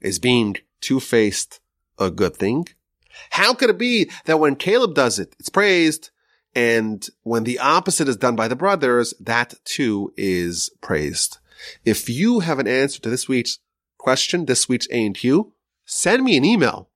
Is 0.00 0.18
being 0.18 0.56
two-faced 0.80 1.60
a 1.98 2.10
good 2.10 2.36
thing? 2.36 2.66
How 3.30 3.54
could 3.54 3.70
it 3.70 3.78
be 3.78 4.10
that 4.24 4.40
when 4.40 4.56
Caleb 4.56 4.94
does 4.94 5.18
it, 5.18 5.34
it's 5.38 5.48
praised, 5.48 6.10
and 6.54 7.06
when 7.22 7.44
the 7.44 7.58
opposite 7.58 8.08
is 8.08 8.16
done 8.16 8.36
by 8.36 8.48
the 8.48 8.56
brothers, 8.56 9.14
that 9.20 9.54
too 9.64 10.12
is 10.16 10.70
praised? 10.80 11.38
If 11.84 12.08
you 12.08 12.40
have 12.40 12.58
an 12.58 12.66
answer 12.66 13.00
to 13.00 13.10
this 13.10 13.28
week's 13.28 13.60
question, 13.98 14.46
this 14.46 14.68
week's 14.68 14.88
A&Q, 14.90 15.52
send 15.84 16.24
me 16.24 16.36
an 16.36 16.44
email, 16.44 16.90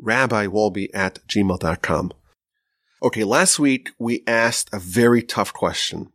rabbiwolbe 0.00 0.88
at 0.92 1.20
gmail.com. 1.28 2.12
Okay, 3.04 3.22
last 3.22 3.58
week 3.58 3.90
we 3.98 4.24
asked 4.26 4.70
a 4.72 4.78
very 4.78 5.22
tough 5.22 5.52
question. 5.52 6.10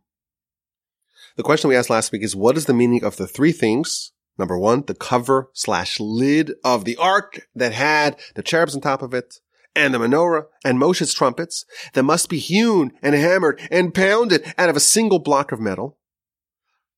The 1.36 1.44
question 1.44 1.68
we 1.68 1.76
asked 1.76 1.88
last 1.88 2.10
week 2.10 2.24
is, 2.24 2.34
what 2.34 2.56
is 2.56 2.66
the 2.66 2.74
meaning 2.74 3.04
of 3.04 3.16
the 3.16 3.28
three 3.28 3.52
things 3.52 4.12
Number 4.40 4.58
one, 4.58 4.84
the 4.86 4.94
cover 4.94 5.50
slash 5.52 6.00
lid 6.00 6.54
of 6.64 6.86
the 6.86 6.96
ark 6.96 7.46
that 7.54 7.74
had 7.74 8.18
the 8.36 8.42
cherubs 8.42 8.74
on 8.74 8.80
top 8.80 9.02
of 9.02 9.12
it 9.12 9.34
and 9.76 9.92
the 9.92 9.98
menorah 9.98 10.46
and 10.64 10.78
Moshe's 10.78 11.12
trumpets 11.12 11.66
that 11.92 12.04
must 12.04 12.30
be 12.30 12.38
hewn 12.38 12.92
and 13.02 13.14
hammered 13.14 13.60
and 13.70 13.92
pounded 13.92 14.54
out 14.56 14.70
of 14.70 14.76
a 14.76 14.80
single 14.80 15.18
block 15.18 15.52
of 15.52 15.60
metal. 15.60 15.98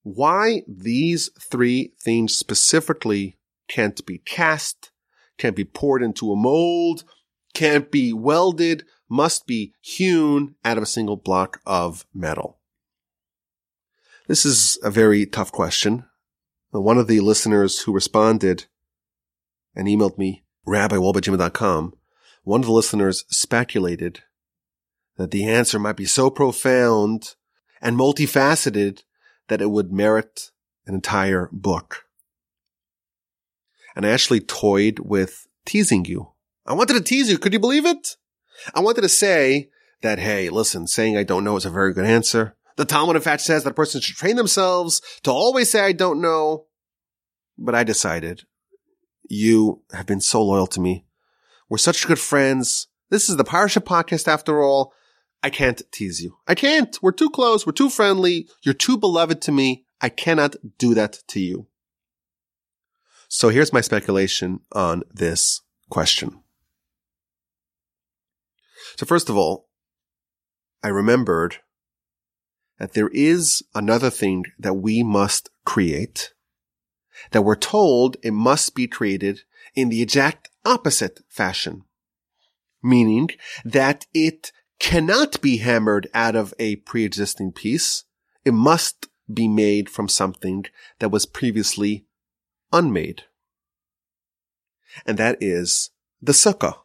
Why 0.05 0.63
these 0.69 1.31
three 1.51 1.95
things 2.01 2.33
specifically 2.39 3.39
can't 3.69 4.07
be 4.07 4.19
cast, 4.19 4.93
can't 5.37 5.57
be 5.57 5.65
poured 5.65 6.05
into 6.05 6.31
a 6.31 6.37
mold, 6.37 7.03
can't 7.55 7.91
be 7.91 8.13
welded, 8.13 8.85
must 9.13 9.47
be 9.47 9.75
hewn 9.83 10.55
out 10.65 10.79
of 10.79 10.83
a 10.83 10.87
single 10.87 11.17
block 11.17 11.61
of 11.67 12.07
metal. 12.15 12.59
This 14.27 14.47
is 14.47 14.79
a 14.83 14.91
very 14.91 15.27
tough 15.27 15.53
question 15.53 16.05
uh, 16.75 16.81
one 16.81 16.97
of 16.97 17.09
the 17.09 17.21
listeners 17.21 17.81
who 17.81 17.93
responded 17.93 18.65
and 19.77 19.87
emailed 19.87 20.17
me, 20.17 20.45
rabbiwolbe@gmail.com, 20.67 21.93
one 22.45 22.61
of 22.61 22.67
the 22.67 22.73
listeners 22.73 23.27
speculated 23.29 24.23
that 25.19 25.31
the 25.31 25.47
answer 25.47 25.79
might 25.79 25.97
be 25.97 26.07
so 26.07 26.31
profound 26.31 27.35
and 27.83 27.99
multifaceted 27.99 29.03
that 29.49 29.61
it 29.61 29.71
would 29.71 29.93
merit 29.93 30.51
an 30.87 30.95
entire 30.95 31.51
book. 31.53 32.07
And 33.95 34.07
I 34.07 34.09
actually 34.09 34.41
toyed 34.41 35.01
with 35.01 35.47
teasing 35.67 36.07
you. 36.07 36.33
I 36.65 36.73
wanted 36.73 36.95
to 36.95 37.03
tease 37.03 37.29
you. 37.29 37.37
Could 37.37 37.53
you 37.53 37.59
believe 37.59 37.85
it? 37.85 38.17
I 38.75 38.81
wanted 38.81 39.03
to 39.03 39.09
say 39.09 39.71
that, 40.03 40.19
hey, 40.19 40.49
listen, 40.51 40.87
saying 40.87 41.17
I 41.17 41.23
don't 41.23 41.45
know 41.45 41.57
is 41.57 41.65
a 41.65 41.71
very 41.71 41.93
good 41.93 42.05
answer. 42.05 42.57
The 42.77 42.85
Talmud, 42.85 43.17
in 43.17 43.23
fact, 43.23 43.43
says 43.43 43.65
that 43.65 43.71
a 43.71 43.75
person 43.75 44.01
should 44.01 44.17
train 44.17 44.37
themselves 44.37 45.03
to 45.23 45.31
always 45.31 45.71
say, 45.71 45.81
I 45.81 45.93
don't 45.93 46.21
know. 46.21 46.67
But 47.59 47.75
I 47.75 47.85
decided 47.85 48.45
you 49.29 49.83
have 49.93 50.07
been 50.07 50.21
so 50.21 50.43
loyal 50.43 50.67
to 50.69 50.81
me. 50.81 51.05
We're 51.69 51.79
such 51.79 52.07
good 52.07 52.19
friends. 52.19 52.89
This 53.11 53.29
is 53.29 53.37
the 53.37 53.45
Parsha 53.45 53.83
podcast 53.83 54.27
after 54.27 54.63
all. 54.63 54.93
I 55.43 55.51
can't 55.51 55.83
tease 55.93 56.23
you. 56.23 56.39
I 56.47 56.55
can't. 56.55 56.97
We're 57.03 57.13
too 57.13 57.31
close. 57.31 57.67
We're 57.67 57.73
too 57.73 57.91
friendly. 57.91 58.49
You're 58.63 58.75
too 58.75 58.97
beloved 58.97 59.41
to 59.43 59.53
me. 59.53 59.85
I 60.01 60.09
cannot 60.09 60.57
do 60.79 60.95
that 60.95 61.19
to 61.29 61.41
you. 61.41 61.67
So 63.29 63.49
here's 63.49 63.73
my 63.73 63.81
speculation 63.81 64.61
on 64.73 65.03
this 65.13 65.63
question. 65.89 66.42
So 68.97 69.07
first 69.07 69.29
of 69.29 69.37
all, 69.37 69.69
I 70.83 70.89
remembered 70.89 71.57
that 72.79 72.95
there 72.95 73.11
is 73.13 73.63
another 73.75 74.11
thing 74.11 74.45
that 74.59 74.75
we 74.75 75.03
must 75.03 75.51
create, 75.65 76.33
that 77.31 77.43
we're 77.43 77.55
told 77.55 78.17
it 78.23 78.33
must 78.33 78.75
be 78.75 78.87
created 78.87 79.43
in 79.75 79.89
the 79.89 80.03
exact 80.03 80.51
opposite 80.65 81.21
fashion, 81.29 81.85
meaning 82.83 83.29
that 83.65 84.07
it 84.13 84.53
cannot 84.81 85.41
be 85.41 85.59
hammered 85.59 86.09
out 86.13 86.35
of 86.35 86.53
a 86.59 86.77
pre-existing 86.77 87.53
piece. 87.53 88.05
It 88.45 88.53
must 88.53 89.09
be 89.33 89.47
made 89.47 89.89
from 89.89 90.09
something 90.09 90.65
that 90.99 91.11
was 91.11 91.25
previously 91.25 92.07
unmade. 92.73 93.23
And 95.07 95.17
that 95.19 95.39
is 95.41 95.91
the 96.21 96.33
sukkah. 96.33 96.82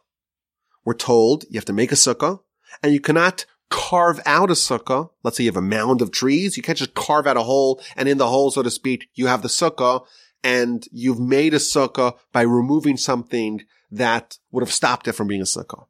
We're 0.84 0.94
told 0.94 1.44
you 1.50 1.58
have 1.58 1.64
to 1.66 1.72
make 1.72 1.92
a 1.92 1.96
sukkah 1.96 2.40
and 2.82 2.92
you 2.92 3.00
cannot 3.00 3.46
carve 3.70 4.20
out 4.24 4.50
a 4.50 4.54
sukkah. 4.54 5.10
Let's 5.22 5.36
say 5.36 5.44
you 5.44 5.50
have 5.50 5.56
a 5.56 5.62
mound 5.62 6.00
of 6.00 6.10
trees. 6.10 6.56
You 6.56 6.62
can't 6.62 6.78
just 6.78 6.94
carve 6.94 7.26
out 7.26 7.36
a 7.36 7.42
hole 7.42 7.82
and 7.96 8.08
in 8.08 8.18
the 8.18 8.28
hole, 8.28 8.50
so 8.50 8.62
to 8.62 8.70
speak, 8.70 9.08
you 9.14 9.26
have 9.26 9.42
the 9.42 9.48
sukkah 9.48 10.06
and 10.42 10.86
you've 10.92 11.20
made 11.20 11.54
a 11.54 11.58
sukkah 11.58 12.16
by 12.32 12.42
removing 12.42 12.96
something 12.96 13.62
that 13.90 14.38
would 14.50 14.62
have 14.62 14.72
stopped 14.72 15.08
it 15.08 15.12
from 15.12 15.28
being 15.28 15.40
a 15.40 15.44
sukkah. 15.44 15.86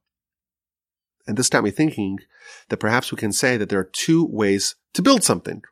And 1.27 1.37
this 1.37 1.51
got 1.51 1.65
me 1.65 1.71
thinking 1.71 2.21
that 2.69 2.79
perhaps 2.79 3.13
we 3.13 3.19
can 3.19 3.33
say 3.33 3.57
that 3.57 3.69
there 3.69 3.81
are 3.81 3.91
two 3.93 4.25
ways 4.25 4.77
to 4.95 5.03
build 5.03 5.23
something. 5.23 5.63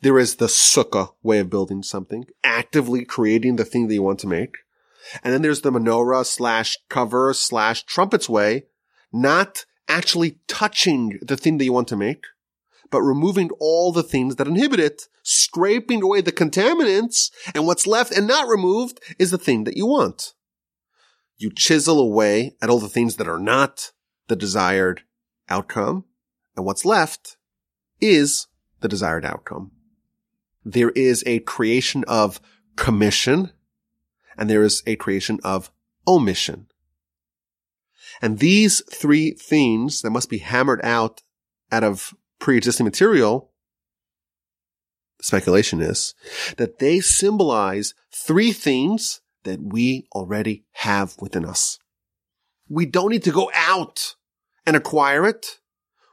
There 0.00 0.18
is 0.18 0.36
the 0.36 0.46
sukkah 0.46 1.14
way 1.22 1.38
of 1.38 1.50
building 1.50 1.82
something, 1.82 2.26
actively 2.42 3.04
creating 3.04 3.56
the 3.56 3.64
thing 3.64 3.88
that 3.88 3.94
you 3.94 4.02
want 4.02 4.18
to 4.20 4.26
make. 4.26 4.58
And 5.22 5.32
then 5.32 5.42
there's 5.42 5.60
the 5.60 5.70
menorah 5.70 6.26
slash 6.26 6.76
cover 6.88 7.32
slash 7.34 7.84
trumpets 7.84 8.28
way, 8.28 8.64
not 9.12 9.64
actually 9.88 10.38
touching 10.48 11.18
the 11.22 11.36
thing 11.36 11.58
that 11.58 11.64
you 11.64 11.72
want 11.72 11.88
to 11.88 11.96
make, 11.96 12.24
but 12.90 13.02
removing 13.02 13.50
all 13.60 13.92
the 13.92 14.02
things 14.02 14.36
that 14.36 14.46
inhibit 14.46 14.80
it, 14.80 15.08
scraping 15.22 16.02
away 16.02 16.20
the 16.20 16.32
contaminants, 16.32 17.30
and 17.54 17.66
what's 17.66 17.86
left 17.86 18.12
and 18.12 18.26
not 18.26 18.48
removed 18.48 19.00
is 19.18 19.30
the 19.30 19.38
thing 19.38 19.64
that 19.64 19.76
you 19.76 19.86
want. 19.86 20.34
You 21.36 21.50
chisel 21.50 21.98
away 21.98 22.56
at 22.62 22.70
all 22.70 22.78
the 22.78 22.88
things 22.88 23.16
that 23.16 23.28
are 23.28 23.38
not 23.38 23.92
the 24.28 24.36
desired 24.36 25.02
outcome, 25.48 26.04
and 26.56 26.64
what's 26.64 26.84
left 26.84 27.36
is 28.00 28.46
the 28.80 28.88
desired 28.88 29.24
outcome. 29.24 29.72
There 30.64 30.90
is 30.90 31.22
a 31.26 31.40
creation 31.40 32.04
of 32.06 32.40
commission, 32.76 33.50
and 34.36 34.48
there 34.48 34.62
is 34.62 34.82
a 34.86 34.96
creation 34.96 35.38
of 35.44 35.70
omission. 36.06 36.66
And 38.22 38.38
these 38.38 38.82
three 38.90 39.32
themes 39.32 40.02
that 40.02 40.10
must 40.10 40.30
be 40.30 40.38
hammered 40.38 40.80
out 40.84 41.22
out 41.72 41.84
of 41.84 42.14
pre-existing 42.38 42.84
material, 42.84 43.50
speculation 45.20 45.80
is 45.80 46.14
that 46.56 46.78
they 46.78 47.00
symbolize 47.00 47.94
three 48.12 48.52
themes 48.52 49.20
that 49.44 49.60
we 49.60 50.06
already 50.14 50.64
have 50.72 51.16
within 51.20 51.44
us. 51.44 51.78
We 52.68 52.86
don't 52.86 53.10
need 53.10 53.24
to 53.24 53.32
go 53.32 53.50
out 53.54 54.14
and 54.66 54.76
acquire 54.76 55.26
it. 55.26 55.60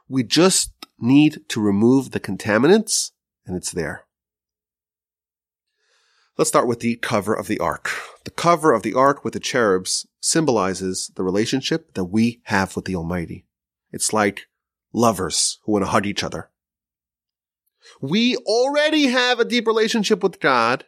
We 0.08 0.22
just 0.22 0.72
need 0.98 1.48
to 1.48 1.60
remove 1.60 2.10
the 2.10 2.20
contaminants 2.20 3.12
and 3.46 3.56
it's 3.56 3.72
there. 3.72 4.04
Let's 6.38 6.48
start 6.48 6.66
with 6.66 6.80
the 6.80 6.96
cover 6.96 7.34
of 7.34 7.46
the 7.46 7.58
ark. 7.58 7.90
The 8.24 8.30
cover 8.30 8.72
of 8.72 8.82
the 8.82 8.94
ark 8.94 9.22
with 9.22 9.34
the 9.34 9.40
cherubs 9.40 10.06
symbolizes 10.18 11.10
the 11.14 11.22
relationship 11.22 11.92
that 11.92 12.06
we 12.06 12.40
have 12.44 12.74
with 12.74 12.86
the 12.86 12.96
Almighty. 12.96 13.44
It's 13.90 14.14
like 14.14 14.46
lovers 14.94 15.58
who 15.64 15.72
want 15.72 15.84
to 15.84 15.90
hug 15.90 16.06
each 16.06 16.24
other. 16.24 16.48
We 18.00 18.36
already 18.36 19.08
have 19.08 19.40
a 19.40 19.44
deep 19.44 19.66
relationship 19.66 20.22
with 20.22 20.40
God. 20.40 20.86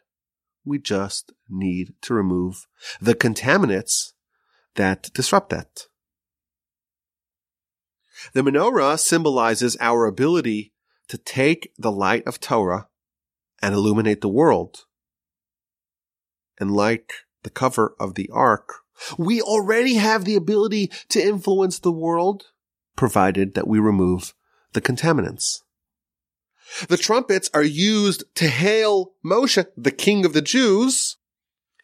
We 0.65 0.79
just 0.79 1.33
need 1.51 1.93
to 2.03 2.15
remove 2.15 2.67
the 2.99 3.15
contaminants 3.15 4.13
that 4.77 5.11
disrupt 5.13 5.51
that. 5.51 5.89
The 8.33 8.41
menorah 8.41 8.99
symbolizes 8.99 9.77
our 9.79 10.07
ability 10.07 10.73
to 11.09 11.19
take 11.19 11.71
the 11.77 11.93
light 11.93 12.27
of 12.27 12.41
Torah 12.41 12.89
and 13.61 13.75
illuminate 13.75 14.23
the 14.23 14.29
world. 14.31 14.87
And 16.59 16.71
like 16.71 17.13
the 17.43 17.51
cover 17.51 17.95
of 17.99 18.15
the 18.15 18.31
ark, 18.33 18.75
we 19.19 19.41
already 19.43 19.95
have 19.95 20.25
the 20.25 20.37
ability 20.37 20.91
to 21.09 21.25
influence 21.25 21.79
the 21.79 21.93
world, 21.93 22.45
provided 22.97 23.55
that 23.55 23.67
we 23.67 23.79
remove 23.79 24.35
the 24.73 24.81
contaminants. 24.81 25.61
The 26.89 26.97
trumpets 26.97 27.51
are 27.53 27.63
used 27.63 28.25
to 28.37 28.49
hail 28.49 29.15
Moshe, 29.25 29.67
the 29.77 29.91
king 29.91 30.25
of 30.25 30.33
the 30.33 30.43
Jews. 30.43 31.17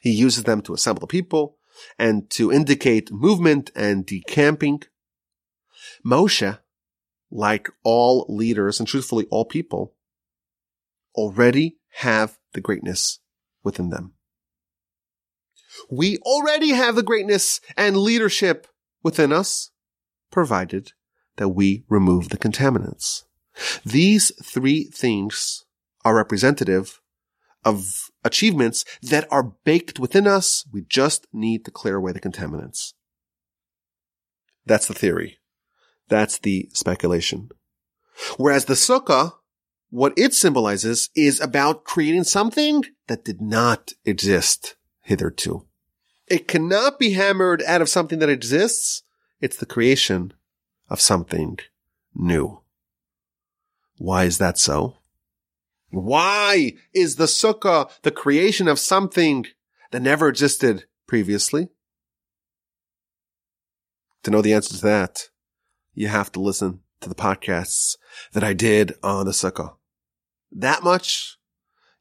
He 0.01 0.11
uses 0.11 0.45
them 0.45 0.63
to 0.63 0.75
assemble 0.75 1.01
the 1.01 1.07
people 1.07 1.57
and 1.99 2.29
to 2.31 2.51
indicate 2.51 3.13
movement 3.13 3.71
and 3.75 4.07
decamping. 4.07 4.83
Moshe, 6.05 6.59
like 7.31 7.69
all 7.85 8.27
leaders 8.29 8.81
and 8.81 8.89
truthfully 8.89 9.27
all 9.31 9.45
people, 9.45 9.95
already 11.15 11.79
have 11.95 12.39
the 12.55 12.61
greatness 12.61 13.21
within 13.63 13.91
them. 13.91 14.15
We 15.89 16.19
already 16.19 16.71
have 16.71 16.97
the 16.97 17.03
greatness 17.03 17.61
and 17.77 17.97
leadership 17.97 18.67
within 19.03 19.33
us, 19.33 19.71
provided 20.31 20.93
that 21.37 21.51
we 21.51 21.85
remove 21.89 22.29
the 22.29 22.39
contaminants. 22.39 23.25
These 23.85 24.33
three 24.45 24.85
things 24.85 25.65
are 26.05 26.17
representative 26.17 27.01
of 27.65 28.11
achievements 28.25 28.85
that 29.03 29.27
are 29.31 29.53
baked 29.65 29.99
within 29.99 30.27
us. 30.27 30.65
We 30.73 30.83
just 30.83 31.27
need 31.33 31.65
to 31.65 31.71
clear 31.71 31.97
away 31.97 32.13
the 32.13 32.21
contaminants. 32.21 32.95
That's 34.67 34.87
the 34.87 34.95
theory. 34.95 35.39
That's 36.09 36.39
the 36.39 36.69
speculation. 36.73 37.51
Whereas 38.37 38.67
the 38.67 38.75
sukkah, 38.75 39.33
what 39.91 40.13
it 40.17 40.35
symbolizes 40.35 41.11
is 41.15 41.41
about 41.41 41.85
creating 41.85 42.25
something 42.25 42.85
that 43.09 43.25
did 43.25 43.41
not 43.41 43.93
exist 44.05 44.77
hitherto. 45.03 45.67
It 46.31 46.47
cannot 46.47 47.01
be 47.01 47.15
hammered 47.15 47.61
out 47.65 47.83
of 47.83 47.89
something 47.89 48.21
that 48.21 48.29
exists. 48.29 49.03
It's 49.41 49.57
the 49.57 49.67
creation 49.67 50.33
of 50.89 51.01
something 51.01 51.59
new. 52.15 52.61
Why 53.99 54.25
is 54.25 54.39
that 54.39 54.57
so? 54.57 54.99
Why 55.91 56.75
is 56.95 57.17
the 57.17 57.25
sukkah 57.25 57.91
the 58.03 58.13
creation 58.13 58.69
of 58.69 58.79
something 58.79 59.47
that 59.91 60.03
never 60.03 60.29
existed 60.29 60.85
previously? 61.09 61.69
To 64.23 64.31
know 64.31 64.41
the 64.41 64.55
answer 64.55 64.77
to 64.77 64.83
that, 64.83 65.31
you 65.95 66.07
have 66.07 66.31
to 66.33 66.41
listen 66.41 66.81
to 67.01 67.09
the 67.09 67.15
podcasts 67.17 67.97
that 68.33 68.45
I 68.45 68.53
did 68.53 68.93
on 69.03 69.27
the 69.27 69.33
sukkah. 69.33 69.75
That 70.53 70.85
much, 70.85 71.39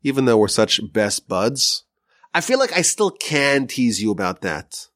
even 0.03 0.25
though 0.25 0.37
we're 0.37 0.49
such 0.49 0.79
best 0.93 1.27
buds, 1.27 1.85
I 2.33 2.41
feel 2.41 2.59
like 2.59 2.73
I 2.73 2.81
still 2.81 3.11
can 3.11 3.67
tease 3.67 4.01
you 4.01 4.11
about 4.11 4.41
that. 4.41 4.87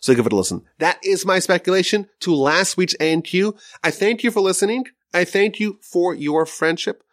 So 0.00 0.14
give 0.14 0.26
it 0.26 0.32
a 0.32 0.36
listen. 0.36 0.62
That 0.78 0.98
is 1.04 1.24
my 1.24 1.38
speculation 1.38 2.08
to 2.20 2.34
last 2.34 2.76
week's 2.76 2.96
ANQ. 2.96 3.58
I 3.84 3.90
thank 3.90 4.24
you 4.24 4.30
for 4.30 4.40
listening. 4.40 4.84
I 5.14 5.24
thank 5.24 5.60
you 5.60 5.78
for 5.82 6.14
your 6.14 6.44
friendship 6.46 7.04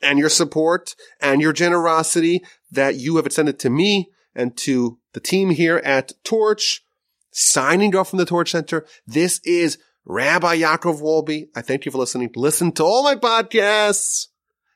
and 0.00 0.18
your 0.18 0.28
support 0.28 0.94
and 1.20 1.40
your 1.40 1.52
generosity 1.52 2.44
that 2.70 2.96
you 2.96 3.16
have 3.16 3.26
extended 3.26 3.58
to 3.60 3.70
me 3.70 4.10
and 4.34 4.56
to 4.58 4.98
the 5.14 5.20
team 5.20 5.50
here 5.50 5.78
at 5.78 6.12
Torch. 6.24 6.84
Signing 7.30 7.94
off 7.94 8.10
from 8.10 8.18
the 8.18 8.24
Torch 8.24 8.50
Center. 8.50 8.86
This 9.06 9.40
is 9.44 9.78
Rabbi 10.04 10.58
Yaakov 10.58 11.00
Wolbe. 11.00 11.48
I 11.54 11.60
thank 11.60 11.84
you 11.84 11.92
for 11.92 11.98
listening. 11.98 12.30
Listen 12.34 12.72
to 12.72 12.84
all 12.84 13.02
my 13.02 13.14
podcasts. 13.14 14.28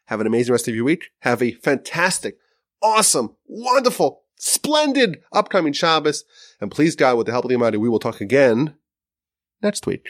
Have 0.07 0.20
an 0.20 0.27
amazing 0.27 0.53
rest 0.53 0.68
of 0.68 0.75
your 0.75 0.85
week. 0.85 1.11
Have 1.20 1.43
a 1.43 1.53
fantastic, 1.53 2.37
awesome, 2.83 3.37
wonderful, 3.47 4.22
splendid 4.37 5.22
upcoming 5.33 5.72
Shabbos. 5.72 6.24
And 6.61 6.70
please 6.70 6.97
God, 6.97 7.16
with 7.16 7.26
the 7.26 7.33
help 7.33 7.45
of 7.45 7.49
the 7.49 7.55
Almighty, 7.55 7.78
we 7.78 7.89
will 7.89 7.99
talk 7.99 8.20
again 8.20 8.74
next 9.62 9.87
week. 9.87 10.07